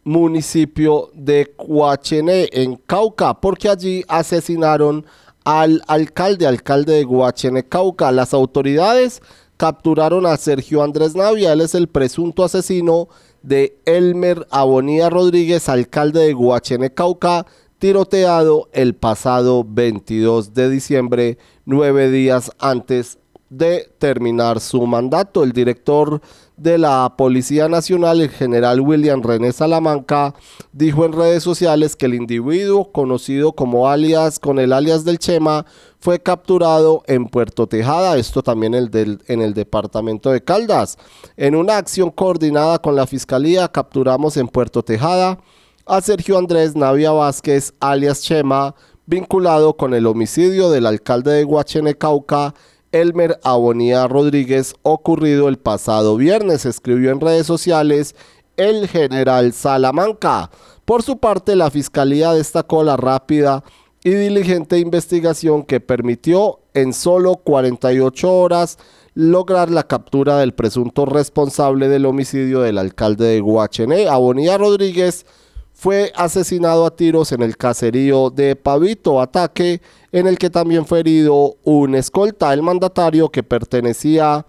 municipio 0.03 1.09
de 1.13 1.53
Guachené 1.57 2.49
en 2.51 2.75
Cauca, 2.75 3.39
porque 3.39 3.69
allí 3.69 4.03
asesinaron 4.07 5.05
al 5.43 5.81
alcalde, 5.87 6.47
alcalde 6.47 6.93
de 6.93 7.03
Guachené, 7.03 7.63
Cauca. 7.63 8.11
Las 8.11 8.33
autoridades 8.33 9.21
capturaron 9.57 10.25
a 10.25 10.37
Sergio 10.37 10.83
Andrés 10.83 11.15
Navia, 11.15 11.53
él 11.53 11.61
es 11.61 11.75
el 11.75 11.87
presunto 11.87 12.43
asesino 12.43 13.07
de 13.41 13.77
Elmer 13.85 14.47
Abonía 14.51 15.09
Rodríguez, 15.09 15.69
alcalde 15.69 16.21
de 16.21 16.33
Guachené, 16.33 16.93
Cauca, 16.93 17.45
tiroteado 17.79 18.69
el 18.71 18.95
pasado 18.95 19.65
22 19.67 20.53
de 20.53 20.69
diciembre, 20.69 21.37
nueve 21.65 22.09
días 22.09 22.51
antes 22.59 23.19
de 23.57 23.89
terminar 23.99 24.59
su 24.59 24.85
mandato. 24.87 25.43
El 25.43 25.51
director 25.51 26.21
de 26.57 26.77
la 26.77 27.13
Policía 27.17 27.67
Nacional, 27.67 28.21
el 28.21 28.29
general 28.29 28.81
William 28.81 29.21
René 29.21 29.51
Salamanca, 29.51 30.33
dijo 30.71 31.05
en 31.05 31.13
redes 31.13 31.43
sociales 31.43 31.95
que 31.95 32.07
el 32.07 32.15
individuo 32.15 32.91
conocido 32.91 33.53
como 33.53 33.87
alias 33.89 34.39
con 34.39 34.59
el 34.59 34.73
alias 34.73 35.05
del 35.05 35.19
Chema 35.19 35.65
fue 35.99 36.19
capturado 36.19 37.03
en 37.07 37.27
Puerto 37.27 37.67
Tejada, 37.67 38.17
esto 38.17 38.43
también 38.43 38.73
el 38.73 38.89
del, 38.89 39.21
en 39.27 39.41
el 39.41 39.53
departamento 39.53 40.31
de 40.31 40.43
Caldas. 40.43 40.97
En 41.37 41.55
una 41.55 41.77
acción 41.77 42.09
coordinada 42.09 42.79
con 42.79 42.95
la 42.95 43.07
Fiscalía 43.07 43.67
capturamos 43.67 44.35
en 44.37 44.47
Puerto 44.47 44.83
Tejada 44.83 45.39
a 45.85 46.01
Sergio 46.01 46.37
Andrés 46.37 46.75
Navia 46.75 47.11
Vázquez, 47.11 47.73
alias 47.79 48.21
Chema, 48.21 48.75
vinculado 49.05 49.75
con 49.75 49.93
el 49.93 50.07
homicidio 50.07 50.69
del 50.69 50.85
alcalde 50.85 51.33
de 51.33 51.43
Guachene, 51.43 51.95
Cauca, 51.95 52.53
Elmer 52.93 53.39
Abonía 53.43 54.07
Rodríguez, 54.07 54.75
ocurrido 54.83 55.49
el 55.49 55.57
pasado 55.57 56.15
viernes, 56.15 56.65
escribió 56.65 57.11
en 57.11 57.19
redes 57.19 57.45
sociales 57.45 58.15
el 58.55 58.87
general 58.87 59.51
Salamanca. 59.51 60.51
Por 60.85 61.01
su 61.03 61.17
parte, 61.17 61.55
la 61.55 61.71
fiscalía 61.71 62.33
destacó 62.33 62.83
la 62.83 62.95
rápida 62.95 63.63
y 64.03 64.11
diligente 64.11 64.77
investigación 64.77 65.63
que 65.63 65.79
permitió 65.79 66.59
en 66.73 66.93
solo 66.93 67.35
48 67.35 68.31
horas 68.31 68.77
lograr 69.15 69.71
la 69.71 69.83
captura 69.83 70.37
del 70.37 70.53
presunto 70.53 71.05
responsable 71.05 71.87
del 71.87 72.05
homicidio 72.05 72.61
del 72.61 72.77
alcalde 72.77 73.25
de 73.25 73.39
Guachené, 73.39 74.07
Abonía 74.07 74.57
Rodríguez, 74.57 75.25
fue 75.73 76.11
asesinado 76.15 76.85
a 76.85 76.95
tiros 76.95 77.31
en 77.31 77.41
el 77.41 77.57
caserío 77.57 78.29
de 78.29 78.55
Pavito, 78.55 79.19
ataque 79.19 79.81
en 80.13 80.27
el 80.27 80.37
que 80.37 80.49
también 80.49 80.85
fue 80.85 81.01
herido 81.01 81.57
un 81.63 81.95
escolta. 81.95 82.53
El 82.53 82.61
mandatario 82.61 83.29
que 83.29 83.43
pertenecía 83.43 84.45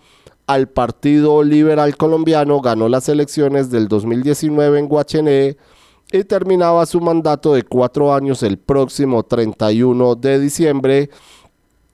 al 0.46 0.68
Partido 0.68 1.42
Liberal 1.42 1.96
Colombiano 1.96 2.60
ganó 2.60 2.88
las 2.88 3.08
elecciones 3.08 3.70
del 3.70 3.88
2019 3.88 4.78
en 4.78 4.88
Guachené 4.88 5.56
y 6.12 6.24
terminaba 6.24 6.84
su 6.84 7.00
mandato 7.00 7.54
de 7.54 7.62
cuatro 7.62 8.14
años 8.14 8.42
el 8.42 8.58
próximo 8.58 9.22
31 9.22 10.14
de 10.16 10.38
diciembre 10.38 11.10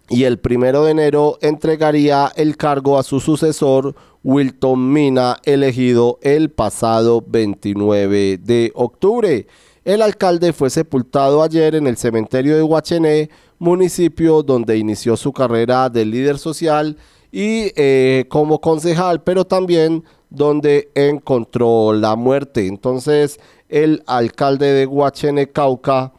y 0.09 0.25
el 0.25 0.41
primero 0.41 0.85
de 0.85 0.91
enero 0.91 1.39
entregaría 1.41 2.33
el 2.35 2.57
cargo 2.57 2.99
a 2.99 3.05
su 3.05 3.21
sucesor 3.21 3.95
Wilton 4.25 4.93
Mina, 4.93 5.39
elegido 5.45 6.19
el 6.23 6.51
pasado 6.51 7.25
29 7.25 8.39
de 8.39 8.73
octubre. 8.75 9.47
El 9.85 10.03
alcalde 10.03 10.53
fue 10.53 10.69
sepultado 10.69 11.43
ayer 11.43 11.75
en 11.75 11.87
el 11.87 11.97
cementerio 11.97 12.55
de 12.57 12.63
Huachené, 12.63 13.31
municipio 13.59 14.43
donde 14.43 14.77
inició 14.77 15.17
su 15.17 15.33
carrera 15.33 15.89
de 15.89 16.05
líder 16.05 16.39
social 16.39 16.97
y 17.33 17.73
eh, 17.77 18.27
como 18.29 18.61
concejal, 18.61 19.23
pero 19.23 19.47
también 19.47 20.05
donde 20.29 20.91
encontró 20.95 21.95
la 21.95 22.15
muerte. 22.15 22.67
Entonces, 22.67 23.41
el 23.69 24.03
alcalde 24.07 24.73
de 24.73 24.87
Huachené, 24.87 25.49
Cauca, 25.49 26.13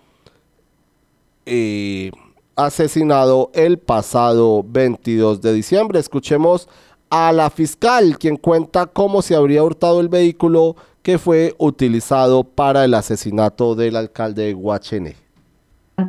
eh, 1.46 2.12
asesinado 2.56 3.52
el 3.54 3.78
pasado 3.78 4.64
22 4.68 5.42
de 5.42 5.54
diciembre. 5.54 6.00
Escuchemos 6.00 6.68
a 7.10 7.32
la 7.32 7.50
fiscal, 7.50 8.18
quien 8.18 8.38
cuenta 8.38 8.88
cómo 8.88 9.22
se 9.22 9.36
habría 9.36 9.64
hurtado 9.64 10.00
el 10.00 10.10
vehículo 10.10 10.76
que 11.02 11.18
fue 11.18 11.56
utilizado 11.58 12.44
para 12.44 12.86
el 12.86 12.94
asesinato 12.94 13.76
del 13.76 13.96
alcalde 13.96 14.46
de 14.46 14.54
Guachené. 14.54 15.16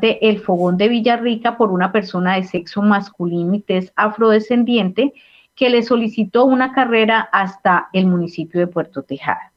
El 0.00 0.40
fogón 0.40 0.76
de 0.76 0.88
Villarrica 0.88 1.56
por 1.56 1.70
una 1.70 1.92
persona 1.92 2.36
de 2.36 2.44
sexo 2.44 2.82
masculino 2.82 3.54
y 3.54 3.60
tez 3.60 3.92
afrodescendiente 3.96 5.12
que 5.54 5.70
le 5.70 5.82
solicitó 5.82 6.44
una 6.44 6.72
carrera 6.72 7.28
hasta 7.32 7.88
el 7.92 8.06
municipio 8.06 8.60
de 8.60 8.66
Puerto 8.66 9.02
Tejada. 9.02 9.52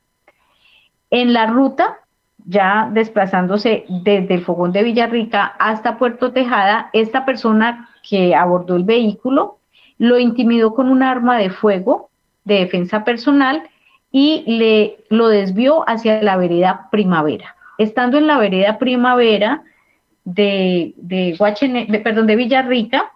En 1.09 1.33
la 1.33 1.47
ruta 1.47 1.99
ya 2.45 2.89
desplazándose 2.93 3.86
desde 3.89 4.36
el 4.36 4.43
fogón 4.43 4.71
de 4.71 4.83
Villarrica 4.83 5.55
hasta 5.57 5.97
Puerto 5.97 6.31
Tejada, 6.31 6.89
esta 6.93 7.25
persona 7.25 7.89
que 8.07 8.36
abordó 8.36 8.75
el 8.75 8.83
vehículo 8.83 9.57
lo 9.97 10.19
intimidó 10.19 10.73
con 10.73 10.89
un 10.89 11.01
arma 11.01 11.38
de 11.38 11.49
fuego 11.49 12.09
de 12.43 12.55
defensa 12.55 13.03
personal 13.03 13.63
y 14.18 14.45
le 14.47 15.03
lo 15.09 15.28
desvió 15.28 15.84
hacia 15.89 16.24
la 16.24 16.38
vereda 16.38 16.88
Primavera. 16.89 17.53
Estando 17.78 18.18
en 18.18 18.28
la 18.28 18.38
vereda 18.38 18.78
Primavera 18.78 19.61
de, 20.24 20.93
de, 20.95 22.01
perdón, 22.01 22.26
de 22.26 22.38
Villarrica, 22.38 23.11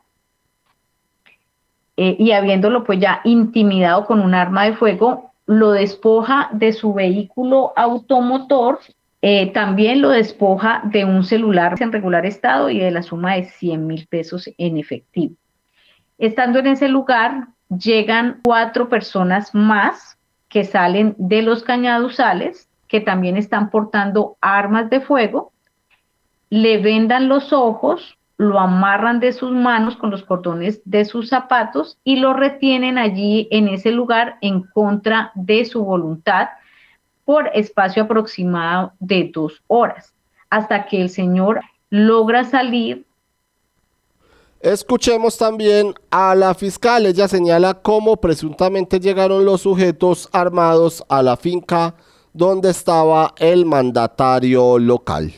eh, 1.95 2.18
y 2.20 2.34
habiéndolo 2.34 2.84
pues 2.84 3.00
ya 3.00 3.22
intimidado 3.24 4.06
con 4.06 4.20
un 4.20 4.34
arma 4.34 4.66
de 4.66 4.74
fuego, 4.74 5.32
lo 5.45 5.72
despoja 5.72 6.50
de 6.52 6.74
su 6.74 6.93
vehículo 6.93 7.72
automotor 7.78 8.80
eh, 9.22 9.52
también 9.54 10.02
lo 10.02 10.10
despoja 10.10 10.82
de 10.84 11.06
un 11.06 11.24
celular 11.24 11.76
en 11.80 11.93
regular 11.93 12.26
estado 12.26 12.70
y 12.70 12.80
de 12.80 12.91
la 12.91 13.04
suma 13.04 13.36
de 13.36 13.45
100 13.45 13.88
mil 13.88 14.06
pesos 14.08 14.50
en 14.58 14.78
efectivo. 14.78 15.36
Estando 16.18 16.60
en 16.60 16.68
ese 16.68 16.89
lugar, 16.89 17.47
llegan 17.70 18.41
cuatro 18.43 18.89
personas 18.89 19.56
más 19.56 20.18
que 20.50 20.66
salen 20.66 21.16
de 21.18 21.41
los 21.41 21.64
cañaduzales, 21.64 22.70
que 22.88 23.00
también 23.00 23.38
están 23.38 23.70
portando 23.70 24.38
armas 24.41 24.89
de 24.89 25.00
fuego, 25.00 25.54
le 26.50 26.80
vendan 26.80 27.30
los 27.30 27.54
ojos, 27.54 28.18
lo 28.38 28.60
amarran 28.60 29.20
de 29.20 29.34
sus 29.34 29.52
manos 29.52 29.95
con 29.95 30.10
los 30.10 30.24
cordones 30.24 30.82
de 30.86 31.06
sus 31.06 31.30
zapatos 31.30 32.00
y 32.04 32.18
lo 32.18 32.34
retienen 32.34 32.97
allí 32.97 33.47
en 33.52 33.68
ese 33.68 33.91
lugar 33.91 34.38
en 34.41 34.64
contra 34.64 35.32
de 35.36 35.66
su 35.66 35.84
voluntad 35.84 36.50
por 37.26 37.52
espacio 37.54 38.04
aproximado 38.04 38.93
de 39.00 39.30
dos 39.32 39.62
horas, 39.68 40.16
hasta 40.50 40.88
que 40.88 41.02
el 41.02 41.10
Señor 41.10 41.62
logra 41.91 42.43
salir. 42.43 43.06
Escuchemos 44.62 45.38
también 45.38 45.93
a 46.12 46.36
la 46.36 46.53
fiscal. 46.53 47.05
Ella 47.05 47.30
señala 47.30 47.76
cómo 47.76 48.18
presuntamente 48.18 48.99
llegaron 48.99 49.45
los 49.45 49.62
sujetos 49.62 50.28
armados 50.34 51.01
a 51.07 51.24
la 51.24 51.38
finca 51.38 51.95
donde 52.34 52.70
estaba 52.70 53.34
el 53.38 53.66
mandatario 53.66 54.78
local. 54.78 55.32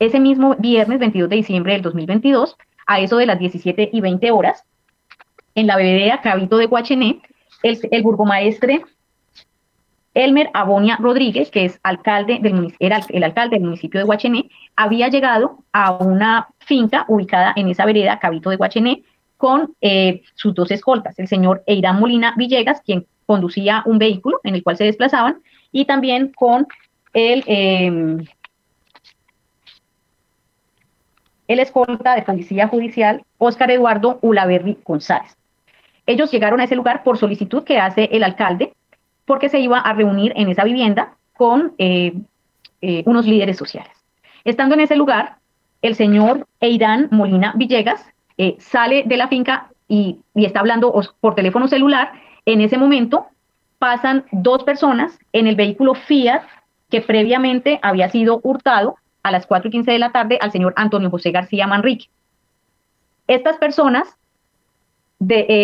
Ese 0.00 0.18
mismo 0.18 0.56
viernes 0.58 0.98
22 0.98 1.30
de 1.30 1.36
diciembre 1.36 1.74
del 1.74 1.82
2022, 1.82 2.56
a 2.86 2.98
eso 2.98 3.16
de 3.16 3.26
las 3.26 3.38
17 3.38 3.90
y 3.92 4.00
20 4.00 4.32
horas, 4.32 4.64
en 5.54 5.68
la 5.68 5.76
vereda 5.76 6.20
Cabito 6.20 6.56
de 6.56 6.66
Guachené, 6.66 7.22
el, 7.62 7.78
el 7.88 8.02
burgomaestre 8.02 8.82
Elmer 10.14 10.48
Abonia 10.54 10.96
Rodríguez, 11.00 11.50
que 11.50 11.64
es 11.64 11.80
alcalde 11.82 12.38
del, 12.40 12.74
era 12.78 13.00
el 13.08 13.24
alcalde 13.24 13.56
del 13.56 13.64
municipio 13.64 14.00
de 14.00 14.06
Guachené, 14.06 14.48
había 14.76 15.08
llegado 15.08 15.58
a 15.72 15.92
una 15.92 16.48
finca 16.60 17.04
ubicada 17.08 17.52
en 17.56 17.68
esa 17.68 17.84
vereda, 17.84 18.20
Cabito 18.20 18.50
de 18.50 18.56
Guachené, 18.56 19.02
con 19.36 19.74
eh, 19.80 20.22
sus 20.34 20.54
dos 20.54 20.70
escoltas, 20.70 21.18
el 21.18 21.28
señor 21.28 21.62
Eirán 21.66 21.98
Molina 21.98 22.34
Villegas, 22.36 22.80
quien 22.80 23.06
conducía 23.26 23.82
un 23.86 23.98
vehículo 23.98 24.40
en 24.44 24.54
el 24.54 24.62
cual 24.62 24.76
se 24.76 24.84
desplazaban, 24.84 25.42
y 25.72 25.84
también 25.84 26.32
con 26.34 26.66
el, 27.12 27.42
em, 27.46 28.24
escolta 31.48 32.14
de 32.14 32.22
policía 32.22 32.68
judicial, 32.68 33.24
Óscar 33.38 33.70
Eduardo 33.70 34.18
Ulaverri 34.22 34.78
González. 34.84 35.36
Ellos 36.06 36.30
llegaron 36.30 36.60
a 36.60 36.64
ese 36.64 36.76
lugar 36.76 37.02
por 37.02 37.18
solicitud 37.18 37.64
que 37.64 37.78
hace 37.78 38.10
el 38.12 38.22
alcalde 38.22 38.74
porque 39.26 39.48
se 39.48 39.60
iba 39.60 39.78
a 39.78 39.92
reunir 39.92 40.32
en 40.36 40.48
esa 40.48 40.64
vivienda 40.64 41.16
con 41.34 41.72
eh, 41.78 42.14
eh, 42.80 43.02
unos 43.06 43.26
líderes 43.26 43.56
sociales. 43.56 43.92
Estando 44.44 44.74
en 44.74 44.82
ese 44.82 44.96
lugar, 44.96 45.36
el 45.82 45.94
señor 45.94 46.46
Eirán 46.60 47.08
Molina 47.10 47.52
Villegas 47.56 48.04
eh, 48.38 48.56
sale 48.58 49.04
de 49.06 49.16
la 49.16 49.28
finca 49.28 49.68
y, 49.88 50.20
está 50.34 50.60
hablando 50.60 50.94
por 51.20 51.34
teléfono 51.34 51.68
celular. 51.68 52.12
En 52.46 52.60
ese 52.60 52.78
momento 52.78 53.26
pasan 53.78 54.24
dos 54.32 54.64
personas 54.64 55.18
en 55.32 55.46
el 55.46 55.56
vehículo 55.56 55.94
Fiat 55.94 56.42
que 56.90 57.00
previamente 57.00 57.78
había 57.82 58.08
sido 58.08 58.40
hurtado 58.42 58.96
a 59.22 59.30
las 59.30 59.46
4 59.46 59.68
y 59.68 59.72
15 59.72 59.90
de 59.90 59.98
la 59.98 60.12
tarde 60.12 60.38
al 60.40 60.52
señor 60.52 60.74
Antonio 60.76 61.10
José 61.10 61.30
García 61.30 61.66
Manrique. 61.66 62.06
Estas 63.26 63.56
personas 63.56 64.16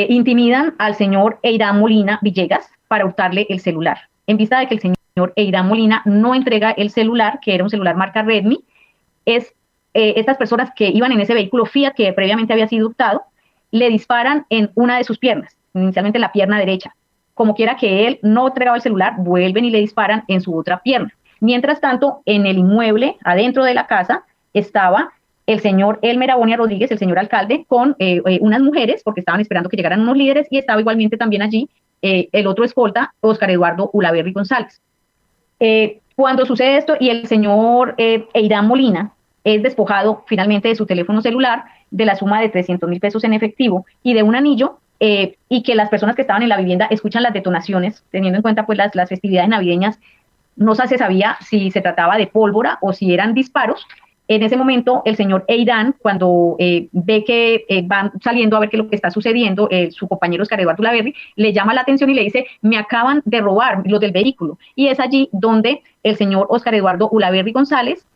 intimidan 0.09 0.75
al 0.79 0.95
señor 0.95 1.39
Eirán 1.43 1.81
Molina 1.81 2.19
Villegas 2.23 2.71
para 2.91 3.07
hurtarle 3.07 3.47
el 3.49 3.61
celular. 3.61 3.99
En 4.27 4.37
vista 4.37 4.59
de 4.59 4.67
que 4.67 4.75
el 4.75 4.81
señor 4.81 5.33
Eirán 5.37 5.69
Molina 5.69 6.03
no 6.07 6.35
entrega 6.35 6.73
el 6.73 6.91
celular, 6.91 7.39
que 7.41 7.55
era 7.55 7.63
un 7.63 7.71
celular 7.71 7.95
marca 7.95 8.23
Redmi, 8.23 8.65
es 9.25 9.55
eh, 9.95 10.15
estas 10.17 10.37
personas 10.37 10.73
que 10.75 10.89
iban 10.89 11.13
en 11.13 11.21
ese 11.21 11.33
vehículo 11.33 11.67
Fiat 11.67 11.95
que 11.95 12.13
previamente 12.13 12.53
había 12.53 12.67
sido 12.67 12.89
hurtado, 12.89 13.23
le 13.71 13.89
disparan 13.91 14.45
en 14.51 14.73
una 14.75 14.99
de 14.99 15.05
sus 15.05 15.19
piernas, 15.19 15.57
inicialmente 15.73 16.17
en 16.17 16.23
la 16.23 16.33
pierna 16.33 16.59
derecha. 16.59 16.97
Como 17.35 17.55
quiera 17.55 17.77
que 17.77 18.09
él 18.09 18.19
no 18.23 18.49
entregaba 18.49 18.77
el 18.77 18.83
celular, 18.83 19.15
vuelven 19.19 19.67
y 19.67 19.71
le 19.71 19.79
disparan 19.79 20.25
en 20.27 20.41
su 20.41 20.59
otra 20.59 20.83
pierna. 20.83 21.15
Mientras 21.39 21.81
tanto, 21.81 22.23
en 22.27 22.45
el 22.45 22.59
inmueble, 22.59 23.19
adentro 23.23 23.63
de 23.63 23.75
la 23.75 23.87
casa, 23.87 24.25
estaba 24.53 25.13
el 25.47 25.61
señor 25.61 26.01
Elmer 26.03 26.33
Abonia 26.33 26.57
Rodríguez, 26.57 26.91
el 26.91 26.99
señor 26.99 27.21
alcalde, 27.21 27.67
con 27.69 27.95
eh, 28.01 28.21
eh, 28.27 28.39
unas 28.43 28.61
mujeres, 28.61 29.03
porque 29.05 29.21
estaban 29.21 29.41
esperando 29.41 29.69
que 29.69 29.77
llegaran 29.77 30.01
unos 30.01 30.17
líderes, 30.17 30.49
y 30.51 30.59
estaba 30.59 30.81
igualmente 30.81 31.17
también 31.17 31.43
allí 31.43 31.69
eh, 32.03 32.29
el 32.33 32.47
otro 32.47 32.65
escolta, 32.65 33.15
Oscar 33.21 33.51
Eduardo 33.51 33.91
Ulaverri 33.93 34.33
González. 34.33 34.81
cuando 36.17 36.47
sucede 36.47 36.77
esto 36.77 36.97
y 36.99 37.11
el 37.11 37.27
señor 37.27 37.95
Eirán 37.99 38.67
Molina 38.67 39.13
es 39.45 39.63
despojado 39.63 40.25
finalmente 40.27 40.69
de 40.69 40.75
su 40.75 40.87
teléfono 40.87 41.23
celular, 41.23 41.65
de 41.91 42.05
la 42.05 42.17
suma 42.17 42.41
de 42.41 42.51
300 42.51 42.89
mil 42.89 43.01
pesos 43.01 43.25
en 43.25 43.33
efectivo 43.33 43.87
y 44.03 44.15
de 44.15 44.23
un 44.23 44.35
anillo, 44.37 44.79
y 44.99 45.63
que 45.63 45.75
las 45.75 45.89
personas 45.89 46.15
que 46.15 46.23
estaban 46.23 46.43
en 46.43 46.51
la 46.51 46.59
vivienda 46.59 46.87
escuchan 46.91 47.23
las 47.23 47.33
detonaciones, 47.33 48.05
teniendo 48.11 48.37
en 48.37 48.43
cuenta 48.43 48.67
pues 48.67 48.77
las, 48.77 48.95
las 48.95 49.09
festividades 49.09 49.49
navideñas, 49.49 49.99
no 50.57 50.75
se 50.75 50.99
sabía 50.99 51.39
si 51.41 51.71
se 51.71 51.81
trataba 51.81 52.19
de 52.19 52.27
pólvora 52.27 52.79
o 52.83 52.93
si 52.93 53.15
eran 53.15 53.33
disparos, 53.33 53.87
en 54.31 54.45
ese 54.45 54.57
momento, 54.57 55.03
el 55.07 55.17
señor 55.17 55.45
Eidan, 55.49 55.97
cuando 55.99 56.55
eh, 56.61 56.87
ve 56.93 57.25
que 57.25 57.65
eh, 57.69 57.83
van 57.85 58.13
saliendo 58.23 58.57
a 58.57 58.61
ver 58.61 58.71
qué 58.71 58.77
es 58.77 58.83
lo 58.85 58.89
que 58.89 58.95
está 58.95 59.11
sucediendo, 59.11 59.67
eh, 59.73 59.91
su 59.91 60.07
compañero 60.07 60.45
Oscar 60.45 60.61
Eduardo 60.61 60.85
Laverri 60.85 61.17
le 61.35 61.53
llama 61.53 61.75
la 61.75 61.81
atención 61.81 62.09
y 62.11 62.15
le 62.15 62.23
dice, 62.23 62.47
me 62.63 62.79
acaban 62.79 63.23
de 63.25 63.41
robar 63.41 63.83
los 63.87 63.99
del 63.99 64.13
vehículo. 64.13 64.57
Y 64.77 64.87
es 64.87 65.01
allí 65.01 65.29
donde 65.33 65.83
el 66.05 66.15
señor 66.15 66.47
Oscar 66.49 66.77
Eduardo 66.77 67.09
Ulaverri 67.11 67.51
González 67.51 68.07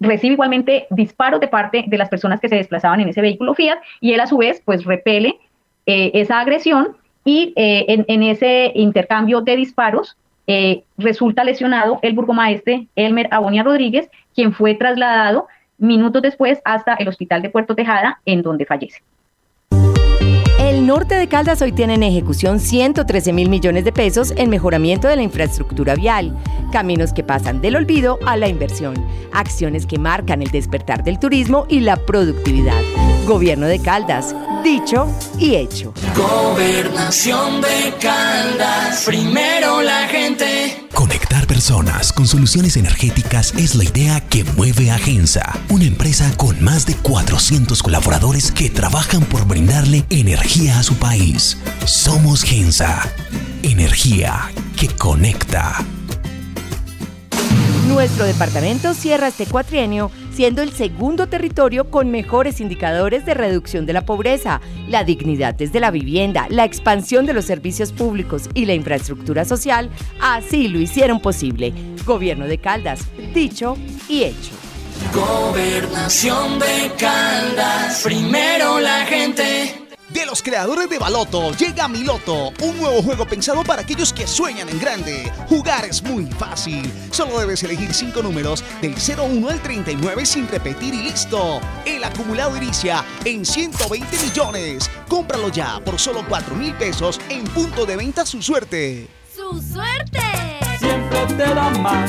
recibe 0.00 0.34
igualmente 0.34 0.86
disparos 0.90 1.40
de 1.40 1.48
parte 1.48 1.84
de 1.86 1.98
las 1.98 2.10
personas 2.10 2.38
que 2.40 2.50
se 2.50 2.56
desplazaban 2.56 3.00
en 3.00 3.08
ese 3.08 3.22
vehículo 3.22 3.54
Fiat 3.54 3.78
y 4.02 4.12
él 4.12 4.20
a 4.20 4.26
su 4.26 4.36
vez 4.36 4.62
pues 4.64 4.84
repele 4.84 5.38
esa 5.86 6.40
agresión 6.40 6.96
y 7.24 7.52
en, 7.56 8.22
ese 8.22 8.72
intercambio 8.74 9.42
de 9.42 9.56
disparos 9.56 10.16
resulta 10.96 11.44
lesionado 11.44 11.98
el 12.00 12.14
burgomaestre 12.14 12.86
Elmer 12.96 13.28
Abonia 13.30 13.62
Rodríguez 13.62 14.08
quien 14.34 14.52
fue 14.52 14.74
trasladado 14.74 15.48
minutos 15.78 16.22
después 16.22 16.60
hasta 16.64 16.94
el 16.94 17.08
hospital 17.08 17.42
de 17.42 17.50
Puerto 17.50 17.74
Tejada, 17.74 18.20
en 18.24 18.42
donde 18.42 18.66
fallece. 18.66 19.02
El 20.60 20.86
norte 20.86 21.14
de 21.14 21.28
Caldas 21.28 21.62
hoy 21.62 21.72
tiene 21.72 21.94
en 21.94 22.02
ejecución 22.02 22.58
113 22.58 23.32
mil 23.32 23.48
millones 23.48 23.84
de 23.84 23.92
pesos 23.92 24.32
en 24.36 24.50
mejoramiento 24.50 25.08
de 25.08 25.16
la 25.16 25.22
infraestructura 25.22 25.94
vial, 25.94 26.36
caminos 26.72 27.12
que 27.12 27.22
pasan 27.22 27.60
del 27.60 27.76
olvido 27.76 28.18
a 28.26 28.36
la 28.36 28.48
inversión, 28.48 28.94
acciones 29.32 29.86
que 29.86 29.98
marcan 29.98 30.42
el 30.42 30.50
despertar 30.50 31.04
del 31.04 31.18
turismo 31.18 31.66
y 31.68 31.80
la 31.80 31.96
productividad. 31.96 32.80
Gobierno 33.24 33.66
de 33.66 33.80
Caldas, 33.80 34.34
dicho 34.62 35.08
y 35.38 35.54
hecho. 35.54 35.94
Gobernación 36.14 37.62
de 37.62 37.94
Caldas, 38.00 39.04
primero 39.06 39.80
la 39.80 40.06
gente. 40.08 40.86
Conectar 40.92 41.46
personas 41.46 42.12
con 42.12 42.26
soluciones 42.26 42.76
energéticas 42.76 43.54
es 43.56 43.74
la 43.74 43.84
idea 43.84 44.20
que 44.20 44.44
mueve 44.44 44.90
a 44.90 44.98
Gensa, 44.98 45.58
una 45.70 45.84
empresa 45.84 46.30
con 46.36 46.62
más 46.62 46.84
de 46.84 46.94
400 46.96 47.82
colaboradores 47.82 48.52
que 48.52 48.68
trabajan 48.68 49.22
por 49.22 49.46
brindarle 49.46 50.04
energía 50.10 50.78
a 50.78 50.82
su 50.82 50.94
país. 50.96 51.56
Somos 51.86 52.42
Gensa, 52.42 53.10
energía 53.62 54.52
que 54.76 54.88
conecta. 54.88 55.82
Nuestro 57.88 58.24
departamento 58.24 58.94
cierra 58.94 59.28
este 59.28 59.46
cuatrienio 59.46 60.10
siendo 60.34 60.62
el 60.62 60.72
segundo 60.72 61.28
territorio 61.28 61.90
con 61.90 62.10
mejores 62.10 62.60
indicadores 62.60 63.24
de 63.24 63.34
reducción 63.34 63.86
de 63.86 63.92
la 63.92 64.04
pobreza, 64.04 64.60
la 64.88 65.04
dignidad 65.04 65.54
desde 65.54 65.80
la 65.80 65.90
vivienda, 65.90 66.46
la 66.48 66.64
expansión 66.64 67.24
de 67.24 67.34
los 67.34 67.44
servicios 67.44 67.92
públicos 67.92 68.48
y 68.54 68.64
la 68.64 68.74
infraestructura 68.74 69.44
social, 69.44 69.90
así 70.20 70.68
lo 70.68 70.80
hicieron 70.80 71.20
posible. 71.20 71.72
Gobierno 72.04 72.46
de 72.46 72.58
Caldas, 72.58 73.00
dicho 73.32 73.76
y 74.08 74.24
hecho. 74.24 74.52
Gobernación 75.12 76.58
de 76.58 76.90
Caldas, 76.98 78.00
primero 78.02 78.80
la 78.80 79.04
gente. 79.06 79.83
De 80.14 80.24
los 80.24 80.44
creadores 80.44 80.88
de 80.88 80.96
Baloto 80.96 81.50
llega 81.56 81.88
Miloto, 81.88 82.52
un 82.62 82.78
nuevo 82.78 83.02
juego 83.02 83.26
pensado 83.26 83.64
para 83.64 83.82
aquellos 83.82 84.12
que 84.12 84.28
sueñan 84.28 84.68
en 84.68 84.78
grande. 84.78 85.32
Jugar 85.48 85.84
es 85.86 86.04
muy 86.04 86.26
fácil. 86.26 86.88
Solo 87.10 87.40
debes 87.40 87.64
elegir 87.64 87.92
5 87.92 88.22
números 88.22 88.62
del 88.80 88.94
01 88.94 89.48
al 89.48 89.60
39 89.60 90.24
sin 90.24 90.46
repetir 90.46 90.94
y 90.94 91.02
listo. 91.02 91.60
El 91.84 92.04
acumulado 92.04 92.56
inicia 92.56 93.04
en 93.24 93.44
120 93.44 94.16
millones. 94.18 94.88
Cómpralo 95.08 95.48
ya 95.48 95.80
por 95.80 95.98
solo 95.98 96.24
4 96.28 96.54
mil 96.54 96.74
pesos 96.74 97.20
en 97.28 97.42
punto 97.48 97.84
de 97.84 97.96
venta 97.96 98.24
su 98.24 98.40
suerte. 98.40 99.08
¡Su 99.34 99.60
suerte! 99.60 100.20
Siempre 100.78 101.26
te 101.26 101.54
da 101.54 101.70
más. 101.70 102.08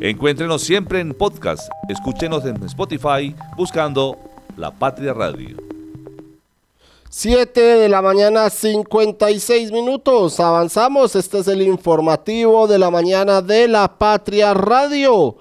Encuéntrenos 0.00 0.62
siempre 0.62 1.00
en 1.00 1.14
podcast. 1.14 1.70
Escúchenos 1.88 2.44
en 2.44 2.62
Spotify 2.64 3.34
buscando 3.56 4.18
La 4.58 4.70
Patria 4.70 5.14
Radio. 5.14 5.56
7 7.08 7.58
de 7.58 7.88
la 7.88 8.02
mañana, 8.02 8.50
56 8.50 9.72
minutos. 9.72 10.38
Avanzamos. 10.38 11.16
Este 11.16 11.38
es 11.38 11.48
el 11.48 11.62
informativo 11.62 12.66
de 12.66 12.78
la 12.78 12.90
mañana 12.90 13.40
de 13.40 13.68
La 13.68 13.96
Patria 13.96 14.52
Radio. 14.52 15.38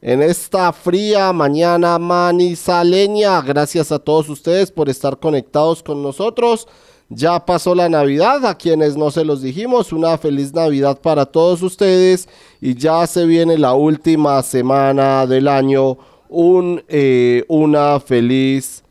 En 0.00 0.22
esta 0.22 0.72
fría 0.72 1.32
mañana 1.32 1.98
manizaleña. 1.98 3.42
Gracias 3.42 3.90
a 3.90 3.98
todos 3.98 4.28
ustedes 4.28 4.70
por 4.70 4.88
estar 4.88 5.18
conectados 5.18 5.82
con 5.82 6.00
nosotros. 6.00 6.68
Ya 7.08 7.44
pasó 7.44 7.74
la 7.74 7.88
Navidad, 7.88 8.44
a 8.46 8.56
quienes 8.56 8.96
no 8.96 9.12
se 9.12 9.24
los 9.24 9.40
dijimos, 9.40 9.92
una 9.92 10.18
feliz 10.18 10.52
Navidad 10.52 11.00
para 11.00 11.24
todos 11.24 11.62
ustedes 11.62 12.28
y 12.60 12.74
ya 12.74 13.06
se 13.06 13.26
viene 13.26 13.56
la 13.58 13.74
última 13.74 14.42
semana 14.42 15.24
del 15.24 15.46
año, 15.46 15.98
un, 16.28 16.82
eh, 16.88 17.44
una 17.46 18.00
feliz 18.00 18.82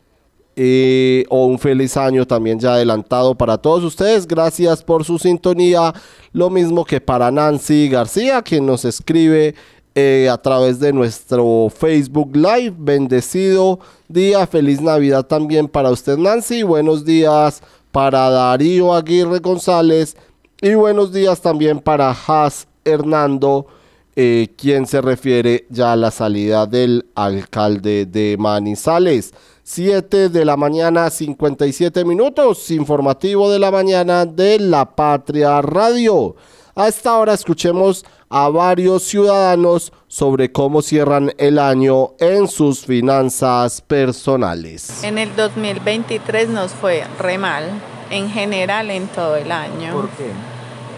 eh, 0.58 1.26
o 1.28 1.44
un 1.44 1.58
feliz 1.58 1.98
año 1.98 2.26
también 2.26 2.58
ya 2.58 2.72
adelantado 2.72 3.34
para 3.34 3.58
todos 3.58 3.84
ustedes. 3.84 4.26
Gracias 4.26 4.82
por 4.82 5.04
su 5.04 5.18
sintonía, 5.18 5.92
lo 6.32 6.48
mismo 6.48 6.86
que 6.86 7.02
para 7.02 7.30
Nancy 7.30 7.90
García, 7.90 8.40
quien 8.40 8.64
nos 8.64 8.86
escribe 8.86 9.54
eh, 9.94 10.30
a 10.32 10.38
través 10.38 10.80
de 10.80 10.94
nuestro 10.94 11.68
Facebook 11.68 12.34
Live. 12.34 12.74
Bendecido 12.78 13.78
día, 14.08 14.46
feliz 14.46 14.80
Navidad 14.80 15.26
también 15.26 15.68
para 15.68 15.90
usted 15.90 16.16
Nancy, 16.16 16.62
buenos 16.62 17.04
días 17.04 17.62
para 17.96 18.28
Darío 18.28 18.92
Aguirre 18.92 19.38
González 19.38 20.18
y 20.60 20.74
buenos 20.74 21.14
días 21.14 21.40
también 21.40 21.80
para 21.80 22.10
Has 22.10 22.68
Hernando, 22.84 23.68
eh, 24.14 24.48
quien 24.58 24.86
se 24.86 25.00
refiere 25.00 25.64
ya 25.70 25.92
a 25.92 25.96
la 25.96 26.10
salida 26.10 26.66
del 26.66 27.06
alcalde 27.14 28.04
de 28.04 28.36
Manizales. 28.38 29.32
7 29.62 30.28
de 30.28 30.44
la 30.44 30.58
mañana, 30.58 31.08
57 31.08 32.04
minutos, 32.04 32.70
informativo 32.70 33.50
de 33.50 33.60
la 33.60 33.70
mañana 33.70 34.26
de 34.26 34.58
La 34.58 34.94
Patria 34.94 35.62
Radio. 35.62 36.36
A 36.78 36.88
esta 36.88 37.16
hora 37.16 37.32
escuchemos 37.32 38.04
a 38.28 38.50
varios 38.50 39.02
ciudadanos 39.04 39.94
sobre 40.08 40.52
cómo 40.52 40.82
cierran 40.82 41.32
el 41.38 41.58
año 41.58 42.10
en 42.20 42.48
sus 42.48 42.84
finanzas 42.84 43.80
personales. 43.80 45.02
En 45.02 45.16
el 45.16 45.34
2023 45.34 46.50
nos 46.50 46.72
fue 46.72 47.04
re 47.18 47.38
mal, 47.38 47.64
en 48.10 48.28
general 48.28 48.90
en 48.90 49.08
todo 49.08 49.36
el 49.36 49.52
año. 49.52 49.94
¿Por 49.94 50.10
qué? 50.10 50.30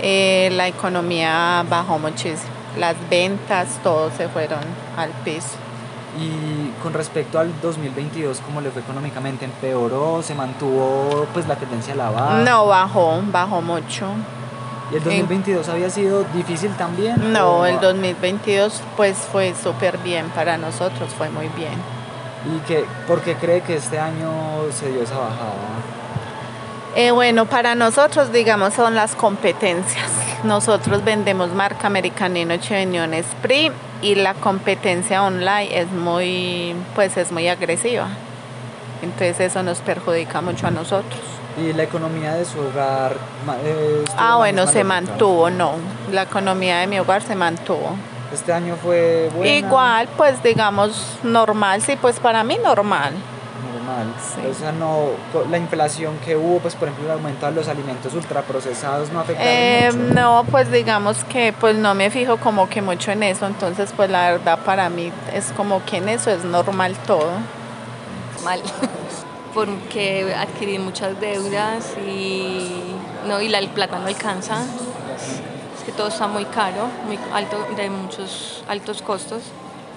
eh, 0.00 0.50
la 0.52 0.66
economía 0.66 1.64
bajó 1.70 2.00
muchísimo. 2.00 2.50
Las 2.76 2.96
ventas, 3.08 3.78
todo 3.84 4.10
se 4.16 4.28
fueron 4.28 4.58
al 4.96 5.10
piso. 5.24 5.56
Y 6.18 6.70
con 6.82 6.92
respecto 6.92 7.38
al 7.38 7.52
2022, 7.62 8.40
¿cómo 8.40 8.60
le 8.60 8.72
fue 8.72 8.82
económicamente? 8.82 9.44
¿Empeoró? 9.44 10.22
¿Se 10.24 10.34
mantuvo 10.34 11.24
pues 11.32 11.46
la 11.46 11.54
tendencia 11.54 11.92
a 11.94 11.96
la 11.96 12.10
baja? 12.10 12.38
No, 12.42 12.66
bajó, 12.66 13.22
bajó 13.30 13.62
mucho. 13.62 14.06
¿Y 14.90 14.96
el 14.96 15.04
2022 15.04 15.68
había 15.68 15.90
sido 15.90 16.24
difícil 16.34 16.70
también? 16.76 17.32
No, 17.32 17.58
¿O- 17.58 17.66
el 17.66 17.78
2022 17.80 18.82
pues 18.96 19.16
fue 19.18 19.54
súper 19.60 19.98
bien 19.98 20.28
para 20.30 20.56
nosotros, 20.56 21.10
fue 21.16 21.28
muy 21.30 21.48
bien. 21.56 21.74
¿Y 22.56 22.58
qué, 22.66 22.84
por 23.06 23.20
qué 23.20 23.34
cree 23.34 23.60
que 23.60 23.76
este 23.76 23.98
año 23.98 24.30
se 24.72 24.90
dio 24.90 25.02
esa 25.02 25.18
bajada? 25.18 25.52
Eh, 26.96 27.10
bueno, 27.10 27.44
para 27.46 27.74
nosotros, 27.74 28.32
digamos, 28.32 28.74
son 28.74 28.94
las 28.94 29.14
competencias. 29.14 30.10
Nosotros 30.44 31.04
vendemos 31.04 31.50
marca 31.52 31.86
Americanino 31.88 32.56
Cheveñón 32.56 33.12
Spree 33.22 33.70
y 34.00 34.14
la 34.14 34.34
competencia 34.34 35.22
online 35.22 35.78
es 35.80 35.90
muy, 35.92 36.74
pues 36.94 37.16
es 37.16 37.30
muy 37.30 37.46
agresiva. 37.48 38.08
Entonces 39.02 39.38
eso 39.40 39.62
nos 39.62 39.78
perjudica 39.80 40.40
mucho 40.40 40.66
a 40.66 40.70
nosotros. 40.70 41.20
¿Y 41.60 41.72
la 41.72 41.82
economía 41.82 42.34
de 42.34 42.44
su 42.44 42.58
hogar? 42.60 43.12
eh, 43.64 44.04
Ah, 44.16 44.36
bueno, 44.36 44.62
se 44.66 44.84
lógica? 44.84 44.84
mantuvo, 44.84 45.50
no. 45.50 45.72
La 46.12 46.22
economía 46.22 46.78
de 46.78 46.86
mi 46.86 46.98
hogar 46.98 47.22
se 47.22 47.34
mantuvo. 47.34 47.90
Este 48.32 48.52
año 48.52 48.76
fue 48.82 49.30
buena. 49.34 49.52
Igual, 49.54 50.08
pues 50.16 50.42
digamos, 50.42 51.18
normal, 51.22 51.80
sí, 51.82 51.96
pues 52.00 52.20
para 52.20 52.44
mí 52.44 52.58
normal. 52.62 53.12
Normal. 53.72 54.12
O 54.50 54.54
sea, 54.54 54.70
no, 54.70 55.08
la 55.50 55.56
inflación 55.58 56.16
que 56.24 56.36
hubo, 56.36 56.58
pues 56.60 56.74
por 56.74 56.88
ejemplo, 56.88 57.06
el 57.06 57.18
aumento 57.18 57.46
de 57.46 57.52
los 57.52 57.68
alimentos 57.68 58.12
ultraprocesados 58.14 59.10
no 59.10 59.20
afectaron 59.20 59.50
Eh, 59.50 59.90
mucho. 59.94 60.14
no, 60.14 60.44
pues 60.50 60.70
digamos 60.70 61.24
que 61.24 61.52
pues 61.58 61.74
no 61.76 61.94
me 61.94 62.10
fijo 62.10 62.36
como 62.36 62.68
que 62.68 62.82
mucho 62.82 63.10
en 63.12 63.22
eso, 63.22 63.46
entonces 63.46 63.92
pues 63.96 64.10
la 64.10 64.30
verdad 64.32 64.58
para 64.64 64.88
mí 64.90 65.10
es 65.34 65.52
como 65.56 65.82
que 65.86 65.96
en 65.96 66.10
eso 66.10 66.30
es 66.30 66.44
normal 66.44 66.94
todo. 67.06 67.30
mal 68.44 68.60
porque 69.54 70.34
adquirí 70.34 70.78
muchas 70.78 71.18
deudas 71.20 71.94
y 72.06 72.94
no 73.26 73.40
y 73.40 73.48
la 73.48 73.58
el 73.58 73.68
plata 73.68 73.98
no 73.98 74.06
alcanza. 74.06 74.62
Es 75.76 75.84
que 75.84 75.92
todo 75.92 76.08
está 76.08 76.26
muy 76.26 76.44
caro 76.46 76.88
muy 77.06 77.18
alto 77.32 77.56
de 77.76 77.90
muchos 77.90 78.62
altos 78.68 79.02
costos. 79.02 79.42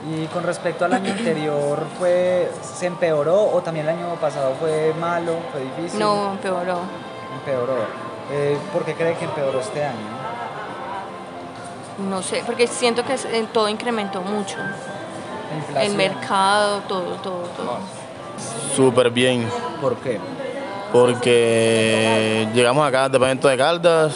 Y 0.09 0.25
con 0.27 0.43
respecto 0.43 0.85
al 0.85 0.93
año 0.93 1.11
anterior, 1.11 1.85
fue, 1.99 2.51
¿se 2.63 2.87
empeoró 2.87 3.51
o 3.51 3.61
también 3.61 3.87
el 3.87 3.97
año 3.97 4.15
pasado 4.15 4.55
fue 4.59 4.95
malo, 4.99 5.37
fue 5.51 5.61
difícil? 5.61 5.99
no 5.99 6.31
empeoró. 6.31 6.79
Empeoró. 7.35 7.75
Eh, 8.31 8.57
¿Por 8.73 8.83
qué 8.83 8.95
cree 8.95 9.15
que 9.15 9.25
empeoró 9.25 9.59
este 9.59 9.83
año? 9.83 10.21
no 12.09 12.21
sé 12.23 12.41
porque 12.45 12.67
siento 12.67 13.03
que 13.03 13.13
eh, 13.13 13.47
todo 13.53 13.69
incrementó 13.69 14.21
mucho. 14.21 14.57
El 15.75 15.95
mercado 15.95 16.79
todo 16.87 17.15
todo 17.15 17.43
todo 17.57 18.00
Súper 18.75 19.09
bien. 19.11 19.47
¿Por 19.81 19.95
qué? 19.97 20.19
Porque 20.91 22.47
llegamos 22.53 22.87
acá 22.87 23.05
al 23.05 23.11
departamento 23.11 23.47
de 23.47 23.57
Caldas 23.57 24.13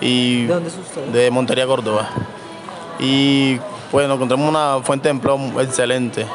y 0.00 0.46
¿De 0.46 0.54
dónde 0.54 0.68
es 0.68 0.76
usted? 0.76 1.02
de 1.06 1.30
Montería, 1.30 1.66
Córdoba. 1.66 2.08
Y 2.98 3.58
pues 3.90 4.06
nos 4.08 4.16
encontramos 4.16 4.48
una 4.48 4.78
fuente 4.82 5.08
de 5.08 5.10
empleo 5.10 5.38
excelente 5.60 6.26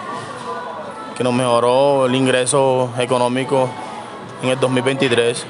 que 1.18 1.24
nos 1.24 1.34
mejoró 1.34 2.06
el 2.06 2.16
ingreso 2.16 2.92
económico 2.98 3.70
en 4.44 4.50
el 4.50 4.60
2023. 4.60 5.46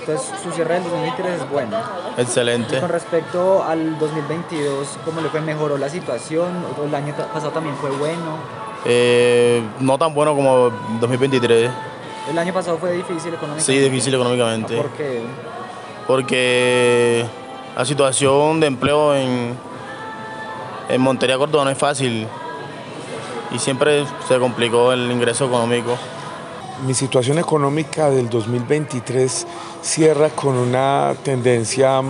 Entonces, 0.00 0.32
su 0.42 0.50
cierre 0.52 0.74
del 0.74 0.84
2023 0.84 1.42
es 1.42 1.50
bueno. 1.50 1.76
Excelente. 2.16 2.76
Y 2.76 2.80
con 2.80 2.88
respecto 2.88 3.64
al 3.64 3.98
2022, 3.98 4.98
¿cómo 5.04 5.20
le 5.20 5.28
fue? 5.28 5.40
¿Mejoró 5.40 5.76
la 5.78 5.88
situación? 5.88 6.64
¿O 6.80 6.84
el 6.84 6.94
año 6.94 7.14
pasado 7.14 7.50
también 7.50 7.76
fue 7.76 7.90
bueno? 7.90 8.36
Eh, 8.84 9.62
no 9.80 9.98
tan 9.98 10.12
bueno 10.14 10.34
como 10.34 10.70
2023. 11.00 11.70
¿El 12.30 12.38
año 12.38 12.52
pasado 12.52 12.78
fue 12.78 12.92
difícil 12.92 13.34
económicamente? 13.34 13.62
Sí, 13.64 13.78
difícil 13.78 14.14
económicamente. 14.14 14.76
¿Por 14.76 14.90
qué? 14.90 15.22
Porque 16.06 17.24
la 17.76 17.84
situación 17.84 18.60
de 18.60 18.66
empleo 18.66 19.14
en, 19.14 19.54
en 20.88 21.00
Montería, 21.00 21.38
Córdoba 21.38 21.64
no 21.64 21.70
es 21.70 21.78
fácil 21.78 22.26
y 23.54 23.58
siempre 23.58 24.04
se 24.26 24.38
complicó 24.38 24.92
el 24.92 25.10
ingreso 25.10 25.46
económico. 25.46 25.96
Mi 26.86 26.94
situación 26.94 27.38
económica 27.38 28.10
del 28.10 28.28
2023 28.28 29.46
cierra 29.82 30.30
con 30.30 30.56
una 30.56 31.14
tendencia 31.22 32.02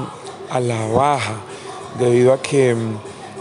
a 0.50 0.60
la 0.60 0.86
baja, 0.86 1.34
debido 1.98 2.32
a 2.32 2.40
que 2.40 2.76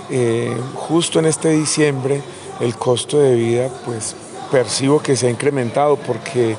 eh, 0.09 0.57
justo 0.75 1.19
en 1.19 1.25
este 1.25 1.49
diciembre 1.49 2.21
el 2.61 2.75
costo 2.75 3.19
de 3.19 3.35
vida, 3.35 3.69
pues 3.85 4.15
percibo 4.51 5.01
que 5.01 5.15
se 5.15 5.27
ha 5.27 5.29
incrementado 5.29 5.95
porque 5.95 6.55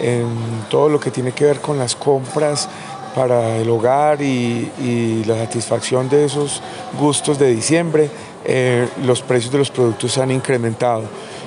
en 0.00 0.26
todo 0.70 0.88
lo 0.88 0.98
que 0.98 1.10
tiene 1.10 1.32
que 1.32 1.44
ver 1.44 1.60
con 1.60 1.78
las 1.78 1.94
compras 1.94 2.68
para 3.14 3.58
el 3.58 3.68
hogar 3.68 4.22
y, 4.22 5.22
la 5.26 5.36
satisfacción 5.36 6.08
de 6.08 6.24
esos 6.24 6.62
gustos 6.98 7.38
de 7.38 7.54
diciembre, 7.54 8.08
eh, 8.44 8.88
los 9.04 9.20
precios 9.22 9.52
de 9.52 9.58
los 9.58 9.70
productos 9.70 10.12
se 10.12 10.22
han 10.22 10.30
incrementado. 10.30 11.02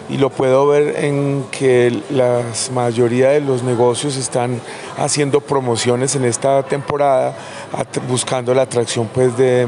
Y 0.08 0.18
lo 0.18 0.30
puedo 0.30 0.68
ver 0.68 1.04
en 1.04 1.46
que 1.50 2.04
la 2.12 2.42
mayoría 2.74 3.30
de 3.30 3.42
los 3.42 3.64
negocios 3.64 4.16
están 4.18 4.62
haciendo 4.98 5.42
promociones 5.42 6.16
en 6.16 6.26
esta 6.26 6.62
temporada 6.62 7.36
buscando 8.08 8.54
la 8.54 8.62
atracción 8.62 9.10
pues 9.12 9.36
de 9.36 9.68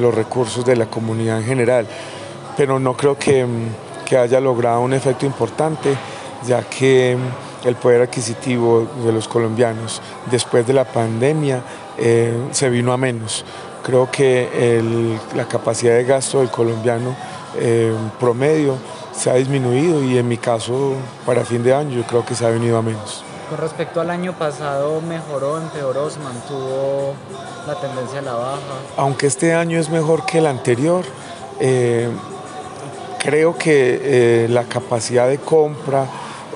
los 0.00 0.12
recursos 0.12 0.64
de 0.64 0.74
la 0.74 0.86
comunidad 0.86 1.38
en 1.38 1.44
general 1.44 1.86
pero 2.60 2.78
no 2.78 2.94
creo 2.94 3.16
que, 3.16 3.42
mm, 3.46 4.04
que 4.04 4.18
haya 4.18 4.38
logrado 4.38 4.82
un 4.82 4.92
efecto 4.92 5.24
importante 5.24 5.96
ya 6.46 6.60
que 6.62 7.16
mm, 7.16 7.66
el 7.68 7.74
poder 7.76 8.02
adquisitivo 8.02 8.86
de 9.02 9.12
los 9.12 9.26
colombianos 9.28 10.02
después 10.30 10.66
de 10.66 10.74
la 10.74 10.84
pandemia 10.84 11.62
eh, 11.96 12.34
se 12.50 12.68
vino 12.68 12.92
a 12.92 12.98
menos 12.98 13.46
creo 13.82 14.10
que 14.10 14.76
el- 14.78 15.18
la 15.34 15.46
capacidad 15.48 15.94
de 15.94 16.04
gasto 16.04 16.40
del 16.40 16.50
colombiano 16.50 17.16
eh, 17.56 17.94
promedio 18.18 18.74
se 19.12 19.30
ha 19.30 19.34
disminuido 19.36 20.04
y 20.04 20.18
en 20.18 20.28
mi 20.28 20.36
caso 20.36 20.92
para 21.24 21.46
fin 21.46 21.62
de 21.62 21.72
año 21.72 21.96
yo 21.96 22.02
creo 22.02 22.26
que 22.26 22.34
se 22.34 22.44
ha 22.44 22.50
venido 22.50 22.76
a 22.76 22.82
menos. 22.82 23.24
Con 23.48 23.56
respecto 23.58 24.02
al 24.02 24.10
año 24.10 24.34
pasado, 24.34 25.00
¿mejoró, 25.00 25.56
empeoró, 25.56 26.10
se 26.10 26.20
mantuvo 26.20 27.14
la 27.66 27.74
tendencia 27.80 28.18
a 28.18 28.22
la 28.22 28.34
baja? 28.34 28.58
Aunque 28.98 29.26
este 29.28 29.54
año 29.54 29.78
es 29.80 29.88
mejor 29.88 30.26
que 30.26 30.38
el 30.38 30.46
anterior, 30.46 31.04
eh, 31.58 32.08
creo 33.20 33.56
que 33.56 34.00
eh, 34.02 34.48
la 34.48 34.64
capacidad 34.64 35.28
de 35.28 35.38
compra 35.38 36.06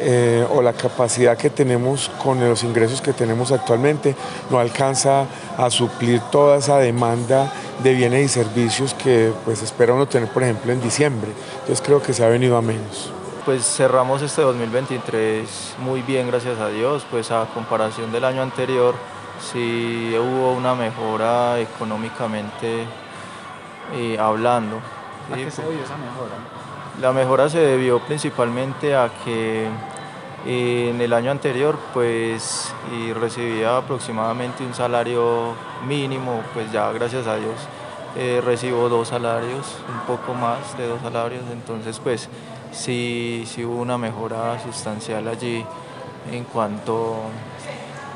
eh, 0.01 0.45
o 0.51 0.61
la 0.61 0.73
capacidad 0.73 1.37
que 1.37 1.51
tenemos 1.51 2.11
con 2.23 2.41
los 2.41 2.65
ingresos 2.65 3.01
que 3.01 3.13
tenemos 3.13 3.53
actualmente 3.53 4.17
no 4.51 4.59
alcanza 4.59 5.27
a 5.57 5.71
suplir 5.71 6.21
toda 6.33 6.57
esa 6.57 6.79
demanda 6.79 7.53
de 7.83 7.95
bienes 7.95 8.25
y 8.25 8.29
servicios 8.29 8.95
que 8.95 9.33
pues 9.45 9.63
espera 9.63 9.95
uno 9.95 10.07
tener 10.07 10.29
por 10.31 10.43
ejemplo 10.43 10.73
en 10.73 10.81
diciembre. 10.81 11.31
Entonces 11.61 11.81
creo 11.85 12.03
que 12.03 12.13
se 12.13 12.25
ha 12.25 12.29
venido 12.29 12.57
a 12.57 12.63
menos. 12.63 13.13
Pues 13.45 13.65
cerramos 13.65 14.23
este 14.23 14.43
2023 14.43 15.77
muy 15.79 16.03
bien, 16.03 16.27
gracias 16.29 16.59
a 16.59 16.69
Dios, 16.71 17.07
pues 17.11 17.31
a 17.31 17.47
comparación 17.53 18.11
del 18.11 18.25
año 18.25 18.43
anterior 18.43 18.95
sí 19.53 20.15
hubo 20.19 20.53
una 20.53 20.75
mejora 20.75 21.61
económicamente 21.61 22.85
eh, 23.95 24.17
hablando. 24.19 24.81
¿A 25.33 25.37
qué 25.37 25.51
se 25.51 25.63
debió 25.63 25.83
esa 25.83 25.97
mejora? 25.97 26.35
La 27.01 27.13
mejora 27.13 27.49
se 27.49 27.59
debió 27.59 27.99
principalmente 28.01 28.95
a 28.95 29.11
que 29.25 29.67
eh, 30.47 30.91
en 30.91 31.01
el 31.01 31.13
año 31.13 31.31
anterior 31.31 31.79
pues 31.93 32.73
y 32.93 33.13
recibía 33.13 33.79
aproximadamente 33.79 34.65
un 34.65 34.75
salario 34.75 35.55
mínimo, 35.87 36.43
pues 36.53 36.71
ya 36.71 36.93
gracias 36.93 37.27
a 37.27 37.37
Dios 37.37 37.57
eh, 38.17 38.41
recibo 38.45 38.89
dos 38.89 39.09
salarios, 39.09 39.77
un 39.89 40.07
poco 40.07 40.35
más 40.35 40.79
de 40.79 40.87
dos 40.87 41.01
salarios, 41.03 41.43
entonces 41.51 41.99
pues 41.99 42.29
sí, 42.71 43.43
sí 43.45 43.65
hubo 43.65 43.81
una 43.81 43.99
mejora 43.99 44.61
sustancial 44.63 45.27
allí 45.27 45.65
en 46.31 46.45
cuanto 46.45 47.23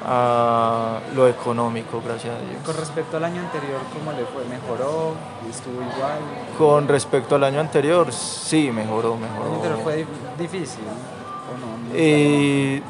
a 0.07 1.01
lo 1.15 1.27
económico, 1.29 2.01
gracias 2.05 2.35
a 2.35 2.39
Dios. 2.41 2.63
Con 2.65 2.77
respecto 2.77 3.17
al 3.17 3.25
año 3.25 3.41
anterior, 3.41 3.81
¿cómo 3.93 4.13
le 4.13 4.25
fue? 4.27 4.45
¿Mejoró? 4.45 5.15
¿Estuvo 5.49 5.75
igual? 5.83 6.19
Con 6.57 6.89
respecto 6.89 7.35
al 7.35 7.45
año 7.45 7.61
anterior, 7.61 8.13
sí, 8.13 8.71
mejoró, 8.73 9.15
¿El 9.15 9.21
mejoró. 9.21 9.45
año 9.47 9.55
anterior 9.57 9.79
fue 9.83 9.97
di- 9.97 10.07
difícil? 10.39 10.85
¿O 10.85 11.59
no? 11.59 11.67
No 11.67 11.95
Eh, 11.95 12.83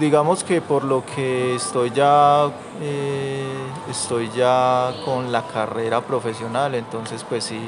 digamos 0.00 0.42
que 0.42 0.60
por 0.60 0.84
lo 0.84 1.04
que 1.04 1.54
estoy 1.56 1.90
ya 1.90 2.46
eh, 2.80 3.46
estoy 3.90 4.30
ya 4.30 4.92
con 5.04 5.30
la 5.30 5.42
carrera 5.42 6.00
profesional, 6.00 6.74
entonces 6.74 7.24
pues 7.28 7.44
sí, 7.44 7.60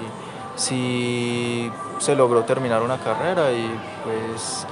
sí 0.56 1.70
se 1.98 2.16
logró 2.16 2.42
terminar 2.44 2.82
una 2.82 2.98
carrera 2.98 3.52
y 3.52 3.70
pues 4.04 4.66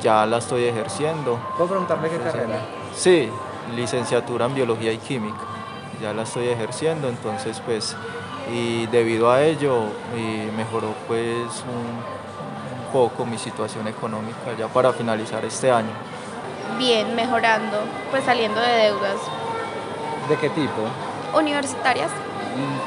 ya 0.00 0.24
la 0.26 0.38
estoy 0.38 0.64
ejerciendo. 0.64 1.38
¿Puedo 1.56 1.68
preguntarle 1.70 2.08
qué 2.08 2.18
carrera? 2.18 2.60
Sí, 2.94 3.28
licenciatura 3.74 4.46
en 4.46 4.54
biología 4.54 4.92
y 4.92 4.98
química. 4.98 5.40
ya 6.00 6.12
la 6.12 6.22
estoy 6.22 6.48
ejerciendo, 6.48 7.08
entonces 7.08 7.60
pues 7.64 7.96
y 8.52 8.86
debido 8.86 9.30
a 9.30 9.42
ello 9.42 9.84
mejoró 10.56 10.94
pues 11.06 11.62
un, 11.68 12.84
un 12.86 12.92
poco 12.92 13.24
mi 13.24 13.38
situación 13.38 13.86
económica 13.86 14.52
ya 14.58 14.66
para 14.68 14.92
finalizar 14.92 15.44
este 15.44 15.70
año. 15.70 15.90
Bien, 16.78 17.14
mejorando, 17.14 17.78
pues 18.10 18.24
saliendo 18.24 18.60
de 18.60 18.68
deudas. 18.68 19.16
¿De 20.28 20.36
qué 20.36 20.50
tipo? 20.50 20.82
Universitarias. 21.38 22.10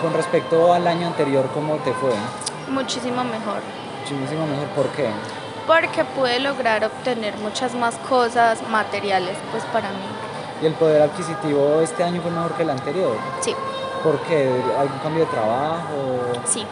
Con 0.02 0.14
respecto 0.14 0.74
al 0.74 0.86
año 0.88 1.08
anterior, 1.08 1.50
¿cómo 1.54 1.76
te 1.78 1.94
fue? 1.94 2.12
Muchísimo 2.70 3.24
mejor. 3.24 3.62
Muchísimo 4.02 4.46
mejor, 4.46 4.68
¿por 4.76 4.88
qué? 4.90 5.10
Porque 5.68 6.04
pude 6.04 6.40
lograr 6.40 6.84
obtener 6.84 7.36
muchas 7.38 7.74
más 7.74 7.96
cosas 8.10 8.60
materiales 8.70 9.36
pues 9.52 9.64
para 9.66 9.90
mí. 9.90 10.06
¿Y 10.62 10.68
el 10.68 10.74
poder 10.74 11.02
adquisitivo 11.02 11.82
este 11.82 12.04
año 12.04 12.22
fue 12.22 12.32
mejor 12.32 12.54
que 12.54 12.64
el 12.64 12.70
anterior? 12.70 13.18
Sí. 13.42 13.54
¿Por 14.04 14.20
qué? 14.22 14.48
¿Algún 14.78 15.00
cambio 15.00 15.26
de 15.26 15.32
trabajo? 15.32 16.34
Sí. 16.46 16.66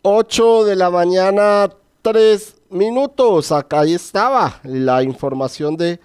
8 0.00 0.64
de 0.64 0.76
la 0.76 0.90
mañana, 0.90 1.68
3 2.00 2.56
minutos. 2.70 3.52
Acá 3.52 3.80
ahí 3.80 3.94
estaba 3.94 4.60
la 4.64 5.02
información 5.02 5.76
de 5.76 6.00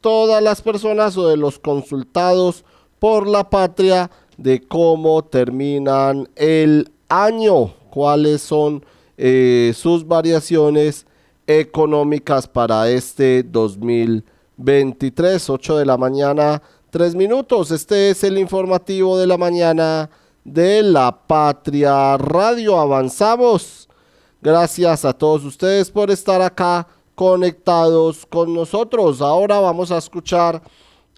todas 0.00 0.42
las 0.42 0.62
personas 0.62 1.16
o 1.16 1.28
de 1.28 1.36
los 1.36 1.58
consultados 1.58 2.64
por 2.98 3.26
la 3.26 3.50
patria 3.50 4.10
de 4.36 4.66
cómo 4.66 5.22
terminan 5.22 6.28
el 6.34 6.90
año, 7.08 7.72
cuáles 7.90 8.42
son 8.42 8.84
eh, 9.16 9.72
sus 9.74 10.06
variaciones 10.06 11.06
económicas 11.46 12.46
para 12.46 12.90
este 12.90 13.42
2023, 13.42 15.50
8 15.50 15.78
de 15.78 15.86
la 15.86 15.96
mañana, 15.96 16.62
3 16.90 17.14
minutos. 17.14 17.70
Este 17.70 18.10
es 18.10 18.24
el 18.24 18.38
informativo 18.38 19.18
de 19.18 19.26
la 19.26 19.38
mañana 19.38 20.10
de 20.44 20.82
la 20.82 21.26
Patria 21.26 22.16
Radio. 22.16 22.78
Avanzamos. 22.78 23.88
Gracias 24.42 25.04
a 25.04 25.12
todos 25.12 25.44
ustedes 25.44 25.90
por 25.90 26.10
estar 26.10 26.42
acá 26.42 26.86
conectados 27.14 28.26
con 28.26 28.54
nosotros. 28.54 29.20
Ahora 29.20 29.58
vamos 29.58 29.90
a 29.90 29.98
escuchar 29.98 30.62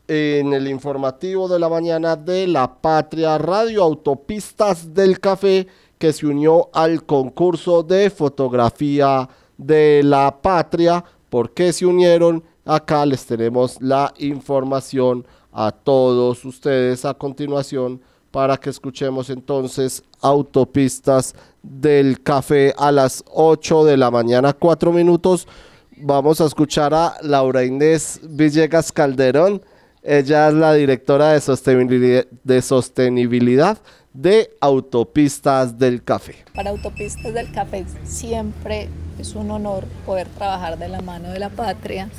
en 0.06 0.54
el 0.54 0.68
informativo 0.68 1.48
de 1.48 1.58
la 1.58 1.68
mañana 1.68 2.16
de 2.16 2.46
la 2.46 2.80
Patria 2.80 3.36
Radio 3.36 3.82
Autopistas 3.82 4.94
del 4.94 5.20
Café 5.20 5.66
que 5.98 6.12
se 6.12 6.26
unió 6.26 6.70
al 6.72 7.04
concurso 7.04 7.82
de 7.82 8.10
fotografía 8.10 9.28
de 9.56 10.02
la 10.04 10.40
patria. 10.40 11.04
¿Por 11.28 11.52
qué 11.52 11.72
se 11.72 11.84
unieron? 11.84 12.42
Acá 12.64 13.04
les 13.04 13.26
tenemos 13.26 13.80
la 13.80 14.12
información 14.18 15.26
a 15.52 15.72
todos 15.72 16.44
ustedes 16.44 17.04
a 17.04 17.14
continuación 17.14 18.00
para 18.30 18.56
que 18.56 18.70
escuchemos 18.70 19.30
entonces 19.30 20.02
autopistas 20.20 21.34
del 21.62 22.22
café 22.22 22.74
a 22.76 22.92
las 22.92 23.24
8 23.32 23.84
de 23.84 23.96
la 23.96 24.10
mañana, 24.10 24.52
4 24.52 24.92
minutos. 24.92 25.48
Vamos 25.96 26.40
a 26.40 26.44
escuchar 26.44 26.94
a 26.94 27.16
Laura 27.22 27.64
Inés 27.64 28.20
Villegas 28.22 28.92
Calderón. 28.92 29.62
Ella 30.02 30.48
es 30.48 30.54
la 30.54 30.74
directora 30.74 31.32
de 31.32 31.40
sostenibilidad, 31.40 32.26
de 32.44 32.62
sostenibilidad 32.62 33.78
de 34.18 34.50
Autopistas 34.60 35.78
del 35.78 36.02
Café. 36.02 36.34
Para 36.52 36.70
Autopistas 36.70 37.32
del 37.32 37.52
Café 37.52 37.84
siempre 38.02 38.88
es 39.16 39.36
un 39.36 39.48
honor 39.52 39.84
poder 40.04 40.26
trabajar 40.26 40.76
de 40.76 40.88
la 40.88 41.00
mano 41.00 41.28
de 41.28 41.38
la 41.38 41.50
patria 41.50 42.10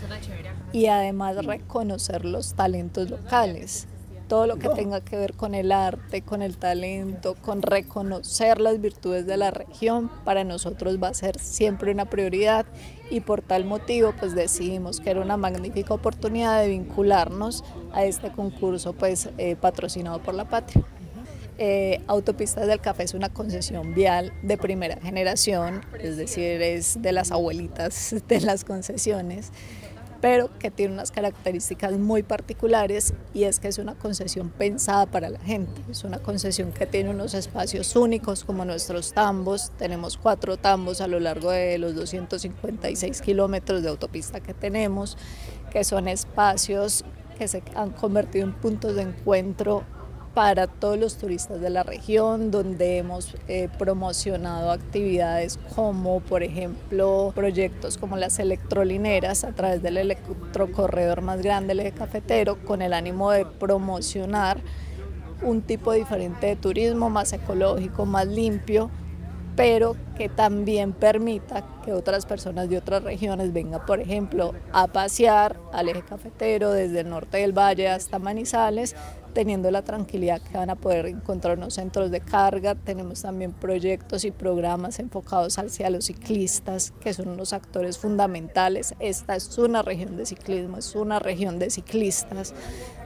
y 0.71 0.85
además 0.85 1.45
reconocer 1.45 2.23
los 2.23 2.53
talentos 2.53 3.09
locales. 3.09 3.85
Todo 4.29 4.47
lo 4.47 4.59
que 4.59 4.69
tenga 4.69 5.01
que 5.01 5.17
ver 5.17 5.33
con 5.33 5.53
el 5.53 5.73
arte, 5.73 6.21
con 6.21 6.41
el 6.41 6.55
talento, 6.55 7.35
con 7.35 7.61
reconocer 7.61 8.61
las 8.61 8.79
virtudes 8.79 9.25
de 9.25 9.35
la 9.35 9.51
región, 9.51 10.09
para 10.23 10.45
nosotros 10.45 11.03
va 11.03 11.09
a 11.09 11.13
ser 11.13 11.37
siempre 11.37 11.91
una 11.91 12.05
prioridad 12.05 12.65
y 13.09 13.19
por 13.19 13.41
tal 13.41 13.65
motivo 13.65 14.13
pues 14.17 14.35
decidimos 14.35 15.01
que 15.01 15.09
era 15.09 15.19
una 15.19 15.35
magnífica 15.35 15.93
oportunidad 15.93 16.61
de 16.61 16.69
vincularnos 16.69 17.65
a 17.91 18.05
este 18.05 18.31
concurso 18.31 18.93
pues 18.93 19.29
eh, 19.37 19.57
patrocinado 19.57 20.21
por 20.21 20.33
la 20.33 20.47
patria. 20.47 20.85
Eh, 21.61 22.01
Autopistas 22.07 22.67
del 22.67 22.79
Café 22.79 23.03
es 23.03 23.13
una 23.13 23.27
concesión 23.27 23.93
vial 23.93 24.31
de 24.43 24.57
primera 24.57 24.95
generación, 25.01 25.81
es 25.99 26.15
decir, 26.15 26.61
es 26.61 27.01
de 27.01 27.11
las 27.11 27.31
abuelitas 27.31 28.15
de 28.29 28.39
las 28.39 28.63
concesiones, 28.63 29.51
pero 30.21 30.57
que 30.57 30.71
tiene 30.71 30.93
unas 30.93 31.11
características 31.11 31.97
muy 31.97 32.23
particulares 32.23 33.13
y 33.33 33.43
es 33.43 33.59
que 33.59 33.67
es 33.67 33.77
una 33.77 33.95
concesión 33.95 34.51
pensada 34.51 35.05
para 35.05 35.29
la 35.29 35.39
gente, 35.39 35.81
es 35.91 36.05
una 36.05 36.19
concesión 36.19 36.71
que 36.71 36.85
tiene 36.85 37.09
unos 37.09 37.33
espacios 37.33 37.93
únicos 37.97 38.45
como 38.45 38.63
nuestros 38.63 39.11
tambos, 39.11 39.71
tenemos 39.77 40.15
cuatro 40.15 40.55
tambos 40.55 41.01
a 41.01 41.07
lo 41.07 41.19
largo 41.19 41.51
de 41.51 41.77
los 41.77 41.93
256 41.93 43.21
kilómetros 43.21 43.83
de 43.83 43.89
autopista 43.89 44.39
que 44.39 44.53
tenemos, 44.53 45.17
que 45.73 45.83
son 45.83 46.07
espacios 46.07 47.03
que 47.37 47.49
se 47.49 47.61
han 47.75 47.89
convertido 47.91 48.45
en 48.45 48.53
puntos 48.53 48.95
de 48.95 49.01
encuentro 49.01 49.83
para 50.39 50.67
todos 50.67 50.97
los 50.97 51.17
turistas 51.17 51.59
de 51.59 51.69
la 51.69 51.83
región, 51.83 52.49
donde 52.49 52.97
hemos 52.97 53.35
eh, 53.49 53.67
promocionado 53.77 54.71
actividades 54.71 55.59
como, 55.75 56.21
por 56.21 56.43
ejemplo, 56.43 57.33
proyectos 57.35 57.97
como 57.97 58.15
las 58.15 58.39
electrolineras 58.39 59.43
a 59.43 59.51
través 59.51 59.83
del 59.83 59.97
electrocorredor 59.97 61.21
más 61.21 61.41
grande, 61.41 61.73
el 61.73 61.81
eje 61.81 61.91
cafetero, 61.91 62.57
con 62.63 62.81
el 62.81 62.93
ánimo 62.93 63.31
de 63.31 63.45
promocionar 63.45 64.61
un 65.41 65.61
tipo 65.61 65.91
diferente 65.91 66.47
de 66.47 66.55
turismo, 66.55 67.09
más 67.09 67.33
ecológico, 67.33 68.05
más 68.05 68.25
limpio, 68.25 68.89
pero 69.57 69.97
que 70.15 70.29
también 70.29 70.93
permita 70.93 71.65
que 71.83 71.91
otras 71.91 72.25
personas 72.25 72.69
de 72.69 72.77
otras 72.77 73.03
regiones 73.03 73.51
vengan, 73.51 73.85
por 73.85 73.99
ejemplo, 73.99 74.53
a 74.71 74.87
pasear 74.87 75.59
al 75.73 75.89
eje 75.89 76.01
cafetero 76.01 76.71
desde 76.71 77.01
el 77.01 77.09
norte 77.09 77.39
del 77.39 77.51
valle 77.51 77.89
hasta 77.89 78.19
Manizales, 78.19 78.95
teniendo 79.39 79.71
la 79.71 79.83
tranquilidad 79.83 80.41
que 80.41 80.57
van 80.57 80.69
a 80.69 80.75
poder 80.75 81.05
encontrar 81.05 81.57
unos 81.57 81.75
centros 81.75 82.11
de 82.11 82.19
carga. 82.19 82.75
Tenemos 82.75 83.21
también 83.21 83.53
proyectos 83.53 84.25
y 84.25 84.31
programas 84.31 84.99
enfocados 84.99 85.57
hacia 85.57 85.89
los 85.89 86.07
ciclistas, 86.07 86.91
que 86.99 87.13
son 87.13 87.29
unos 87.29 87.53
actores 87.53 87.97
fundamentales. 87.97 88.95
Esta 88.99 89.37
es 89.37 89.57
una 89.57 89.81
región 89.81 90.17
de 90.17 90.25
ciclismo, 90.25 90.75
es 90.75 90.93
una 90.93 91.19
región 91.19 91.57
de 91.57 91.69
ciclistas, 91.69 92.53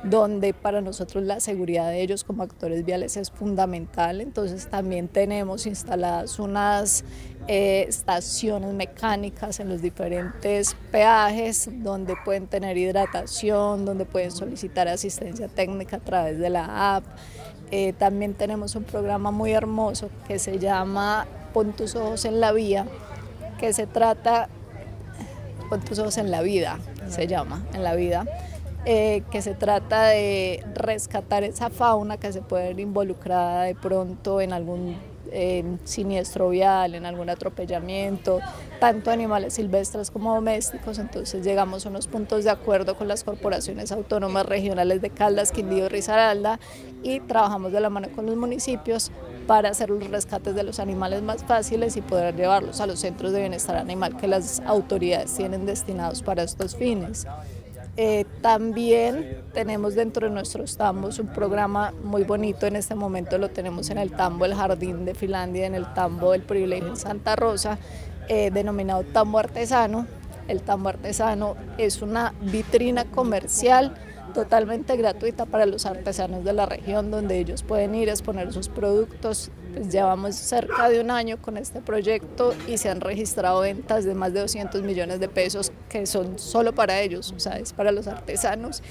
donde 0.03 0.55
para 0.55 0.81
nosotros 0.81 1.23
la 1.23 1.39
seguridad 1.39 1.89
de 1.91 2.01
ellos 2.01 2.23
como 2.23 2.41
actores 2.41 2.83
viales 2.83 3.15
es 3.15 3.29
fundamental. 3.29 4.19
Entonces 4.19 4.67
también 4.67 5.09
tenemos 5.09 5.67
instaladas 5.67 6.39
unas 6.39 7.05
eh, 7.47 7.85
estaciones 7.89 8.73
mecánicas 8.73 9.59
en 9.59 9.67
los 9.67 9.81
diferentes 9.81 10.77
peajes 10.91 11.69
donde 11.71 12.15
pueden 12.23 12.47
tener 12.47 12.77
hidratación, 12.77 13.83
donde 13.83 14.05
pueden 14.05 14.31
solicitar 14.31 14.87
asistencia 14.87 15.49
técnica 15.49 15.97
a 15.97 15.99
través 15.99 16.39
de 16.39 16.49
la 16.49 16.95
app. 16.95 17.03
Eh, 17.71 17.93
también 17.93 18.33
tenemos 18.33 18.75
un 18.75 18.83
programa 18.83 19.31
muy 19.31 19.51
hermoso 19.51 20.09
que 20.27 20.39
se 20.39 20.57
llama 20.57 21.27
Pon 21.53 21.73
tus 21.73 21.95
ojos 21.95 22.23
en 22.23 22.39
la 22.39 22.53
vía, 22.53 22.87
que 23.59 23.73
se 23.73 23.87
trata, 23.87 24.47
Pon 25.69 25.81
tus 25.81 25.99
ojos 25.99 26.17
en 26.17 26.31
la 26.31 26.41
vida, 26.41 26.79
se 27.09 27.27
llama, 27.27 27.65
en 27.73 27.83
la 27.83 27.95
vida. 27.95 28.25
Eh, 28.85 29.23
que 29.31 29.41
se 29.41 29.53
trata 29.53 30.07
de 30.07 30.61
rescatar 30.75 31.45
esa 31.45 31.69
fauna 31.69 32.17
que 32.17 32.33
se 32.33 32.41
puede 32.41 32.67
ver 32.67 32.79
involucrada 32.81 33.63
de 33.63 33.75
pronto 33.75 34.41
en 34.41 34.51
algún 34.51 34.97
en 35.33 35.79
siniestro 35.83 36.49
vial, 36.49 36.95
en 36.95 37.05
algún 37.05 37.29
atropellamiento, 37.29 38.39
tanto 38.79 39.11
animales 39.11 39.55
silvestres 39.55 40.11
como 40.11 40.35
domésticos. 40.35 40.99
Entonces 40.99 41.43
llegamos 41.43 41.85
a 41.85 41.89
unos 41.89 42.07
puntos 42.07 42.43
de 42.43 42.51
acuerdo 42.51 42.95
con 42.95 43.07
las 43.07 43.23
corporaciones 43.23 43.91
autónomas 43.91 44.45
regionales 44.45 45.01
de 45.01 45.09
Caldas, 45.09 45.51
Quindío 45.51 45.85
y 45.85 45.89
Risaralda 45.89 46.59
y 47.01 47.19
trabajamos 47.19 47.71
de 47.71 47.81
la 47.81 47.89
mano 47.89 48.09
con 48.15 48.25
los 48.25 48.35
municipios 48.35 49.11
para 49.47 49.69
hacer 49.69 49.89
los 49.89 50.09
rescates 50.09 50.55
de 50.55 50.63
los 50.63 50.79
animales 50.79 51.21
más 51.21 51.43
fáciles 51.43 51.97
y 51.97 52.01
poder 52.01 52.35
llevarlos 52.35 52.79
a 52.79 52.87
los 52.87 52.99
centros 52.99 53.33
de 53.33 53.41
bienestar 53.41 53.75
animal 53.75 54.15
que 54.17 54.27
las 54.27 54.61
autoridades 54.61 55.33
tienen 55.35 55.65
destinados 55.65 56.23
para 56.23 56.43
estos 56.43 56.75
fines. 56.75 57.27
Eh, 57.95 58.25
también 58.41 59.43
tenemos 59.53 59.93
dentro 59.93 60.27
de 60.27 60.33
nuestros 60.33 60.77
tambos 60.77 61.19
un 61.19 61.27
programa 61.27 61.93
muy 62.03 62.23
bonito, 62.23 62.65
en 62.65 62.75
este 62.75 62.95
momento 62.95 63.37
lo 63.37 63.49
tenemos 63.49 63.91
en 63.91 63.99
el 63.99 64.11
tambo 64.11 64.45
El 64.45 64.55
Jardín 64.55 65.05
de 65.05 65.13
Finlandia, 65.13 65.67
en 65.67 65.75
el 65.75 65.93
tambo 65.93 66.31
del 66.31 66.41
privilegio 66.41 66.87
en 66.87 66.97
Santa 66.97 67.35
Rosa, 67.35 67.77
eh, 68.29 68.49
denominado 68.51 69.03
tambo 69.03 69.37
artesano. 69.37 70.07
El 70.47 70.63
tambo 70.63 70.89
artesano 70.89 71.55
es 71.77 72.01
una 72.01 72.33
vitrina 72.41 73.05
comercial 73.05 73.93
totalmente 74.33 74.95
gratuita 74.97 75.45
para 75.45 75.65
los 75.65 75.85
artesanos 75.85 76.43
de 76.43 76.53
la 76.53 76.65
región, 76.65 77.11
donde 77.11 77.39
ellos 77.39 77.63
pueden 77.63 77.95
ir 77.95 78.09
a 78.09 78.13
exponer 78.13 78.51
sus 78.51 78.69
productos 78.69 79.51
Pues 79.73 79.89
llevamos 79.89 80.35
cerca 80.35 80.87
de 80.87 81.01
un 81.01 81.09
año 81.09 81.41
con 81.41 81.57
este 81.57 81.81
proyecto 81.81 82.53
y 82.67 82.77
se 82.77 82.89
han 82.89 83.01
registrado 83.01 83.61
ventas 83.61 84.05
de 84.05 84.13
más 84.13 84.31
de 84.33 84.41
200 84.41 84.83
millones 84.83 85.19
de 85.19 85.27
pesos 85.27 85.71
que 85.89 86.05
son 86.05 86.37
solo 86.37 86.73
para 86.73 87.01
ellos, 87.01 87.33
o 87.35 87.39
sea, 87.39 87.57
es 87.57 87.73
para 87.73 87.91
los 87.91 88.07
artesanos. 88.07 88.83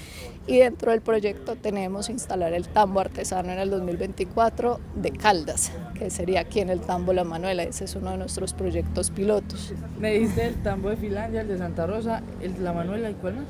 Y 0.45 0.57
dentro 0.57 0.91
del 0.91 1.01
proyecto 1.01 1.55
tenemos 1.55 2.09
instalar 2.09 2.51
el 2.53 2.67
tambo 2.67 2.99
artesano 2.99 3.53
en 3.53 3.59
el 3.59 3.69
2024 3.69 4.81
de 4.95 5.11
Caldas, 5.11 5.71
que 5.93 6.09
sería 6.09 6.41
aquí 6.41 6.59
en 6.59 6.69
el 6.69 6.81
tambo 6.81 7.13
La 7.13 7.23
Manuela. 7.23 7.63
Ese 7.63 7.85
es 7.85 7.95
uno 7.95 8.11
de 8.11 8.17
nuestros 8.17 8.53
proyectos 8.53 9.09
pilotos. 9.09 9.73
Me 9.99 10.11
dijiste 10.11 10.47
el 10.47 10.61
tambo 10.63 10.89
de 10.89 10.97
Finlandia, 10.97 11.41
el 11.41 11.47
de 11.47 11.57
Santa 11.57 11.87
Rosa, 11.87 12.23
el 12.41 12.55
de 12.55 12.59
La 12.59 12.73
Manuela 12.73 13.09
y 13.09 13.13
cuál 13.13 13.35
más? 13.35 13.45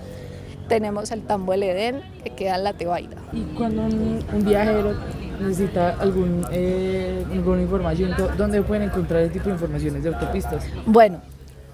Tenemos 0.74 1.12
el 1.12 1.22
tambo 1.22 1.54
El 1.54 1.62
Edén, 1.62 2.02
que 2.24 2.32
queda 2.32 2.56
en 2.56 2.64
la 2.64 2.74
Tebaida. 2.74 3.16
Y 3.32 3.44
cuando 3.56 3.84
un, 3.84 4.26
un 4.34 4.44
viajero 4.44 4.96
necesita 5.40 5.92
algún, 6.00 6.44
eh, 6.52 7.24
alguna 7.32 7.62
información, 7.62 8.16
¿dónde 8.36 8.60
pueden 8.64 8.90
encontrar 8.90 9.22
ese 9.22 9.34
tipo 9.34 9.50
de 9.50 9.52
informaciones 9.52 10.02
de 10.02 10.10
autopistas? 10.10 10.66
Bueno, 10.88 11.22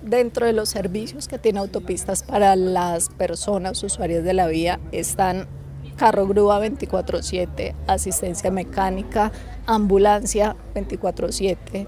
dentro 0.02 0.46
de 0.46 0.52
los 0.52 0.68
servicios 0.68 1.30
que 1.30 1.40
tiene 1.40 1.60
autopistas 1.60 2.24
para 2.24 2.58
las 2.58 3.08
personas 3.08 3.82
usuarias 3.82 4.26
de 4.26 4.34
la 4.34 4.48
vía 4.48 4.82
están 4.92 5.48
carro 5.96 6.28
grúa 6.28 6.60
24/7, 6.60 7.76
asistencia 7.88 8.52
mecánica, 8.52 9.32
ambulancia 9.66 10.58
24/7, 10.76 11.88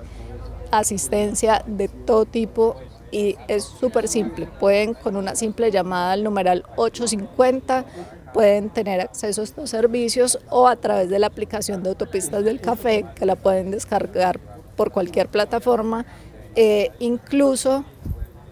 asistencia 0.72 1.62
de 1.68 1.90
todo 1.90 2.24
tipo 2.24 2.78
y 3.12 3.38
es 3.48 3.64
súper 3.64 4.08
simple. 4.08 4.48
Pueden 4.60 4.94
con 4.94 5.16
una 5.16 5.36
simple 5.36 5.70
llamada 5.72 6.14
al 6.14 6.24
numeral 6.24 6.66
850 6.76 7.86
pueden 8.34 8.70
tener 8.70 9.02
acceso 9.02 9.42
a 9.42 9.44
estos 9.44 9.70
servicios 9.70 10.40
o 10.50 10.68
a 10.68 10.76
través 10.76 11.10
de 11.10 11.20
la 11.20 11.28
aplicación 11.28 11.84
de 11.84 11.90
autopistas 11.90 12.44
del 12.44 12.62
café 12.62 13.06
que 13.16 13.26
la 13.26 13.36
pueden 13.36 13.72
descargar 13.72 14.40
por 14.76 14.92
cualquier 14.92 15.28
plataforma. 15.28 16.06
Eh, 16.56 16.92
incluso 17.00 17.86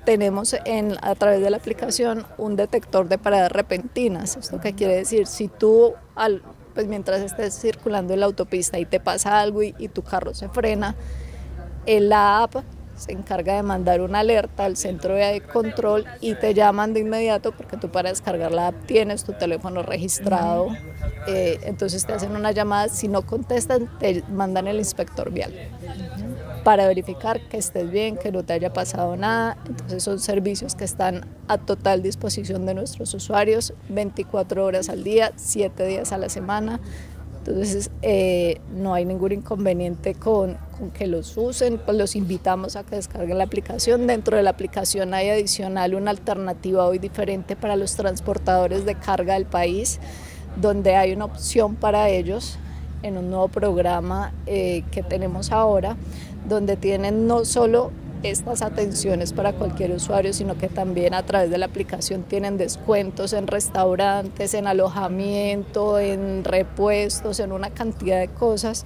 tenemos 0.06 0.56
en, 0.66 0.98
a 1.02 1.16
través 1.16 1.42
de 1.42 1.50
la 1.50 1.58
aplicación 1.58 2.26
un 2.38 2.56
detector 2.56 3.08
de 3.08 3.18
paradas 3.18 3.52
repentinas. 3.52 4.38
¿Esto 4.38 4.60
qué 4.60 4.74
quiere 4.74 4.96
decir? 4.96 5.28
Si 5.28 5.48
tú, 5.48 5.94
al, 6.16 6.42
pues 6.74 6.88
mientras 6.88 7.22
estés 7.22 7.60
circulando 7.60 8.14
en 8.14 8.22
la 8.22 8.26
autopista 8.26 8.80
y 8.80 8.86
te 8.86 9.00
pasa 9.00 9.40
algo 9.40 9.64
y, 9.64 9.76
y 9.78 9.88
tu 9.88 10.02
carro 10.02 10.34
se 10.34 10.50
frena, 10.50 10.96
en 11.86 12.10
la 12.10 12.44
app 12.44 12.56
se 13.00 13.14
encarga 13.14 13.56
de 13.56 13.64
mandar 13.64 14.02
una 14.02 14.20
alerta 14.20 14.66
al 14.66 14.78
centro 14.78 15.16
de 15.16 15.42
control 15.42 16.06
y 16.22 16.36
te 16.36 16.54
llaman 16.54 16.94
de 16.94 17.00
inmediato 17.00 17.52
porque 17.52 17.78
tú 17.78 17.90
para 17.90 18.10
descargar 18.10 18.52
la 18.52 18.68
app 18.68 18.86
tienes 18.86 19.24
tu 19.24 19.34
teléfono 19.34 19.84
registrado, 19.84 20.68
eh, 21.28 21.60
entonces 21.64 22.06
te 22.06 22.14
hacen 22.14 22.36
una 22.36 22.52
llamada, 22.52 22.90
si 22.90 23.08
no 23.08 23.26
contestan 23.26 23.90
te 24.00 24.24
mandan 24.30 24.68
el 24.68 24.78
inspector 24.78 25.32
vial 25.32 25.54
para 26.64 26.88
verificar 26.88 27.40
que 27.48 27.58
estés 27.58 27.90
bien, 27.90 28.18
que 28.18 28.32
no 28.32 28.44
te 28.44 28.54
haya 28.54 28.72
pasado 28.74 29.16
nada. 29.16 29.58
Entonces 29.68 30.04
son 30.04 30.20
servicios 30.20 30.76
que 30.76 30.84
están 30.84 31.26
a 31.48 31.58
total 31.58 32.04
disposición 32.04 32.66
de 32.66 32.74
nuestros 32.74 33.14
usuarios 33.14 33.74
24 33.90 34.66
horas 34.66 34.90
al 34.90 35.04
día, 35.04 35.32
7 35.36 35.86
días 35.86 36.12
a 36.12 36.18
la 36.18 36.30
semana. 36.30 36.80
Entonces 37.40 37.90
eh, 38.02 38.62
no 38.74 38.94
hay 38.94 39.06
ningún 39.06 39.32
inconveniente 39.32 40.14
con, 40.14 40.58
con, 40.80 40.92
que 40.92 41.08
los 41.08 41.36
usen, 41.38 41.80
pues 41.84 41.98
los 41.98 42.16
invitamos 42.16 42.76
a 42.76 42.84
que 42.84 42.96
descarguen 42.96 43.38
la 43.38 43.44
aplicación. 43.44 44.08
Dentro 44.08 44.38
de 44.38 44.44
la 44.44 44.52
aplicación 44.52 45.14
hay 45.14 45.30
adicional 45.30 45.96
una 45.96 46.12
alternativa 46.12 46.86
hoy 46.86 47.00
diferente 47.00 47.56
para 47.56 47.76
los 47.76 47.96
transportadores 47.96 48.86
de 48.86 48.96
carga 48.96 49.34
del 49.34 49.46
país, 49.46 50.00
donde 50.56 50.96
hay 50.96 51.12
una 51.12 51.26
opción 51.26 51.76
para 51.76 52.10
ellos 52.10 52.58
en 53.04 53.18
un 53.18 53.30
nuevo 53.30 53.48
programa 53.48 54.34
eh, 54.46 54.84
que 54.92 55.04
tenemos 55.04 55.52
ahora, 55.52 55.98
donde 56.48 56.76
tienen 56.78 57.28
no 57.28 57.46
solo 57.46 57.92
estas 58.24 58.62
atenciones 58.62 59.32
para 59.32 59.54
cualquier 59.54 59.92
usuario, 59.92 60.34
sino 60.34 60.58
que 60.58 60.68
también 60.68 61.14
a 61.14 61.24
través 61.24 61.50
de 61.50 61.58
la 61.58 61.68
aplicación 61.68 62.24
tienen 62.24 62.58
descuentos 62.58 63.34
en 63.34 63.48
restaurantes, 63.48 64.54
en 64.54 64.68
alojamiento, 64.68 66.00
en 66.00 66.44
repuestos, 66.44 67.40
en 67.40 67.52
una 67.52 67.70
cantidad 67.70 68.20
de 68.20 68.28
cosas, 68.28 68.86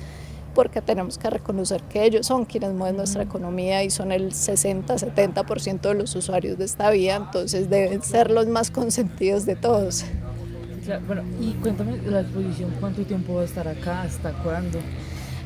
porque 0.54 0.82
tenemos 0.82 1.18
que 1.18 1.30
reconocer 1.30 1.82
que 1.84 2.04
ellos 2.04 2.28
son 2.28 2.46
quienes 2.46 2.74
mueven 2.74 2.98
nuestra 2.98 3.24
economía 3.24 3.84
y 3.84 3.90
son 3.90 4.12
el 4.12 4.32
60-70% 4.32 5.82
de 5.82 5.94
los 5.94 6.16
usuarios 6.16 6.58
de 6.58 6.66
esta 6.66 6.90
vía, 6.90 7.16
entonces 7.16 7.70
deben 7.70 8.02
ser 8.02 8.32
los 8.32 8.48
más 8.48 8.72
consentidos 8.72 9.46
de 9.46 9.56
todos. 9.56 10.06
Bueno, 11.08 11.24
y 11.40 11.54
cuéntame 11.54 11.98
la 12.06 12.22
exposición, 12.22 12.74
¿cuánto 12.80 13.04
tiempo 13.04 13.36
va 13.36 13.42
a 13.42 13.46
estar 13.46 13.68
acá? 13.68 14.02
¿Hasta 14.02 14.34
cuándo? 14.44 14.80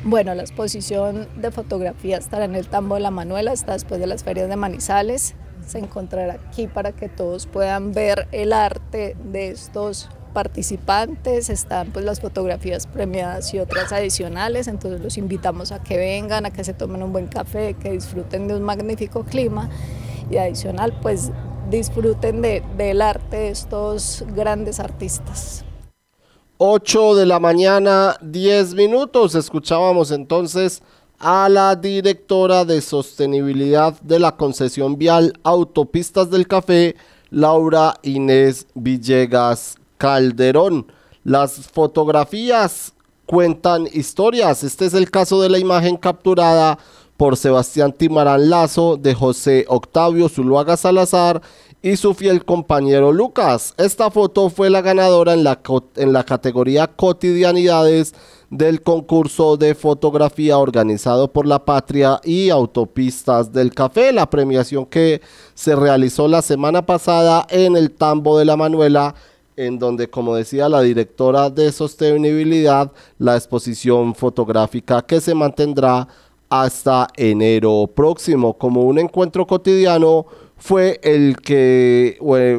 Bueno, 0.04 0.34
la 0.34 0.42
exposición 0.42 1.28
de 1.36 1.50
fotografía 1.50 2.18
estará 2.18 2.44
en 2.44 2.54
el 2.54 2.68
Tambo 2.68 2.96
de 2.96 3.00
la 3.00 3.10
Manuela, 3.10 3.52
está 3.52 3.72
después 3.72 4.00
de 4.00 4.06
las 4.06 4.24
ferias 4.24 4.48
de 4.48 4.56
Manizales. 4.56 5.34
Se 5.66 5.78
encontrará 5.78 6.34
aquí 6.34 6.66
para 6.66 6.92
que 6.92 7.08
todos 7.08 7.46
puedan 7.46 7.92
ver 7.92 8.28
el 8.32 8.52
arte 8.52 9.16
de 9.24 9.48
estos 9.48 10.08
participantes, 10.38 11.50
están 11.50 11.90
pues 11.90 12.04
las 12.04 12.20
fotografías 12.20 12.86
premiadas 12.86 13.52
y 13.54 13.58
otras 13.58 13.92
adicionales, 13.92 14.68
entonces 14.68 15.00
los 15.00 15.18
invitamos 15.18 15.72
a 15.72 15.82
que 15.82 15.96
vengan, 15.96 16.46
a 16.46 16.52
que 16.52 16.62
se 16.62 16.74
tomen 16.74 17.02
un 17.02 17.12
buen 17.12 17.26
café, 17.26 17.74
que 17.74 17.90
disfruten 17.90 18.46
de 18.46 18.54
un 18.54 18.62
magnífico 18.62 19.24
clima 19.24 19.68
y 20.30 20.36
adicional 20.36 20.96
pues 21.02 21.32
disfruten 21.72 22.40
de, 22.40 22.62
del 22.76 23.02
arte 23.02 23.36
de 23.36 23.48
estos 23.48 24.24
grandes 24.32 24.78
artistas. 24.78 25.64
8 26.58 27.16
de 27.16 27.26
la 27.26 27.40
mañana, 27.40 28.16
10 28.22 28.74
minutos. 28.74 29.34
Escuchábamos 29.34 30.12
entonces 30.12 30.84
a 31.18 31.48
la 31.48 31.74
directora 31.74 32.64
de 32.64 32.80
sostenibilidad 32.80 34.00
de 34.02 34.20
la 34.20 34.36
concesión 34.36 34.98
vial 34.98 35.32
Autopistas 35.42 36.30
del 36.30 36.46
Café, 36.46 36.94
Laura 37.28 37.94
Inés 38.04 38.68
Villegas 38.74 39.74
Calderón. 39.98 40.86
Las 41.24 41.68
fotografías 41.68 42.94
cuentan 43.26 43.86
historias. 43.92 44.64
Este 44.64 44.86
es 44.86 44.94
el 44.94 45.10
caso 45.10 45.42
de 45.42 45.50
la 45.50 45.58
imagen 45.58 45.98
capturada 45.98 46.78
por 47.18 47.36
Sebastián 47.36 47.92
Timarán 47.92 48.48
Lazo 48.48 48.96
de 48.96 49.12
José 49.12 49.66
Octavio 49.68 50.28
Zuluaga 50.28 50.76
Salazar 50.76 51.42
y 51.82 51.96
su 51.96 52.14
fiel 52.14 52.44
compañero 52.44 53.12
Lucas. 53.12 53.74
Esta 53.76 54.10
foto 54.10 54.50
fue 54.50 54.70
la 54.70 54.82
ganadora 54.82 55.34
en 55.34 55.44
la, 55.44 55.60
en 55.96 56.12
la 56.12 56.24
categoría 56.24 56.86
cotidianidades 56.86 58.14
del 58.50 58.82
concurso 58.82 59.56
de 59.56 59.74
fotografía 59.74 60.58
organizado 60.58 61.32
por 61.32 61.46
La 61.46 61.64
Patria 61.64 62.20
y 62.24 62.50
Autopistas 62.50 63.52
del 63.52 63.74
Café, 63.74 64.12
la 64.12 64.30
premiación 64.30 64.86
que 64.86 65.20
se 65.54 65.76
realizó 65.76 66.28
la 66.28 66.40
semana 66.40 66.86
pasada 66.86 67.46
en 67.50 67.76
el 67.76 67.90
Tambo 67.90 68.38
de 68.38 68.44
la 68.44 68.56
Manuela 68.56 69.14
en 69.58 69.78
donde, 69.78 70.08
como 70.08 70.36
decía 70.36 70.68
la 70.68 70.80
directora 70.82 71.50
de 71.50 71.72
sostenibilidad, 71.72 72.92
la 73.18 73.36
exposición 73.36 74.14
fotográfica 74.14 75.02
que 75.02 75.20
se 75.20 75.34
mantendrá 75.34 76.06
hasta 76.48 77.08
enero 77.16 77.90
próximo. 77.92 78.54
Como 78.54 78.84
un 78.84 78.98
encuentro 78.98 79.46
cotidiano 79.46 80.26
fue 80.56 81.00
el 81.02 81.36
que 81.36 82.18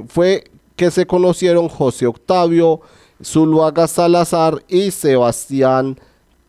fue 0.10 0.44
que 0.76 0.92
se 0.92 1.08
conocieron 1.08 1.70
José 1.70 2.06
Octavio 2.06 2.82
Zuluaga 3.24 3.88
Salazar 3.88 4.64
y 4.68 4.92
Sebastián 4.92 6.00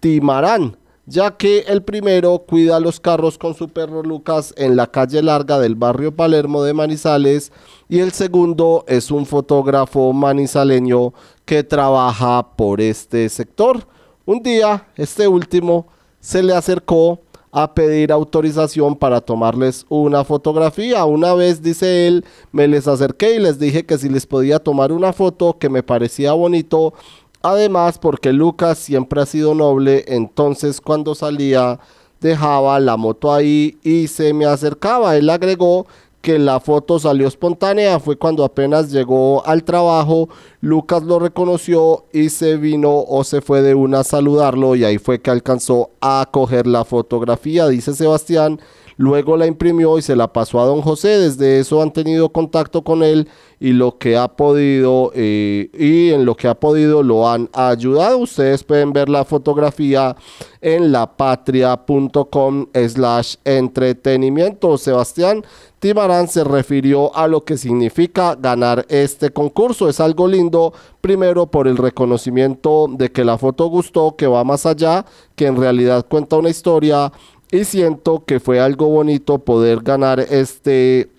Timarán, 0.01 0.77
ya 1.11 1.37
que 1.37 1.65
el 1.67 1.83
primero 1.83 2.39
cuida 2.39 2.79
los 2.79 3.01
carros 3.01 3.37
con 3.37 3.55
su 3.55 3.69
perro 3.69 4.05
Lucas 4.05 4.55
en 4.57 4.77
la 4.77 4.87
calle 4.87 5.21
larga 5.21 5.59
del 5.59 5.75
barrio 5.75 6.15
Palermo 6.15 6.63
de 6.63 6.73
Manizales 6.73 7.51
y 7.89 7.99
el 7.99 8.13
segundo 8.13 8.85
es 8.87 9.11
un 9.11 9.27
fotógrafo 9.27 10.13
manizaleño 10.13 11.13
que 11.45 11.65
trabaja 11.65 12.55
por 12.55 12.81
este 12.81 13.29
sector. 13.29 13.85
Un 14.25 14.41
día, 14.41 14.87
este 14.95 15.27
último 15.27 15.89
se 16.21 16.45
le 16.45 16.55
acercó 16.55 17.19
a 17.53 17.75
pedir 17.75 18.13
autorización 18.13 18.95
para 18.95 19.21
tomarles 19.21 19.85
una 19.89 20.23
fotografía. 20.23 21.05
Una 21.05 21.35
vez, 21.35 21.61
dice 21.61 22.07
él, 22.07 22.25
me 22.53 22.69
les 22.69 22.87
acerqué 22.87 23.35
y 23.35 23.41
les 23.41 23.59
dije 23.59 23.85
que 23.85 23.99
si 23.99 24.09
les 24.09 24.27
podía 24.27 24.61
tomar 24.61 24.93
una 24.93 25.13
foto 25.13 25.59
que 25.59 25.69
me 25.69 25.83
parecía 25.83 26.33
bonito. 26.33 26.95
Además, 27.43 27.99
porque 27.99 28.33
Lucas 28.33 28.79
siempre 28.79 29.23
ha 29.23 29.27
sido 29.27 29.55
noble, 29.55 30.05
entonces 30.09 30.81
cuando 30.81 31.15
salía 31.15 31.79
dejaba 32.21 32.79
la 32.81 32.97
moto 32.97 33.33
ahí 33.33 33.79
y 33.83 34.09
se 34.09 34.35
me 34.35 34.45
acercaba. 34.45 35.17
Él 35.17 35.31
agregó 35.31 35.87
que 36.21 36.39
la 36.39 36.61
foto 36.61 36.99
salió 36.99 37.27
espontánea 37.27 37.99
fue 37.99 38.17
cuando 38.17 38.45
apenas 38.45 38.91
llegó 38.91 39.45
al 39.47 39.65
trabajo, 39.65 40.29
Lucas 40.61 41.03
lo 41.03 41.19
reconoció 41.19 42.05
y 42.13 42.29
se 42.29 42.57
vino 42.57 43.05
o 43.09 43.25
se 43.25 43.41
fue 43.41 43.63
de 43.63 43.75
una 43.75 44.01
a 44.01 44.05
saludarlo 44.05 44.77
y 44.77 44.85
ahí 44.85 44.99
fue 44.99 45.21
que 45.21 45.31
alcanzó 45.31 45.91
a 46.01 46.29
coger 46.31 46.67
la 46.67 46.85
fotografía, 46.85 47.69
dice 47.69 47.95
Sebastián. 47.95 48.61
Luego 49.01 49.39
la 49.39 49.47
imprimió 49.47 49.97
y 49.97 50.03
se 50.03 50.15
la 50.15 50.31
pasó 50.31 50.61
a 50.61 50.67
don 50.67 50.83
José. 50.83 51.09
Desde 51.09 51.59
eso 51.59 51.81
han 51.81 51.91
tenido 51.91 52.29
contacto 52.29 52.83
con 52.83 53.03
él 53.03 53.29
y 53.59 53.73
lo 53.73 53.97
que 53.97 54.19
ha 54.19 54.29
podido 54.29 55.11
eh, 55.15 55.71
y 55.73 56.11
en 56.11 56.27
lo 56.27 56.37
que 56.37 56.49
ha 56.49 56.55
podido 56.55 57.03
lo 57.03 57.27
han 57.27 57.49
ayudado. 57.55 58.19
Ustedes 58.19 58.63
pueden 58.63 58.93
ver 58.93 59.09
la 59.09 59.25
fotografía 59.25 60.15
en 60.61 60.93
lapatria.com 60.93 62.67
slash 62.75 63.37
entretenimiento. 63.47 64.77
Sebastián 64.77 65.45
Timarán 65.79 66.29
se 66.29 66.45
refirió 66.45 67.17
a 67.17 67.27
lo 67.27 67.43
que 67.43 67.57
significa 67.57 68.35
ganar 68.35 68.85
este 68.91 69.31
concurso. 69.31 69.89
Es 69.89 69.99
algo 69.99 70.29
lindo, 70.29 70.75
primero 71.01 71.47
por 71.47 71.67
el 71.67 71.79
reconocimiento 71.79 72.87
de 72.91 73.11
que 73.11 73.25
la 73.25 73.39
foto 73.39 73.65
gustó, 73.69 74.15
que 74.15 74.27
va 74.27 74.45
más 74.45 74.67
allá, 74.67 75.07
que 75.37 75.47
en 75.47 75.57
realidad 75.57 76.05
cuenta 76.07 76.37
una 76.37 76.51
historia 76.51 77.11
y 77.53 77.65
siento 77.65 78.25
que 78.25 78.41
fue 78.41 78.61
algo 78.61 78.87
bonito 78.87 79.39
poder 79.39 79.81
ganar 79.81 80.21
este 80.21 81.11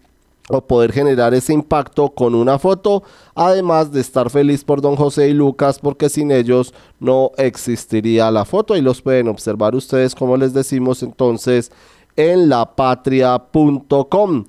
o 0.50 0.62
poder 0.62 0.92
generar 0.92 1.34
ese 1.34 1.54
impacto 1.54 2.10
con 2.10 2.36
una 2.36 2.60
foto, 2.60 3.04
además 3.36 3.92
de 3.92 4.02
estar 4.02 4.30
feliz 4.30 4.66
por 4.66 4.82
don 4.82 4.98
José 4.98 5.30
y 5.30 5.34
Lucas 5.34 5.80
porque 5.80 6.10
sin 6.10 6.30
ellos 6.32 6.74
no 7.00 7.32
existiría 7.38 8.30
la 8.32 8.44
foto 8.44 8.76
y 8.76 8.82
los 8.82 9.02
pueden 9.02 9.30
observar 9.30 9.76
ustedes 9.76 10.14
como 10.14 10.36
les 10.36 10.54
decimos 10.54 11.04
entonces 11.04 11.72
en 12.16 12.50
lapatria.com. 12.50 14.46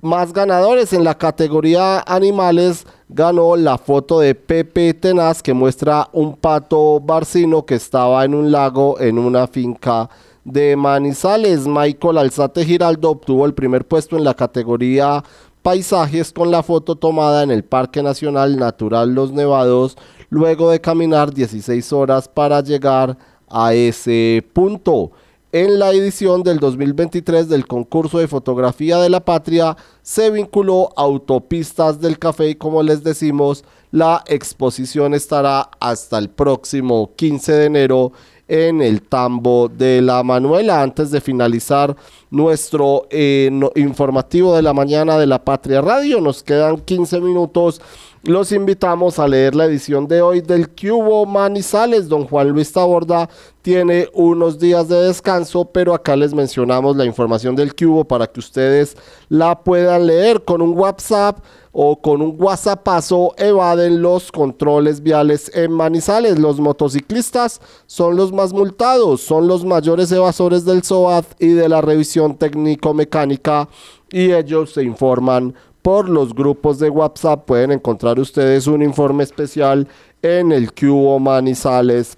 Más 0.00 0.32
ganadores 0.32 0.92
en 0.92 1.04
la 1.04 1.18
categoría 1.18 2.00
animales 2.06 2.86
ganó 3.08 3.56
la 3.56 3.76
foto 3.76 4.20
de 4.20 4.34
Pepe 4.34 4.94
Tenaz 4.94 5.42
que 5.42 5.54
muestra 5.54 6.08
un 6.12 6.36
pato 6.36 7.00
barcino 7.00 7.66
que 7.66 7.74
estaba 7.74 8.24
en 8.24 8.34
un 8.34 8.52
lago 8.52 9.00
en 9.00 9.18
una 9.18 9.46
finca 9.48 10.08
de 10.46 10.76
Manizales. 10.76 11.66
Michael 11.66 12.18
Alzate 12.18 12.64
Giraldo 12.64 13.10
obtuvo 13.10 13.44
el 13.44 13.54
primer 13.54 13.86
puesto 13.86 14.16
en 14.16 14.24
la 14.24 14.34
categoría 14.34 15.22
paisajes 15.62 16.32
con 16.32 16.52
la 16.52 16.62
foto 16.62 16.94
tomada 16.94 17.42
en 17.42 17.50
el 17.50 17.64
Parque 17.64 18.00
Nacional 18.00 18.56
Natural 18.56 19.12
Los 19.12 19.32
Nevados 19.32 19.98
luego 20.30 20.70
de 20.70 20.80
caminar 20.80 21.34
16 21.34 21.92
horas 21.92 22.28
para 22.28 22.60
llegar 22.60 23.18
a 23.48 23.74
ese 23.74 24.46
punto. 24.52 25.10
En 25.50 25.78
la 25.78 25.90
edición 25.90 26.42
del 26.42 26.58
2023 26.58 27.48
del 27.48 27.66
concurso 27.66 28.18
de 28.18 28.28
fotografía 28.28 28.98
de 28.98 29.10
la 29.10 29.24
patria 29.24 29.76
se 30.02 30.30
vinculó 30.30 30.90
Autopistas 30.96 32.00
del 32.00 32.18
Café 32.18 32.50
y 32.50 32.54
como 32.54 32.82
les 32.82 33.02
decimos, 33.02 33.64
la 33.90 34.22
exposición 34.26 35.14
estará 35.14 35.70
hasta 35.80 36.18
el 36.18 36.28
próximo 36.28 37.12
15 37.16 37.52
de 37.52 37.64
enero 37.64 38.12
en 38.48 38.82
el 38.82 39.02
tambo 39.02 39.68
de 39.68 40.02
la 40.02 40.22
Manuela. 40.22 40.82
Antes 40.82 41.10
de 41.10 41.20
finalizar 41.20 41.96
nuestro 42.30 43.06
eh, 43.10 43.50
informativo 43.74 44.54
de 44.54 44.62
la 44.62 44.72
mañana 44.72 45.18
de 45.18 45.26
la 45.26 45.44
Patria 45.44 45.80
Radio, 45.80 46.20
nos 46.20 46.42
quedan 46.42 46.78
15 46.78 47.20
minutos. 47.20 47.80
Los 48.22 48.50
invitamos 48.50 49.20
a 49.20 49.28
leer 49.28 49.54
la 49.54 49.66
edición 49.66 50.08
de 50.08 50.20
hoy 50.20 50.40
del 50.40 50.68
Cubo 50.70 51.26
Manizales. 51.26 52.08
Don 52.08 52.26
Juan 52.26 52.48
Luis 52.48 52.72
Taborda 52.72 53.30
tiene 53.62 54.08
unos 54.14 54.58
días 54.58 54.88
de 54.88 54.96
descanso, 54.96 55.64
pero 55.64 55.94
acá 55.94 56.16
les 56.16 56.34
mencionamos 56.34 56.96
la 56.96 57.04
información 57.04 57.54
del 57.54 57.74
Cubo 57.76 58.04
para 58.04 58.26
que 58.26 58.40
ustedes 58.40 58.96
la 59.28 59.60
puedan 59.60 60.08
leer 60.08 60.42
con 60.42 60.60
un 60.60 60.76
WhatsApp 60.76 61.38
o 61.78 62.00
con 62.00 62.22
un 62.22 62.36
WhatsAppazo 62.38 63.34
evaden 63.36 64.00
los 64.00 64.32
controles 64.32 65.02
viales 65.02 65.50
en 65.54 65.70
Manizales. 65.72 66.38
Los 66.38 66.58
motociclistas 66.58 67.60
son 67.86 68.16
los 68.16 68.32
más 68.32 68.54
multados, 68.54 69.20
son 69.20 69.46
los 69.46 69.62
mayores 69.62 70.10
evasores 70.10 70.64
del 70.64 70.82
SOAT 70.82 71.26
y 71.38 71.48
de 71.48 71.68
la 71.68 71.82
revisión 71.82 72.36
técnico-mecánica 72.36 73.68
y 74.10 74.32
ellos 74.32 74.72
se 74.72 74.84
informan 74.84 75.54
por 75.82 76.08
los 76.08 76.34
grupos 76.34 76.78
de 76.78 76.88
WhatsApp. 76.88 77.44
Pueden 77.44 77.72
encontrar 77.72 78.18
ustedes 78.18 78.66
un 78.68 78.80
informe 78.80 79.24
especial 79.24 79.86
en 80.22 80.52
el 80.52 80.72
Cubo 80.72 81.18
Manizales 81.18 82.16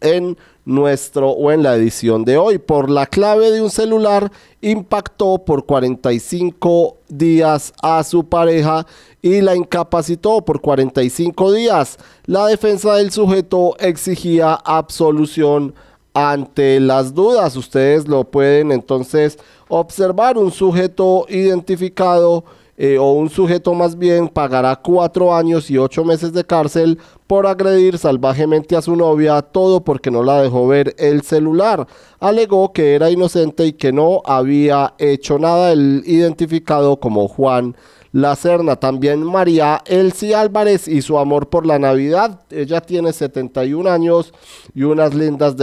en 0.00 0.36
nuestro 0.68 1.30
o 1.30 1.50
en 1.50 1.62
la 1.62 1.74
edición 1.74 2.24
de 2.24 2.36
hoy. 2.36 2.58
Por 2.58 2.90
la 2.90 3.06
clave 3.06 3.50
de 3.50 3.62
un 3.62 3.70
celular 3.70 4.30
impactó 4.60 5.38
por 5.38 5.64
45 5.64 6.98
días 7.08 7.72
a 7.82 8.04
su 8.04 8.24
pareja 8.24 8.86
y 9.22 9.40
la 9.40 9.56
incapacitó 9.56 10.44
por 10.44 10.60
45 10.60 11.52
días. 11.52 11.96
La 12.26 12.46
defensa 12.46 12.94
del 12.96 13.10
sujeto 13.10 13.76
exigía 13.78 14.52
absolución 14.52 15.74
ante 16.12 16.80
las 16.80 17.14
dudas. 17.14 17.56
Ustedes 17.56 18.06
lo 18.06 18.24
pueden 18.24 18.70
entonces 18.70 19.38
observar. 19.68 20.36
Un 20.36 20.50
sujeto 20.50 21.24
identificado 21.30 22.44
eh, 22.76 22.98
o 22.98 23.12
un 23.12 23.30
sujeto 23.30 23.72
más 23.72 23.96
bien 23.98 24.28
pagará 24.28 24.76
cuatro 24.76 25.34
años 25.34 25.70
y 25.70 25.78
ocho 25.78 26.04
meses 26.04 26.32
de 26.32 26.44
cárcel 26.44 26.98
por 27.28 27.46
agredir 27.46 27.98
salvajemente 27.98 28.74
a 28.74 28.82
su 28.82 28.96
novia, 28.96 29.42
todo 29.42 29.84
porque 29.84 30.10
no 30.10 30.24
la 30.24 30.42
dejó 30.42 30.66
ver 30.66 30.96
el 30.98 31.22
celular. 31.22 31.86
Alegó 32.18 32.72
que 32.72 32.94
era 32.94 33.10
inocente 33.10 33.66
y 33.66 33.74
que 33.74 33.92
no 33.92 34.22
había 34.24 34.94
hecho 34.98 35.38
nada. 35.38 35.70
El 35.70 36.02
identificado 36.06 36.98
como 36.98 37.28
Juan 37.28 37.76
La 38.12 38.34
Serna, 38.34 38.76
también 38.76 39.22
María 39.22 39.82
Elsie 39.84 40.34
Álvarez 40.34 40.88
y 40.88 41.02
su 41.02 41.18
amor 41.18 41.50
por 41.50 41.66
la 41.66 41.78
Navidad. 41.78 42.40
Ella 42.50 42.80
tiene 42.80 43.12
71 43.12 43.90
años 43.90 44.32
y 44.74 44.84
unas 44.84 45.14
lindas 45.14 45.54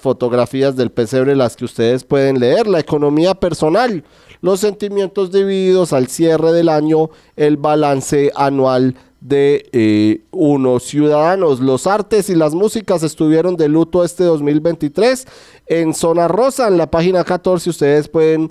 fotografías 0.00 0.76
del 0.76 0.92
pesebre, 0.92 1.34
las 1.34 1.56
que 1.56 1.64
ustedes 1.64 2.04
pueden 2.04 2.38
leer. 2.38 2.68
La 2.68 2.78
economía 2.78 3.34
personal 3.34 4.04
los 4.40 4.60
sentimientos 4.60 5.32
divididos 5.32 5.92
al 5.92 6.06
cierre 6.06 6.52
del 6.52 6.68
año, 6.68 7.10
el 7.36 7.56
balance 7.56 8.30
anual 8.36 8.94
de 9.20 9.68
eh, 9.72 10.22
unos 10.30 10.84
ciudadanos. 10.84 11.60
Los 11.60 11.86
artes 11.86 12.30
y 12.30 12.34
las 12.34 12.54
músicas 12.54 13.02
estuvieron 13.02 13.56
de 13.56 13.68
luto 13.68 14.04
este 14.04 14.24
2023 14.24 15.26
en 15.66 15.94
Zona 15.94 16.28
Rosa, 16.28 16.68
en 16.68 16.78
la 16.78 16.90
página 16.90 17.24
14 17.24 17.70
ustedes 17.70 18.08
pueden 18.08 18.50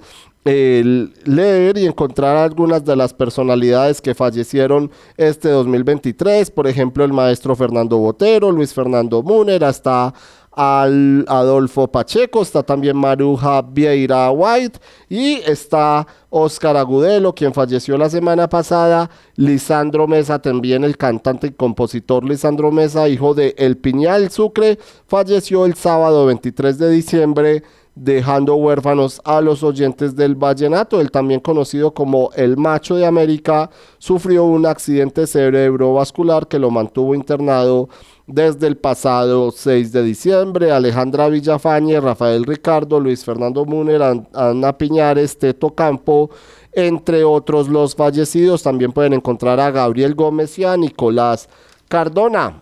eh, 0.50 1.10
leer 1.26 1.78
y 1.78 1.86
encontrar 1.86 2.38
algunas 2.38 2.86
de 2.86 2.96
las 2.96 3.14
personalidades 3.14 4.00
que 4.00 4.16
fallecieron 4.16 4.90
este 5.18 5.50
2023, 5.50 6.52
por 6.52 6.68
ejemplo 6.68 7.04
el 7.04 7.12
maestro 7.12 7.54
Fernando 7.54 7.98
Botero, 7.98 8.52
Luis 8.52 8.74
Fernando 8.74 9.22
Múner, 9.22 9.66
hasta 9.66 10.14
al 10.58 11.24
Adolfo 11.28 11.88
Pacheco, 11.88 12.42
está 12.42 12.64
también 12.64 12.98
Maruja 12.98 13.62
Vieira 13.62 14.32
White 14.32 14.80
y 15.08 15.36
está 15.46 16.08
Oscar 16.32 16.76
Agudelo, 16.78 17.36
quien 17.36 17.54
falleció 17.54 17.96
la 17.96 18.10
semana 18.10 18.50
pasada, 18.50 19.08
Lisandro 19.36 20.08
Mesa, 20.08 20.42
también 20.42 20.84
el 20.84 20.98
cantante 20.98 21.48
y 21.48 21.52
compositor 21.52 22.24
Lisandro 22.24 22.72
Mesa, 22.72 23.08
hijo 23.08 23.36
de 23.36 23.54
El 23.60 23.78
Piñal 23.78 24.32
Sucre, 24.32 24.80
falleció 25.06 25.68
el 25.68 25.76
sábado 25.76 26.26
23 26.26 26.80
de 26.80 26.90
diciembre 26.90 27.64
dejando 27.94 28.56
huérfanos 28.56 29.22
a 29.26 29.42
los 29.42 29.64
oyentes 29.64 30.16
del 30.16 30.36
vallenato. 30.36 31.02
El 31.02 31.12
también 31.12 31.40
conocido 31.40 31.94
como 31.94 32.32
el 32.36 32.58
macho 32.58 32.96
de 32.96 33.06
América 33.06 33.70
sufrió 33.98 34.44
un 34.46 34.66
accidente 34.66 35.28
cerebrovascular 35.28 36.48
que 36.48 36.60
lo 36.60 36.72
mantuvo 36.72 37.16
internado 37.16 37.90
desde 38.28 38.68
el 38.68 38.78
pasado 38.78 39.52
6 39.52 39.92
de 39.92 40.04
diciembre. 40.04 40.72
Alejandra 40.72 41.30
Villafañe, 41.30 42.00
Rafael 42.00 42.44
Ricardo, 42.44 43.00
Luis 43.00 43.24
Fernando 43.26 43.66
Muner, 43.66 44.02
Ana 44.34 44.78
Piñares, 44.78 45.40
Teto 45.40 45.74
Campo, 45.74 46.30
entre 46.74 47.24
otros 47.24 47.70
los 47.70 47.96
fallecidos. 47.96 48.62
También 48.62 48.92
pueden 48.92 49.14
encontrar 49.14 49.60
a 49.60 49.72
Gabriel 49.72 50.14
Gómez 50.14 50.60
y 50.60 50.66
a 50.66 50.78
Nicolás 50.78 51.50
Cardona. 51.88 52.62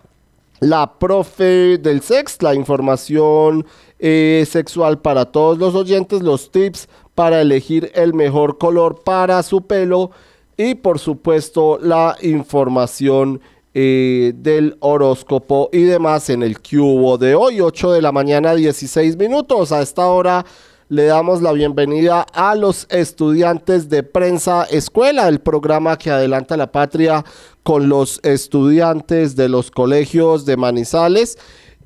La 0.60 0.98
profe 0.98 1.76
del 1.76 2.00
sex, 2.00 2.40
la 2.40 2.54
información 2.54 3.66
eh, 3.98 4.46
sexual 4.48 5.00
para 5.00 5.26
todos 5.26 5.58
los 5.58 5.74
oyentes, 5.74 6.22
los 6.22 6.50
tips 6.50 6.88
para 7.14 7.42
elegir 7.42 7.90
el 7.94 8.14
mejor 8.14 8.56
color 8.56 9.02
para 9.04 9.42
su 9.42 9.66
pelo 9.66 10.12
y 10.56 10.74
por 10.76 10.98
supuesto 10.98 11.78
la 11.80 12.16
información 12.22 13.40
eh, 13.78 14.32
del 14.34 14.78
horóscopo 14.80 15.68
y 15.70 15.82
demás 15.82 16.30
en 16.30 16.42
el 16.42 16.60
cubo 16.62 17.18
de 17.18 17.34
hoy, 17.34 17.60
8 17.60 17.92
de 17.92 18.00
la 18.00 18.10
mañana, 18.10 18.54
16 18.54 19.18
minutos. 19.18 19.70
A 19.70 19.82
esta 19.82 20.06
hora 20.06 20.46
le 20.88 21.04
damos 21.04 21.42
la 21.42 21.52
bienvenida 21.52 22.24
a 22.32 22.54
los 22.54 22.86
estudiantes 22.88 23.90
de 23.90 24.02
Prensa 24.02 24.64
Escuela, 24.70 25.28
el 25.28 25.40
programa 25.40 25.98
que 25.98 26.10
adelanta 26.10 26.56
la 26.56 26.72
patria 26.72 27.22
con 27.62 27.90
los 27.90 28.18
estudiantes 28.22 29.36
de 29.36 29.50
los 29.50 29.70
colegios 29.70 30.46
de 30.46 30.56
Manizales 30.56 31.36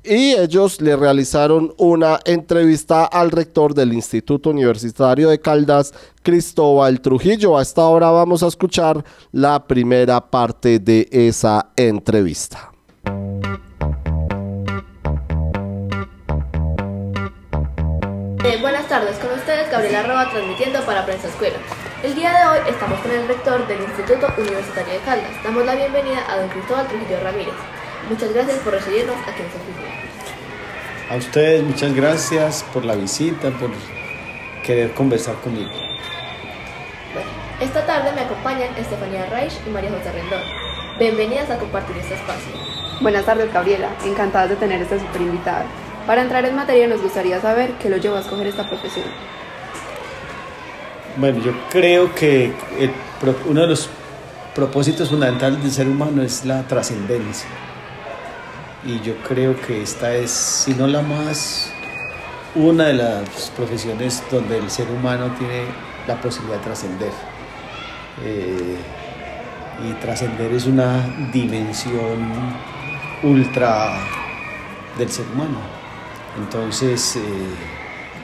y 0.03 0.33
ellos 0.33 0.81
le 0.81 0.95
realizaron 0.95 1.73
una 1.77 2.19
entrevista 2.25 3.05
al 3.05 3.31
rector 3.31 3.73
del 3.73 3.93
Instituto 3.93 4.49
Universitario 4.49 5.29
de 5.29 5.39
Caldas, 5.39 5.93
Cristóbal 6.23 7.01
Trujillo. 7.01 7.57
A 7.57 7.61
esta 7.61 7.85
hora 7.85 8.09
vamos 8.09 8.41
a 8.43 8.47
escuchar 8.47 9.03
la 9.31 9.67
primera 9.67 10.19
parte 10.19 10.79
de 10.79 11.07
esa 11.11 11.71
entrevista. 11.75 12.71
Eh, 18.43 18.57
buenas 18.59 18.87
tardes, 18.87 19.17
con 19.17 19.31
ustedes 19.37 19.71
Gabriela 19.71 20.03
Roa 20.03 20.29
transmitiendo 20.31 20.83
para 20.83 21.05
Prensa 21.05 21.27
Escuela. 21.27 21.57
El 22.03 22.15
día 22.15 22.31
de 22.31 22.47
hoy 22.47 22.69
estamos 22.69 22.99
con 23.01 23.11
el 23.11 23.27
rector 23.27 23.67
del 23.67 23.79
Instituto 23.81 24.27
Universitario 24.35 24.93
de 24.93 24.99
Caldas. 25.01 25.43
Damos 25.43 25.63
la 25.63 25.75
bienvenida 25.75 26.25
a 26.27 26.39
don 26.39 26.49
Cristóbal 26.49 26.87
Trujillo 26.87 27.19
Ramírez. 27.23 27.53
Muchas 28.09 28.33
gracias 28.33 28.57
por 28.59 28.73
recibirnos 28.73 29.15
aquí 29.27 29.41
en 29.41 29.47
oficina. 29.47 29.80
A 31.11 31.17
ustedes 31.17 31.61
muchas 31.61 31.93
gracias 31.93 32.63
por 32.71 32.85
la 32.85 32.95
visita, 32.95 33.49
por 33.59 33.69
querer 34.63 34.93
conversar 34.93 35.35
conmigo. 35.41 35.69
Esta 37.59 37.85
tarde 37.85 38.13
me 38.15 38.21
acompañan 38.21 38.73
Estefanía 38.77 39.25
Reich 39.25 39.51
y 39.67 39.69
María 39.71 39.89
José 39.89 40.09
Rendón. 40.13 40.39
Bienvenidas 40.97 41.49
a 41.49 41.57
compartir 41.57 41.97
este 41.97 42.13
espacio. 42.13 42.53
Buenas 43.01 43.25
tardes, 43.25 43.51
Gabriela. 43.51 43.89
Encantadas 44.05 44.51
de 44.51 44.55
tener 44.55 44.81
esta 44.81 44.97
super 44.97 45.21
invitada. 45.21 45.65
Para 46.07 46.21
entrar 46.21 46.45
en 46.45 46.55
materia, 46.55 46.87
nos 46.87 47.01
gustaría 47.01 47.41
saber 47.41 47.73
qué 47.73 47.89
lo 47.89 47.97
llevó 47.97 48.15
a 48.15 48.21
escoger 48.21 48.47
esta 48.47 48.69
profesión. 48.69 49.07
Bueno, 51.17 51.43
yo 51.43 51.51
creo 51.69 52.15
que 52.15 52.53
el 52.79 52.91
uno 53.49 53.59
de 53.63 53.67
los 53.67 53.89
propósitos 54.55 55.09
fundamentales 55.09 55.61
del 55.61 55.71
ser 55.73 55.87
humano 55.89 56.21
es 56.21 56.45
la 56.45 56.63
trascendencia. 56.63 57.49
Y 58.83 58.99
yo 59.01 59.15
creo 59.27 59.55
que 59.61 59.83
esta 59.83 60.15
es, 60.15 60.31
si 60.31 60.73
no 60.73 60.87
la 60.87 61.01
más, 61.01 61.71
una 62.55 62.85
de 62.85 62.93
las 62.95 63.51
profesiones 63.55 64.23
donde 64.31 64.57
el 64.57 64.71
ser 64.71 64.89
humano 64.89 65.33
tiene 65.37 65.65
la 66.07 66.19
posibilidad 66.19 66.57
de 66.57 66.63
trascender. 66.63 67.11
Eh, 68.23 68.77
y 69.87 69.93
trascender 69.93 70.51
es 70.51 70.65
una 70.65 71.03
dimensión 71.31 72.31
ultra 73.23 73.93
del 74.97 75.09
ser 75.09 75.25
humano. 75.27 75.59
Entonces, 76.37 77.17
eh, 77.17 77.21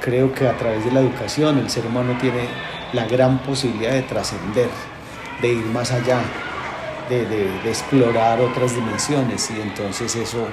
creo 0.02 0.34
que 0.34 0.48
a 0.48 0.58
través 0.58 0.84
de 0.86 0.92
la 0.92 1.02
educación 1.02 1.60
el 1.60 1.70
ser 1.70 1.86
humano 1.86 2.18
tiene 2.20 2.48
la 2.94 3.06
gran 3.06 3.40
posibilidad 3.40 3.92
de 3.92 4.04
trascender, 4.04 4.70
de 5.42 5.54
ir 5.54 5.66
más 5.66 5.92
allá, 5.92 6.20
de, 7.10 7.26
de- 7.26 7.60
de 7.64 7.70
explorar 7.70 8.40
otras 8.42 8.76
dimensiones. 8.76 9.50
Y 9.52 9.62
entonces 9.62 10.16
eso, 10.16 10.48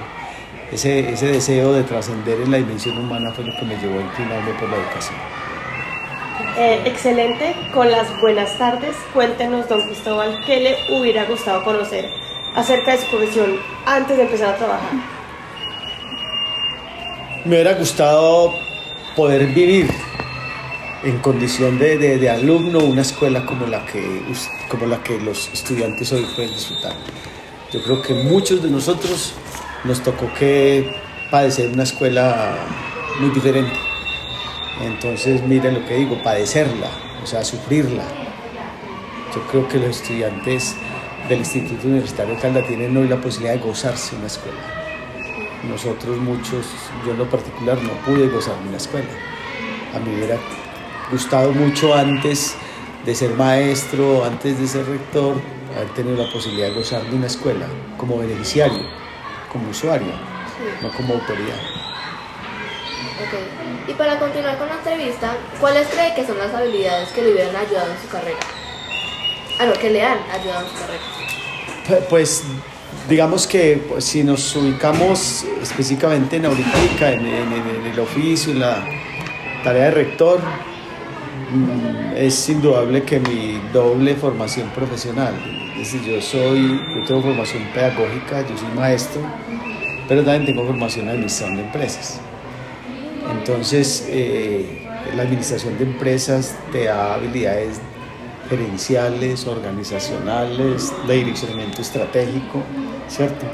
ese, 0.71 1.09
ese 1.13 1.27
deseo 1.27 1.73
de 1.73 1.83
trascender 1.83 2.41
en 2.41 2.51
la 2.51 2.57
dimensión 2.57 2.97
humana 2.97 3.31
fue 3.31 3.43
lo 3.45 3.53
que 3.59 3.65
me 3.65 3.75
llevó 3.77 3.99
a 3.99 4.01
inclinarme 4.03 4.51
por 4.59 4.69
la 4.69 4.77
educación. 4.77 5.15
Eh, 6.57 6.81
excelente, 6.85 7.53
con 7.73 7.91
las 7.91 8.07
buenas 8.21 8.57
tardes, 8.57 8.95
cuéntenos, 9.13 9.67
don 9.67 9.81
Cristóbal, 9.87 10.39
qué 10.45 10.61
le 10.61 10.77
hubiera 10.97 11.25
gustado 11.25 11.63
conocer 11.65 12.09
acerca 12.55 12.93
de 12.93 12.97
su 12.99 13.07
profesión 13.09 13.57
antes 13.85 14.15
de 14.15 14.23
empezar 14.23 14.53
a 14.53 14.57
trabajar. 14.57 14.89
Me 17.43 17.55
hubiera 17.55 17.73
gustado 17.73 18.53
poder 19.15 19.47
vivir 19.47 19.87
en 21.05 21.19
condición 21.19 21.77
de, 21.77 21.97
de- 21.97 22.29
alumno 22.29 22.79
una 22.79 23.01
escuela 23.03 23.45
como 23.45 23.67
la, 23.67 23.85
que, 23.85 24.21
como 24.69 24.87
la 24.87 25.01
que 25.03 25.19
los 25.19 25.49
estudiantes 25.53 26.11
hoy 26.11 26.25
pueden 26.35 26.51
disfrutar. 26.53 26.93
Yo 27.71 27.81
creo 27.83 28.01
que 28.01 28.13
muchos 28.15 28.63
de 28.63 28.69
nosotros 28.69 29.33
nos 29.83 30.01
tocó 30.01 30.33
que 30.33 30.95
padecer 31.29 31.69
una 31.71 31.83
escuela 31.83 32.55
muy 33.19 33.29
diferente. 33.29 33.75
Entonces, 34.81 35.43
miren 35.43 35.75
lo 35.75 35.85
que 35.85 35.95
digo, 35.95 36.21
padecerla, 36.23 36.89
o 37.23 37.27
sea, 37.27 37.45
sufrirla. 37.45 38.03
Yo 39.33 39.41
creo 39.51 39.67
que 39.67 39.77
los 39.77 40.01
estudiantes 40.01 40.75
del 41.29 41.39
Instituto 41.39 41.87
Universitario 41.87 42.35
de 42.35 42.41
Calda 42.41 42.65
tienen 42.65 42.95
hoy 42.97 43.07
la 43.07 43.17
posibilidad 43.21 43.53
de 43.53 43.59
gozarse 43.59 44.15
una 44.15 44.27
escuela. 44.27 44.57
Nosotros 45.69 46.17
muchos, 46.17 46.65
yo 47.05 47.11
en 47.11 47.19
lo 47.19 47.29
particular 47.29 47.77
no 47.81 47.91
pude 48.05 48.27
gozarme 48.27 48.69
una 48.69 48.77
escuela. 48.77 49.09
A 49.95 49.99
mí 49.99 50.13
hubiera 50.15 50.37
gustado 51.11 51.51
mucho 51.51 51.93
antes 51.93 52.55
de 53.05 53.13
ser 53.15 53.31
maestro, 53.31 54.23
antes 54.25 54.59
de 54.59 54.67
ser 54.67 54.85
rector, 54.87 55.35
haber 55.75 55.89
tenido 55.89 56.23
la 56.25 56.31
posibilidad 56.31 56.69
de 56.69 56.73
gozar 56.75 57.03
de 57.03 57.15
una 57.15 57.27
escuela 57.27 57.65
como 57.97 58.17
beneficiario, 58.17 58.81
como 59.51 59.69
usuario, 59.69 60.07
no 60.81 60.89
como 60.91 61.13
autoridad. 61.15 61.59
Ok. 63.21 63.89
Y 63.89 63.93
para 63.93 64.17
continuar 64.19 64.57
con 64.57 64.67
la 64.67 64.75
entrevista, 64.75 65.35
¿cuáles 65.59 65.87
cree 65.87 66.15
que 66.15 66.25
son 66.25 66.37
las 66.37 66.53
habilidades 66.53 67.09
que 67.09 67.21
le 67.21 67.31
hubieran 67.33 67.55
ayudado 67.55 67.91
en 67.91 67.97
su 68.01 68.07
carrera? 68.09 68.39
Ah, 69.59 69.65
no, 69.67 69.73
que 69.73 69.89
le 69.89 70.03
han 70.03 70.17
ayudado 70.31 70.65
en 70.65 70.71
su 70.71 70.75
carrera. 70.81 71.03
Pu- 71.87 72.07
Pues 72.09 72.43
digamos 73.07 73.45
que 73.47 73.83
pues, 73.87 74.03
si 74.05 74.23
nos 74.23 74.55
ubicamos 74.55 75.45
específicamente 75.61 76.37
en 76.37 76.45
ahorita, 76.47 77.11
en, 77.11 77.25
en- 77.27 77.85
el 77.93 77.99
oficio, 77.99 78.51
en 78.51 78.59
la 78.61 78.83
tarea 79.63 79.85
de 79.85 79.91
rector, 79.91 80.39
es 82.15 82.49
indudable 82.49 83.03
que 83.03 83.19
mi 83.19 83.59
doble 83.73 84.15
formación 84.15 84.69
profesional, 84.69 85.33
es 85.73 85.91
decir, 85.91 86.01
yo 86.03 86.21
soy, 86.21 86.79
tengo 87.07 87.21
formación 87.21 87.63
pedagógica, 87.73 88.41
yo 88.47 88.57
soy 88.57 88.69
maestro, 88.75 89.21
pero 90.07 90.23
también 90.23 90.45
tengo 90.45 90.65
formación 90.65 91.05
en 91.05 91.11
administración 91.11 91.57
de 91.57 91.63
empresas. 91.63 92.19
Entonces, 93.31 94.07
eh, 94.09 94.87
la 95.15 95.23
administración 95.23 95.77
de 95.77 95.85
empresas 95.85 96.55
te 96.71 96.85
da 96.85 97.15
habilidades 97.15 97.79
gerenciales, 98.49 99.47
organizacionales, 99.47 100.93
de 101.07 101.15
direccionamiento 101.15 101.81
estratégico, 101.81 102.63
¿cierto? 103.07 103.45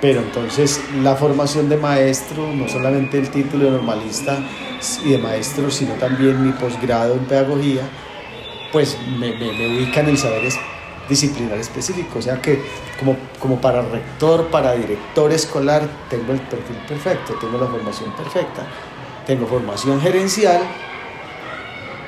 Pero 0.00 0.20
entonces 0.20 0.80
la 1.02 1.16
formación 1.16 1.68
de 1.68 1.78
maestro, 1.78 2.52
no 2.54 2.68
solamente 2.68 3.18
el 3.18 3.30
título 3.30 3.64
de 3.64 3.70
normalista 3.72 4.38
y 5.04 5.10
de 5.10 5.18
maestro, 5.18 5.70
sino 5.70 5.94
también 5.94 6.42
mi 6.44 6.52
posgrado 6.52 7.14
en 7.14 7.20
pedagogía, 7.20 7.82
pues 8.72 8.96
me, 9.18 9.32
me, 9.32 9.52
me 9.52 9.76
ubica 9.78 10.00
en 10.00 10.08
el 10.08 10.18
saber 10.18 10.44
es- 10.44 10.58
disciplinar 11.08 11.58
específico. 11.58 12.18
O 12.18 12.22
sea 12.22 12.40
que 12.42 12.60
como, 12.98 13.16
como 13.38 13.60
para 13.60 13.82
rector, 13.82 14.46
para 14.48 14.72
director 14.74 15.32
escolar, 15.32 15.88
tengo 16.10 16.32
el 16.32 16.40
perfil 16.40 16.76
perfecto, 16.88 17.34
tengo 17.40 17.58
la 17.58 17.66
formación 17.66 18.12
perfecta. 18.12 18.66
Tengo 19.26 19.46
formación 19.46 20.00
gerencial, 20.00 20.60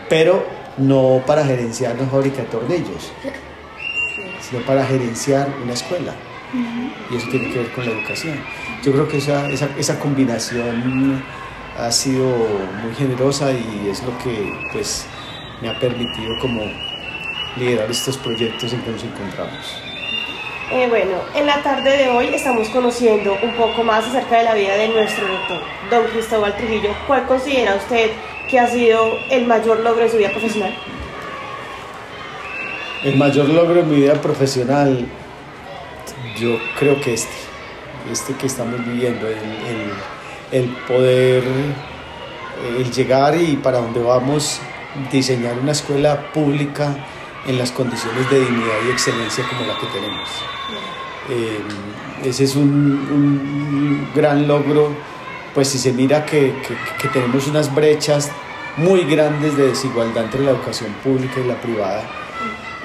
pero 0.09 0.45
no 0.79 1.23
para 1.27 1.45
gerenciar 1.45 1.95
una 1.97 2.09
fábrica 2.09 2.39
de 2.43 2.49
tornillos, 2.49 3.13
sino 4.41 4.63
para 4.65 4.85
gerenciar 4.87 5.49
una 5.63 5.73
escuela. 5.73 6.15
Y 7.11 7.17
eso 7.17 7.29
tiene 7.31 7.51
que 7.53 7.59
ver 7.59 7.73
con 7.73 7.85
la 7.87 7.93
educación. 7.93 8.39
Yo 8.83 8.93
creo 8.93 9.09
que 9.09 9.19
esa, 9.19 9.47
esa, 9.49 9.69
esa 9.77 9.99
combinación 9.99 11.23
ha 11.79 11.91
sido 11.93 12.27
muy 12.83 12.95
generosa 12.97 13.53
y 13.53 13.89
es 13.91 14.03
lo 14.03 14.17
que 14.19 14.53
pues, 14.73 15.07
me 15.63 15.69
ha 15.69 15.79
permitido 15.79 16.37
como 16.41 16.63
liderar 17.57 17.91
estos 17.91 18.17
proyectos 18.17 18.73
en 18.73 18.83
que 18.83 18.91
nos 18.91 19.05
encontramos. 19.05 19.83
Eh, 20.71 20.87
bueno, 20.89 21.13
en 21.35 21.47
la 21.47 21.63
tarde 21.63 21.97
de 21.97 22.09
hoy 22.09 22.27
estamos 22.35 22.69
conociendo 22.69 23.39
un 23.43 23.53
poco 23.55 23.83
más 23.85 24.05
acerca 24.05 24.39
de 24.39 24.45
la 24.45 24.55
vida 24.55 24.75
de 24.77 24.89
nuestro 24.89 25.27
doctor, 25.27 25.61
don 25.91 26.05
Cristóbal 26.13 26.55
Trujillo. 26.57 26.91
¿Cuál 27.07 27.27
considera 27.27 27.75
usted 27.77 28.11
que 28.51 28.59
ha 28.59 28.67
sido 28.67 29.19
el 29.31 29.47
mayor 29.47 29.81
logro 29.81 30.03
de 30.05 30.11
su 30.11 30.19
vida 30.19 30.31
profesional? 30.31 30.75
El 33.05 33.17
mayor 33.17 33.49
logro 33.49 33.81
en 33.81 33.89
mi 33.91 33.97
vida 33.97 34.15
profesional, 34.21 35.07
yo 36.37 36.59
creo 36.79 37.01
que 37.01 37.15
este, 37.15 37.33
este 38.13 38.35
que 38.35 38.47
estamos 38.47 38.85
viviendo, 38.85 39.27
el, 39.27 39.35
el- 39.37 40.18
el 40.53 40.69
poder, 40.87 41.45
el 42.79 42.91
llegar 42.93 43.37
y 43.41 43.57
para 43.57 43.79
donde 43.79 44.01
vamos, 44.03 44.61
diseñar 45.13 45.59
una 45.59 45.73
escuela 45.73 46.33
pública 46.33 46.97
en 47.47 47.59
las 47.59 47.71
condiciones 47.71 48.29
de 48.31 48.41
dignidad 48.41 48.77
y 48.87 48.91
excelencia 48.91 49.45
como 49.49 49.65
la 49.67 49.79
que 49.79 49.87
tenemos. 49.87 50.29
Eh, 51.31 51.61
ese 52.25 52.45
es 52.45 52.57
un, 52.57 54.09
gran 54.15 54.49
logro, 54.49 54.91
pues 55.55 55.69
si 55.69 55.79
se 55.79 55.93
mira 55.93 56.25
que, 56.25 56.55
que- 57.03 57.09
tenemos 57.09 57.47
unas 57.47 57.75
brechas 57.75 58.31
muy 58.77 59.05
grandes 59.05 59.57
de 59.57 59.69
desigualdad 59.69 60.25
entre 60.25 60.41
la 60.43 60.51
educación 60.53 60.93
pública 61.05 61.41
y 61.41 61.47
la 61.47 61.61
privada, 61.61 62.03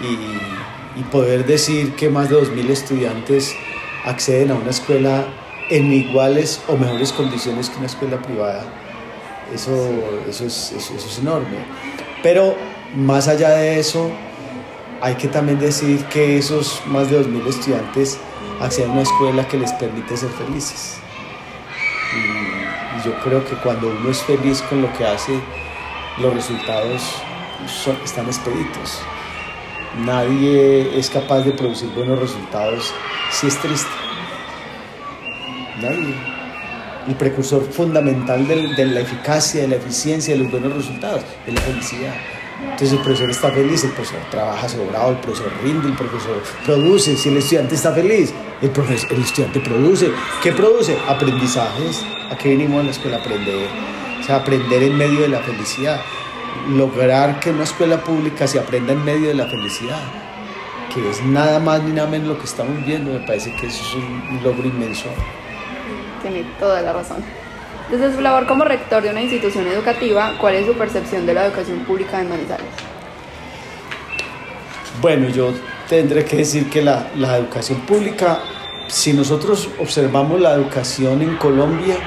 y, 0.01 0.99
y 0.99 1.03
poder 1.03 1.45
decir 1.45 1.93
que 1.95 2.09
más 2.09 2.29
de 2.29 2.35
2.000 2.35 2.69
estudiantes 2.69 3.55
acceden 4.05 4.51
a 4.51 4.55
una 4.55 4.71
escuela 4.71 5.25
en 5.69 5.91
iguales 5.93 6.61
o 6.67 6.75
mejores 6.77 7.11
condiciones 7.13 7.69
que 7.69 7.77
una 7.77 7.85
escuela 7.87 8.17
privada, 8.21 8.63
eso, 9.53 9.71
eso, 10.29 10.45
es, 10.45 10.71
eso- 10.71 10.93
eso 10.95 11.07
es 11.07 11.19
enorme. 11.19 11.57
Pero 12.21 12.55
más 12.95 13.27
allá 13.27 13.49
de 13.49 13.79
eso, 13.79 14.09
hay 15.01 15.15
que 15.15 15.27
también 15.27 15.59
decir 15.59 16.03
que 16.05 16.37
esos 16.37 16.81
más 16.87 17.09
de 17.09 17.17
2.000 17.17 17.45
estudiantes 17.47 18.17
acceden 18.61 18.89
a 18.91 18.93
una 18.93 19.01
escuela 19.03 19.47
que 19.47 19.57
les 19.57 19.71
permite 19.73 20.15
ser 20.15 20.29
felices. 20.29 20.97
Y, 22.13 22.99
y 22.99 23.03
yo 23.05 23.13
creo 23.23 23.43
que 23.45 23.55
cuando 23.55 23.87
uno 23.87 24.09
es 24.09 24.21
feliz 24.23 24.61
con 24.63 24.81
lo 24.81 24.93
que 24.93 25.05
hace, 25.05 25.33
los 26.19 26.33
resultados 26.33 27.01
son- 27.67 27.97
están 28.05 28.25
expeditos. 28.27 28.99
Nadie 30.05 30.97
es 30.97 31.09
capaz 31.09 31.41
de 31.41 31.51
producir 31.51 31.89
buenos 31.89 32.19
resultados 32.19 32.93
si 33.31 33.47
es 33.47 33.57
triste. 33.59 33.89
Nadie. 35.83 36.15
el 37.07 37.15
precursor 37.15 37.63
fundamental 37.69 38.47
de 38.47 38.85
la 38.85 39.01
eficacia, 39.01 39.63
de 39.63 39.67
la 39.67 39.75
eficiencia, 39.75 40.33
de 40.33 40.39
los 40.41 40.51
buenos 40.51 40.73
resultados, 40.73 41.21
es 41.45 41.53
la 41.53 41.61
felicidad. 41.61 42.13
Entonces 42.63 42.93
el 42.93 42.99
profesor 42.99 43.29
está 43.29 43.51
feliz, 43.51 43.83
el 43.83 43.91
profesor 43.91 44.19
trabaja 44.31 44.69
sobrado, 44.69 45.11
el 45.11 45.17
profesor 45.17 45.51
rinde, 45.63 45.89
el 45.89 45.95
profesor 45.95 46.41
produce. 46.65 47.15
Si 47.17 47.29
el 47.29 47.37
estudiante 47.37 47.75
está 47.75 47.91
feliz, 47.91 48.33
el, 48.61 48.69
profesor, 48.69 49.11
el 49.11 49.21
estudiante 49.21 49.59
produce. 49.59 50.11
¿Qué 50.41 50.51
produce? 50.53 50.97
Aprendizajes. 51.07 52.03
¿A 52.31 52.37
qué 52.37 52.49
venimos 52.49 52.81
a 52.81 52.83
la 52.83 52.91
escuela? 52.91 53.17
Aprender. 53.17 53.67
O 54.19 54.23
sea, 54.23 54.37
aprender 54.37 54.83
en 54.83 54.97
medio 54.97 55.21
de 55.21 55.27
la 55.27 55.39
felicidad. 55.39 56.01
Lograr 56.69 57.39
que 57.39 57.49
una 57.49 57.63
escuela 57.63 58.03
pública 58.03 58.47
se 58.47 58.59
aprenda 58.59 58.93
en 58.93 59.03
medio 59.03 59.27
de 59.27 59.33
la 59.33 59.47
felicidad, 59.47 60.01
que 60.93 61.09
es 61.09 61.21
nada 61.25 61.59
más 61.59 61.83
ni 61.83 61.91
nada 61.91 62.07
menos 62.07 62.27
lo 62.29 62.37
que 62.37 62.45
estamos 62.45 62.85
viendo. 62.85 63.11
Me 63.11 63.19
parece 63.19 63.53
que 63.55 63.67
eso 63.67 63.83
es 63.83 63.95
un 63.95 64.41
logro 64.43 64.65
inmenso. 64.65 65.09
Tiene 66.23 66.43
toda 66.59 66.81
la 66.81 66.93
razón. 66.93 67.23
Su 67.91 68.21
labor 68.21 68.47
como 68.47 68.63
rector 68.63 69.03
de 69.03 69.11
una 69.11 69.21
institución 69.21 69.67
educativa, 69.67 70.33
¿cuál 70.39 70.55
es 70.55 70.65
su 70.65 70.73
percepción 70.73 71.27
de 71.27 71.35
la 71.35 71.45
educación 71.45 71.79
pública 71.81 72.19
en 72.21 72.29
Manizales? 72.29 72.65
Bueno, 74.99 75.29
yo 75.29 75.53
tendré 75.87 76.25
que 76.25 76.37
decir 76.37 76.69
que 76.71 76.81
la, 76.81 77.11
la 77.15 77.37
educación 77.37 77.81
pública, 77.81 78.39
si 78.87 79.13
nosotros 79.13 79.69
observamos 79.79 80.41
la 80.41 80.53
educación 80.53 81.21
en 81.21 81.35
Colombia, 81.35 81.97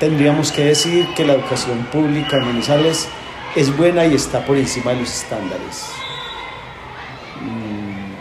tendríamos 0.00 0.50
que 0.50 0.64
decir 0.64 1.06
que 1.14 1.24
la 1.24 1.34
educación 1.34 1.84
pública 1.92 2.38
en 2.38 2.46
Manizales 2.46 3.06
es 3.54 3.76
buena 3.76 4.06
y 4.06 4.14
está 4.14 4.44
por 4.44 4.56
encima 4.56 4.92
de 4.92 5.00
los 5.00 5.22
estándares. 5.22 5.86
Mm. 7.40 8.12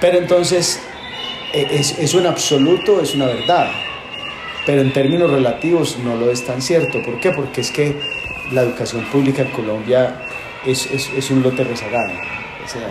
Pero 0.00 0.18
entonces, 0.18 0.80
es- 1.54 1.98
eso 1.98 2.18
en 2.18 2.26
absoluto 2.26 3.00
es 3.00 3.14
una 3.14 3.26
verdad, 3.26 3.70
pero 4.66 4.80
en 4.80 4.92
términos 4.92 5.30
relativos 5.30 5.98
no 5.98 6.16
lo 6.16 6.30
es 6.30 6.44
tan 6.44 6.60
cierto. 6.62 7.02
¿Por 7.02 7.20
qué? 7.20 7.30
Porque 7.30 7.60
es 7.60 7.70
que 7.70 8.00
la 8.52 8.62
educación 8.62 9.04
pública 9.06 9.42
en 9.42 9.50
Colombia 9.50 10.22
es, 10.66 11.30
un 11.30 11.42
lote 11.42 11.64
rezagado. 11.64 12.12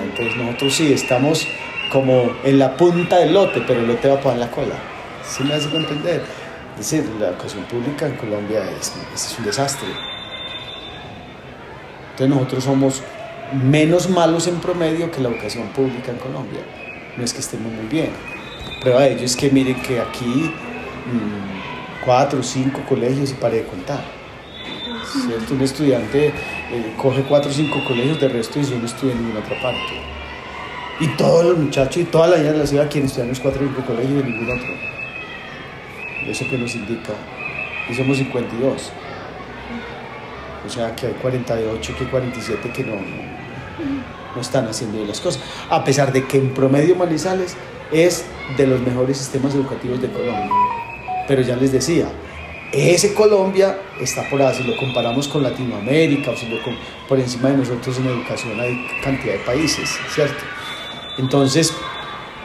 Entonces 0.03 0.35
nosotros 0.37 0.73
sí 0.73 0.93
estamos 0.93 1.47
como 1.91 2.31
en 2.43 2.59
la 2.59 2.75
punta 2.77 3.17
del 3.17 3.33
lote, 3.33 3.63
pero 3.65 3.79
el 3.79 3.87
lote 3.87 4.07
va 4.07 4.19
para 4.19 4.37
la 4.37 4.51
cola. 4.51 4.75
¿Sí 5.27 5.43
me 5.43 5.53
hace 5.53 5.75
entender? 5.75 6.23
Es 6.79 6.89
decir, 6.89 7.09
la 7.19 7.29
educación 7.29 7.63
pública 7.65 8.07
en 8.07 8.15
Colombia 8.15 8.63
es, 8.79 8.93
es 9.13 9.35
un 9.37 9.45
desastre. 9.45 9.87
Entonces 12.11 12.29
nosotros 12.29 12.63
somos 12.63 13.03
menos 13.51 14.09
malos 14.09 14.47
en 14.47 14.59
promedio 14.59 15.11
que 15.11 15.21
la 15.21 15.29
educación 15.29 15.67
pública 15.69 16.11
en 16.11 16.17
Colombia. 16.17 16.61
No 17.17 17.23
es 17.23 17.33
que 17.33 17.39
estemos 17.39 17.71
muy 17.71 17.85
bien. 17.85 18.11
Prueba 18.81 19.01
de 19.01 19.13
ello 19.13 19.25
es 19.25 19.35
que 19.35 19.49
miren 19.49 19.81
que 19.81 19.99
aquí 19.99 20.25
mm, 21.05 22.03
cuatro 22.05 22.39
o 22.39 22.43
cinco 22.43 22.81
colegios 22.87 23.31
y 23.31 23.33
pare 23.35 23.57
de 23.57 23.65
contar. 23.65 24.03
¿Cierto? 25.25 25.53
Un 25.53 25.61
estudiante 25.61 26.27
eh, 26.27 26.93
coge 26.97 27.23
cuatro 27.23 27.49
o 27.49 27.53
cinco 27.53 27.83
colegios, 27.87 28.19
de 28.19 28.27
resto 28.29 28.59
y 28.59 28.63
no 28.63 28.85
estudia 28.85 29.13
en 29.13 29.21
ninguna 29.21 29.39
otra 29.39 29.61
parte. 29.61 30.01
Y 30.99 31.07
todos 31.17 31.45
los 31.45 31.57
muchachos 31.57 31.97
y 31.97 32.05
toda 32.05 32.27
la 32.27 32.37
vida 32.37 32.51
de 32.51 32.57
la 32.59 32.67
ciudad 32.67 32.89
quieren 32.89 33.05
estudiar 33.05 33.25
en 33.25 33.29
los 33.29 33.39
cuatro 33.39 33.63
o 33.63 33.67
cinco 33.67 33.85
colegios 33.85 34.23
y 34.23 34.29
ningún 34.29 34.57
otro. 34.57 34.73
¿Eso 36.27 36.45
que 36.49 36.57
nos 36.57 36.73
indica? 36.75 37.13
Y 37.89 37.93
somos 37.93 38.17
52. 38.17 38.91
O 40.65 40.69
sea 40.69 40.95
que 40.95 41.07
hay 41.07 41.13
48, 41.13 41.95
que 41.97 42.05
47 42.05 42.71
que 42.71 42.83
no 42.83 42.93
están 44.41 44.67
haciendo 44.67 44.97
bien 44.97 45.07
las 45.07 45.19
cosas. 45.21 45.41
A 45.69 45.83
pesar 45.83 46.11
de 46.13 46.25
que 46.25 46.37
en 46.37 46.53
promedio 46.53 46.95
Manizales 46.95 47.55
es 47.91 48.25
de 48.57 48.67
los 48.67 48.81
mejores 48.81 49.17
sistemas 49.17 49.53
educativos 49.55 50.01
de 50.01 50.09
Colombia. 50.11 50.49
Pero 51.27 51.41
ya 51.41 51.55
les 51.55 51.71
decía, 51.71 52.07
ese 52.71 53.13
Colombia 53.13 53.77
está 54.01 54.27
por 54.29 54.41
ahí, 54.41 54.55
si 54.57 54.63
lo 54.63 54.75
comparamos 54.77 55.27
con 55.27 55.43
Latinoamérica 55.43 56.31
o 56.31 56.35
si 56.37 56.47
lo 56.49 56.57
por 57.07 57.19
encima 57.19 57.49
de 57.49 57.57
nosotros 57.57 57.97
en 57.97 58.07
educación 58.07 58.59
hay 58.59 58.75
cantidad 59.03 59.33
de 59.33 59.39
países, 59.39 59.89
¿cierto? 60.13 60.43
Entonces, 61.17 61.71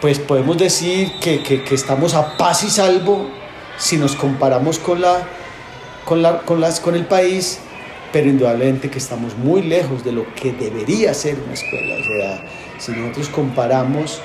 pues 0.00 0.18
podemos 0.18 0.58
decir 0.58 1.10
que, 1.20 1.42
que- 1.42 1.62
que 1.64 1.74
estamos 1.74 2.14
a 2.14 2.36
paz 2.36 2.62
y 2.64 2.70
salvo 2.70 3.28
si 3.78 3.96
nos 3.96 4.14
comparamos 4.14 4.78
con, 4.78 5.00
la, 5.00 5.26
con, 6.04 6.20
la, 6.22 6.40
con, 6.42 6.60
las, 6.60 6.78
con 6.80 6.94
el 6.94 7.06
país, 7.06 7.60
pero 8.12 8.28
indudablemente 8.28 8.90
que 8.90 8.98
estamos 8.98 9.36
muy 9.36 9.62
lejos 9.62 10.04
de 10.04 10.12
lo 10.12 10.32
que 10.34 10.52
debería 10.52 11.12
ser 11.14 11.36
una 11.44 11.54
escuela. 11.54 11.96
O 11.96 12.04
sea, 12.04 12.44
si 12.78 12.92
nosotros 12.92 13.28
comparamos 13.28 14.20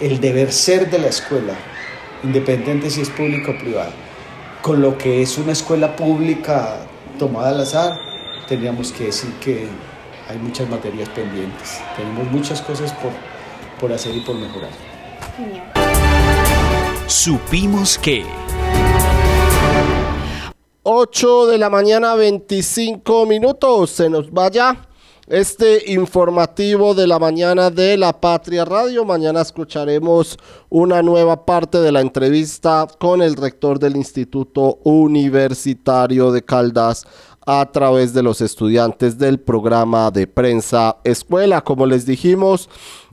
el, 0.00 0.20
deber 0.20 0.52
ser 0.52 0.90
de 0.90 0.98
la 0.98 1.08
escuela, 1.08 1.54
independiente 2.22 2.90
si 2.90 3.02
es 3.02 3.10
pública 3.10 3.52
o 3.52 3.58
privada, 3.58 3.90
con 4.62 4.80
lo 4.80 4.96
que 4.96 5.22
es 5.22 5.38
una 5.38 5.52
escuela 5.52 5.96
pública 5.96 6.86
tomada 7.18 7.50
al 7.50 7.60
azar, 7.60 7.98
tendríamos 8.48 8.92
que 8.92 9.04
decir 9.04 9.30
que 9.40 9.66
hay 10.28 10.38
muchas 10.38 10.68
materias 10.68 11.08
pendientes. 11.10 11.80
Tenemos 11.96 12.30
muchas 12.30 12.62
cosas 12.62 12.92
por, 12.92 13.12
por 13.80 13.92
hacer 13.92 14.14
y 14.16 14.20
por 14.20 14.36
mejorar. 14.36 14.70
Supimos 17.06 17.98
que. 17.98 18.24
8 20.84 21.46
de 21.46 21.58
la 21.58 21.70
mañana, 21.70 22.16
25 22.16 23.24
minutos. 23.26 23.90
Se 23.90 24.10
nos 24.10 24.32
vaya 24.32 24.88
este 25.28 25.92
informativo 25.92 26.92
de 26.92 27.06
la 27.06 27.20
mañana 27.20 27.70
de 27.70 27.96
la 27.96 28.20
Patria 28.20 28.64
Radio. 28.64 29.04
Mañana 29.04 29.42
escucharemos 29.42 30.36
una 30.70 31.00
nueva 31.00 31.46
parte 31.46 31.78
de 31.78 31.92
la 31.92 32.00
entrevista 32.00 32.88
con 32.98 33.22
el 33.22 33.36
rector 33.36 33.78
del 33.78 33.94
Instituto 33.94 34.80
Universitario 34.82 36.32
de 36.32 36.42
Caldas 36.42 37.06
a 37.46 37.70
través 37.70 38.12
de 38.12 38.24
los 38.24 38.40
estudiantes 38.40 39.18
del 39.18 39.38
programa 39.38 40.10
de 40.10 40.26
prensa 40.26 40.96
escuela. 41.04 41.62
Como 41.62 41.86
les 41.86 42.06
dijimos 42.06 42.68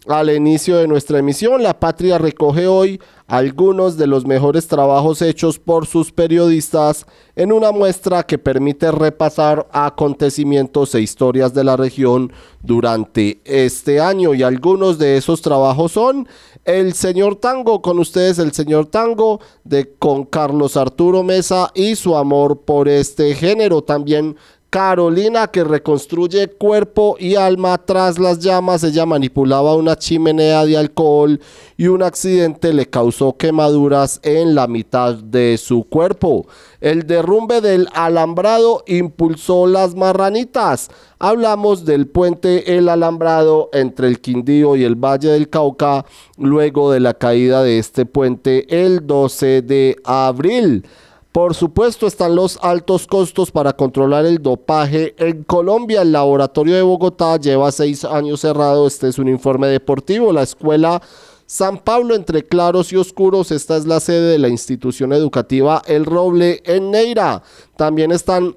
al 0.10 0.32
inicio 0.32 0.78
de 0.78 0.88
nuestra 0.88 1.20
emisión, 1.20 1.62
la 1.62 1.80
Patria 1.80 2.18
recoge 2.18 2.66
hoy 2.66 3.00
algunos 3.28 3.96
de 3.96 4.08
los 4.08 4.26
mejores 4.26 4.68
trabajos 4.68 5.22
hechos 5.22 5.60
por 5.60 5.86
sus 5.86 6.12
periodistas 6.12 7.06
en 7.36 7.52
una 7.52 7.72
muestra 7.72 8.24
que 8.24 8.40
permite 8.40 8.92
repasar 8.92 9.68
acontecimientos 9.72 10.96
e 10.96 11.02
historias 11.02 11.54
de 11.54 11.64
la 11.64 11.78
región 11.78 12.34
durante 12.64 13.40
este 13.46 14.02
año. 14.02 14.34
Y 14.34 14.42
algunos 14.42 14.98
de 14.98 15.16
esos 15.16 15.44
trabajos 15.44 15.92
son 15.92 16.28
El 16.66 16.94
Señor 16.94 17.36
Tango, 17.36 17.84
con 17.84 18.00
ustedes 18.00 18.40
El 18.40 18.52
Señor 18.52 18.88
Tango 18.88 19.40
de 19.64 19.94
con 19.94 20.26
Carlos 20.26 20.76
Arturo 20.76 21.22
Mesa 21.22 21.70
y 21.76 21.96
su 21.96 22.18
amor 22.18 22.62
por 22.62 22.90
este 22.90 23.36
género, 23.36 23.84
también 23.84 24.38
Carolina 24.70 25.48
que 25.48 25.64
reconstruye 25.64 26.48
cuerpo 26.48 27.16
y 27.20 27.36
alma 27.36 27.78
tras 27.80 28.20
las 28.20 28.38
llamas. 28.38 28.84
Ella 28.84 29.08
manipulaba 29.08 29.76
una 29.76 29.96
chimenea 29.96 30.64
de 30.64 30.78
alcohol 30.78 31.40
y 31.76 31.88
un 31.88 32.04
accidente 32.04 32.72
le 32.72 32.88
causó 32.88 33.36
quemaduras 33.36 34.20
en 34.22 34.54
la 34.54 34.68
mitad 34.68 35.16
de 35.16 35.58
su 35.58 35.86
cuerpo. 35.86 36.46
El 36.82 37.08
derrumbe 37.08 37.62
del 37.62 37.88
alambrado 37.94 38.84
impulsó 38.86 39.66
las 39.66 39.96
marranitas. 39.96 40.92
Hablamos 41.18 41.84
del 41.84 42.08
puente 42.08 42.78
El 42.78 42.90
Alambrado 42.90 43.70
entre 43.74 44.08
el 44.08 44.22
Quindío 44.22 44.76
y 44.76 44.84
el 44.84 44.96
Valle 44.96 45.30
del 45.30 45.50
Cauca 45.50 46.06
luego 46.38 46.92
de 46.92 47.00
la 47.00 47.16
caída 47.16 47.64
de 47.64 47.80
este 47.80 48.06
puente 48.06 48.86
el 48.86 49.06
12 49.08 49.64
de 49.64 49.96
abril. 50.06 50.86
Por 51.32 51.54
supuesto 51.54 52.08
están 52.08 52.36
los 52.36 52.58
altos 52.62 53.06
costos 53.06 53.52
para 53.52 53.74
controlar 53.74 54.26
el 54.26 54.42
dopaje 54.42 55.14
en 55.20 55.44
Colombia. 55.44 56.02
El 56.02 56.12
laboratorio 56.12 56.76
de 56.76 56.82
Bogotá 56.82 57.38
lleva 57.38 57.72
seis 57.72 58.04
años 58.04 58.42
cerrado. 58.42 58.88
Este 58.88 59.08
es 59.08 59.20
un 59.20 59.28
informe 59.28 59.68
deportivo. 59.68 60.34
La 60.34 60.42
escuela 60.42 61.00
San 61.46 61.78
Pablo 61.78 62.16
entre 62.16 62.44
claros 62.44 62.92
y 62.92 62.96
oscuros. 62.96 63.52
Esta 63.52 63.78
es 63.78 63.86
la 63.86 64.00
sede 64.00 64.32
de 64.32 64.40
la 64.40 64.50
institución 64.50 65.14
educativa 65.14 65.84
El 65.86 66.06
Roble 66.06 66.64
en 66.66 66.90
Neira. 66.90 67.44
También 67.76 68.12
están 68.12 68.56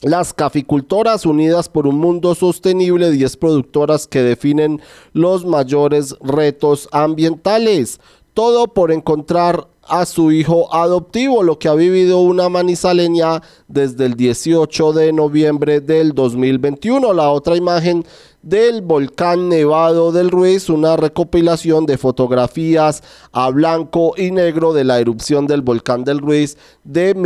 las 0.00 0.32
caficultoras 0.32 1.26
unidas 1.26 1.68
por 1.68 1.86
un 1.86 1.98
mundo 1.98 2.34
sostenible, 2.34 3.10
10 3.10 3.36
productoras 3.36 4.06
que 4.06 4.22
definen 4.22 4.80
los 5.12 5.44
mayores 5.44 6.16
retos 6.20 6.88
ambientales. 6.92 8.00
Todo 8.38 8.68
por 8.68 8.92
encontrar 8.92 9.66
a 9.82 10.06
su 10.06 10.30
hijo 10.30 10.72
adoptivo, 10.72 11.42
lo 11.42 11.58
que 11.58 11.66
ha 11.66 11.74
vivido 11.74 12.20
una 12.20 12.48
manizaleña 12.48 13.42
desde 13.66 14.06
el 14.06 14.14
18 14.14 14.92
de 14.92 15.12
noviembre 15.12 15.80
del 15.80 16.12
2021. 16.12 17.14
La 17.14 17.30
otra 17.30 17.56
imagen 17.56 18.04
del 18.42 18.82
volcán 18.82 19.48
Nevado 19.48 20.12
del 20.12 20.30
Ruiz, 20.30 20.68
una 20.68 20.96
recopilación 20.96 21.84
de 21.84 21.98
fotografías 21.98 23.02
a 23.32 23.50
blanco 23.50 24.14
y 24.16 24.30
negro 24.30 24.72
de 24.72 24.84
la 24.84 25.00
erupción 25.00 25.48
del 25.48 25.62
volcán 25.62 26.04
del 26.04 26.20
Ruiz 26.20 26.56
de 26.84 27.16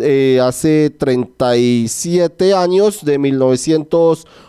eh, 0.00 0.40
hace 0.42 0.90
37 0.90 2.54
años, 2.54 3.04
de 3.04 3.18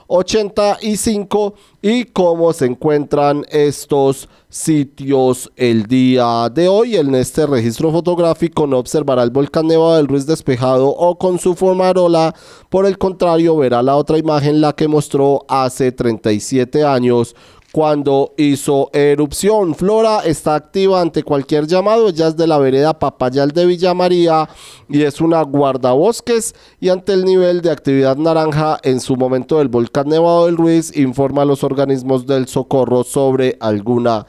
85 0.08 1.54
y 1.82 2.06
cómo 2.06 2.52
se 2.54 2.66
encuentran 2.66 3.46
estos 3.50 4.30
sitios 4.50 5.52
el 5.56 5.86
día 5.86 6.50
de 6.50 6.68
hoy. 6.68 6.96
En 6.96 7.14
este 7.16 7.46
registro 7.46 7.92
fotográfico 7.92 8.66
no 8.68 8.78
observará 8.78 9.24
el 9.24 9.30
volcán 9.30 9.68
Nevado 9.68 9.98
del 9.98 10.08
Ruiz 10.08 10.26
despejado 10.26 10.90
o 10.90 11.18
con 11.18 11.40
su 11.40 11.56
formarola. 11.56 12.34
Por 12.70 12.86
el 12.86 12.98
contrario, 12.98 13.58
verá 13.58 13.84
la 13.84 13.96
otra 13.96 14.18
imagen, 14.18 14.62
la 14.62 14.74
que 14.74 14.88
mostró 14.88 15.46
hace 15.48 15.92
37 15.92 16.84
años 16.84 17.36
cuando 17.78 18.34
hizo 18.38 18.90
erupción. 18.92 19.76
Flora 19.76 20.22
está 20.26 20.56
activa 20.56 21.00
ante 21.00 21.22
cualquier 21.22 21.68
llamado. 21.68 22.10
Ella 22.10 22.30
es 22.30 22.36
de 22.36 22.48
la 22.48 22.58
vereda 22.58 22.98
Papayal 22.98 23.52
de 23.52 23.68
Villa 23.68 23.94
María 23.94 24.50
y 24.90 25.04
es 25.04 25.22
una 25.22 25.44
guardabosques. 25.44 26.56
Y 26.80 26.90
ante 26.90 27.14
el 27.14 27.24
nivel 27.24 27.62
de 27.62 27.70
actividad 27.70 28.18
naranja 28.18 28.80
en 28.82 29.00
su 29.00 29.16
momento 29.16 29.60
del 29.60 29.68
volcán 29.68 30.10
Nevado 30.10 30.48
del 30.48 30.58
Ruiz, 30.58 30.92
informa 30.98 31.44
a 31.44 31.46
los 31.46 31.64
organismos 31.64 32.26
del 32.26 32.48
socorro 32.48 33.04
sobre 33.04 33.58
alguna 33.60 34.26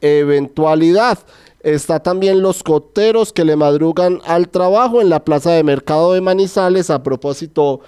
eventualidad. 0.00 1.18
Está 1.64 2.04
también 2.04 2.40
los 2.40 2.62
coteros 2.62 3.32
que 3.32 3.44
le 3.44 3.56
madrugan 3.56 4.20
al 4.26 4.48
trabajo 4.48 5.00
en 5.00 5.08
la 5.08 5.24
plaza 5.24 5.50
de 5.50 5.64
mercado 5.64 6.12
de 6.12 6.20
Manizales 6.20 6.88
a 6.88 7.02
propósito 7.02 7.80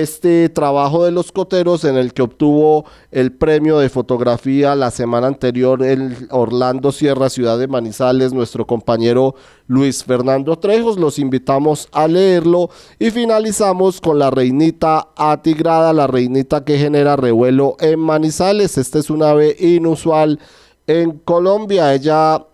este 0.00 0.48
trabajo 0.48 1.04
de 1.04 1.10
los 1.10 1.32
coteros 1.32 1.84
en 1.84 1.98
el 1.98 2.14
que 2.14 2.22
obtuvo 2.22 2.86
el 3.10 3.30
premio 3.30 3.78
de 3.78 3.90
fotografía 3.90 4.74
la 4.74 4.90
semana 4.90 5.26
anterior 5.26 5.84
en 5.84 6.28
Orlando 6.30 6.92
Sierra, 6.92 7.28
ciudad 7.28 7.58
de 7.58 7.68
Manizales, 7.68 8.32
nuestro 8.32 8.66
compañero 8.66 9.34
Luis 9.66 10.02
Fernando 10.02 10.58
Trejos. 10.58 10.98
Los 10.98 11.18
invitamos 11.18 11.88
a 11.92 12.08
leerlo 12.08 12.70
y 12.98 13.10
finalizamos 13.10 14.00
con 14.00 14.18
la 14.18 14.30
reinita 14.30 15.08
atigrada, 15.14 15.92
la 15.92 16.06
reinita 16.06 16.64
que 16.64 16.78
genera 16.78 17.16
revuelo 17.16 17.76
en 17.78 18.00
Manizales. 18.00 18.78
Esta 18.78 18.98
es 18.98 19.10
una 19.10 19.30
ave 19.30 19.54
inusual 19.58 20.40
en 20.86 21.18
Colombia. 21.18 21.92
Ella 21.92 22.46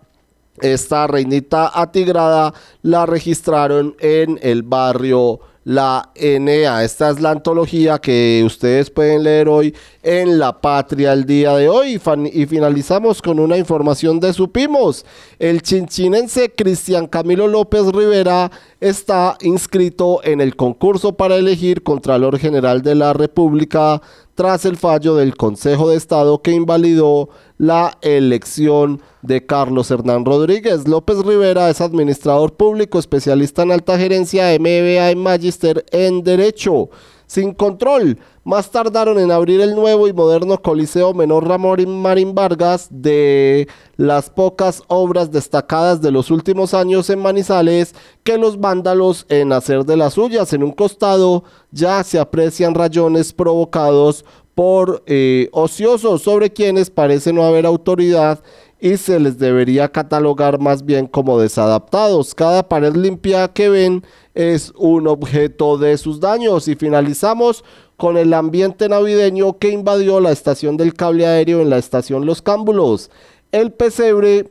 esta 0.61 1.07
reinita 1.07 1.71
atigrada 1.73 2.53
la 2.81 3.05
registraron 3.05 3.95
en 3.99 4.37
el 4.41 4.63
barrio 4.63 5.39
la 5.69 6.09
ENEA. 6.15 6.83
Esta 6.83 7.11
es 7.11 7.21
la 7.21 7.29
antología 7.29 7.99
que 7.99 8.41
ustedes 8.43 8.89
pueden 8.89 9.21
leer 9.21 9.47
hoy 9.47 9.75
en 10.01 10.39
La 10.39 10.59
Patria 10.59 11.13
el 11.13 11.25
día 11.25 11.55
de 11.55 11.69
hoy. 11.69 12.01
Y 12.33 12.45
finalizamos 12.47 13.21
con 13.21 13.39
una 13.39 13.55
información 13.55 14.19
de 14.19 14.33
Supimos. 14.33 15.05
El 15.37 15.61
chinchinense 15.61 16.55
Cristian 16.55 17.05
Camilo 17.05 17.47
López 17.47 17.85
Rivera 17.85 18.49
está 18.79 19.37
inscrito 19.41 20.21
en 20.23 20.41
el 20.41 20.55
concurso 20.55 21.13
para 21.13 21.35
elegir 21.35 21.83
Contralor 21.83 22.39
General 22.39 22.81
de 22.81 22.95
la 22.95 23.13
República 23.13 24.01
tras 24.39 24.63
el 24.63 24.77
fallo 24.77 25.15
del 25.15 25.35
Consejo 25.35 25.89
de 25.89 25.97
Estado 25.97 26.41
que 26.41 26.51
invalidó 26.51 27.27
la 27.57 27.97
elección 27.99 29.01
de 29.21 29.45
Carlos 29.45 29.91
Hernán 29.91 30.23
Rodríguez. 30.23 30.87
López 30.87 31.17
Rivera 31.25 31.69
es 31.69 31.81
administrador 31.81 32.53
público, 32.53 32.99
especialista 32.99 33.63
en 33.63 33.73
alta 33.73 33.97
gerencia, 33.97 34.57
MBA 34.57 35.09
en 35.09 35.17
Magister 35.17 35.85
en 35.91 36.23
Derecho. 36.23 36.89
Sin 37.29 37.53
control, 37.53 38.17
más 38.43 38.71
tardaron 38.71 39.19
en 39.19 39.29
abrir 39.29 39.61
el 39.61 39.75
nuevo 39.75 40.07
y 40.07 40.13
moderno 40.13 40.59
Coliseo 40.63 41.13
Menor 41.13 41.47
Ramón 41.47 42.01
Marín 42.01 42.33
Vargas 42.33 42.87
de 42.89 43.67
las 43.97 44.31
pocas 44.31 44.81
obras 44.87 45.31
destacadas 45.31 46.01
de 46.01 46.09
los 46.09 46.31
últimos 46.31 46.73
años 46.73 47.07
en 47.11 47.19
Manizales 47.19 47.93
que 48.23 48.39
los 48.39 48.59
vándalos 48.59 49.27
en 49.29 49.53
hacer 49.53 49.85
de 49.85 49.95
las 49.95 50.15
suyas. 50.15 50.53
En 50.53 50.63
un 50.63 50.71
costado 50.71 51.43
ya 51.69 52.03
se 52.03 52.17
aprecian 52.17 52.73
rayones 52.73 53.31
provocados 53.31 54.25
por 54.55 55.03
eh, 55.05 55.49
ociosos 55.51 56.23
sobre 56.23 56.51
quienes 56.51 56.89
parece 56.89 57.31
no 57.31 57.43
haber 57.43 57.67
autoridad 57.67 58.41
y 58.79 58.97
se 58.97 59.19
les 59.19 59.37
debería 59.37 59.89
catalogar 59.89 60.59
más 60.59 60.85
bien 60.85 61.07
como 61.07 61.39
desadaptados. 61.39 62.33
Cada 62.33 62.67
pared 62.67 62.95
limpia 62.95 63.49
que 63.49 63.69
ven 63.69 64.03
es 64.33 64.71
un 64.77 65.07
objeto 65.07 65.77
de 65.77 65.97
sus 65.97 66.19
daños. 66.19 66.67
Y 66.67 66.75
finalizamos 66.75 67.65
con 67.97 68.17
el 68.17 68.33
ambiente 68.33 68.87
navideño 68.87 69.57
que 69.57 69.69
invadió 69.69 70.21
la 70.21 70.31
estación 70.31 70.77
del 70.77 70.93
cable 70.93 71.27
aéreo 71.27 71.61
en 71.61 71.69
la 71.69 71.77
estación 71.77 72.25
Los 72.25 72.41
Cámbulos. 72.41 73.11
El 73.51 73.73
pesebre 73.73 74.49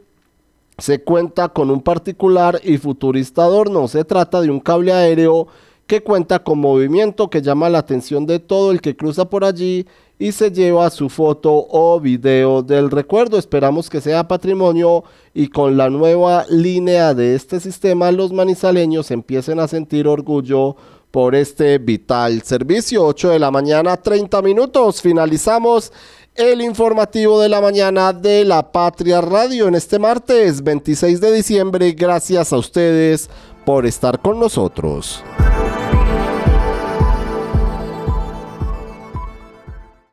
se 0.77 1.03
cuenta 1.03 1.49
con 1.49 1.71
un 1.71 1.81
particular 1.81 2.61
y 2.63 2.77
futurista 2.77 3.45
adorno. 3.45 3.89
Se 3.89 4.05
trata 4.05 4.43
de 4.43 4.51
un 4.51 4.61
cable 4.61 4.93
aéreo 4.93 5.49
que 5.87 6.03
cuenta 6.03 6.45
con 6.45 6.59
movimiento 6.59 7.31
que 7.31 7.41
llama 7.41 7.71
la 7.71 7.79
atención 7.79 8.27
de 8.27 8.41
todo 8.41 8.73
el 8.73 8.83
que 8.83 8.95
cruza 8.95 9.31
por 9.31 9.43
allí 9.43 9.87
y 10.19 10.33
se 10.33 10.51
lleva 10.51 10.91
su 10.91 11.09
foto 11.09 11.67
o 11.71 12.01
video 12.01 12.63
del 12.63 12.91
recuerdo. 12.91 13.39
Esperamos 13.39 13.89
que 13.89 14.01
sea 14.01 14.27
patrimonio 14.27 15.05
y 15.33 15.49
con 15.49 15.77
la 15.77 15.91
nueva 15.91 16.45
línea 16.51 17.15
de 17.15 17.35
este 17.35 17.61
sistema 17.61 18.11
los 18.11 18.33
manizaleños 18.33 19.11
empiecen 19.11 19.61
a 19.61 19.69
sentir 19.69 20.09
orgullo 20.09 20.77
por 21.11 21.35
este 21.35 21.79
vital 21.79 22.43
servicio. 22.43 23.05
8 23.07 23.31
de 23.31 23.39
la 23.39 23.51
mañana, 23.51 23.97
30 23.97 24.43
minutos. 24.43 25.01
Finalizamos 25.01 25.93
el 26.35 26.61
informativo 26.63 27.41
de 27.41 27.49
la 27.49 27.61
mañana 27.61 28.13
de 28.13 28.45
la 28.45 28.71
Patria 28.71 29.21
Radio 29.21 29.69
en 29.69 29.75
este 29.75 29.99
martes 29.99 30.63
26 30.63 31.21
de 31.21 31.33
diciembre. 31.33 31.93
Gracias 31.93 32.53
a 32.53 32.59
ustedes 32.59 33.31
por 33.65 33.87
estar 33.87 34.21
con 34.21 34.39
nosotros. 34.39 35.23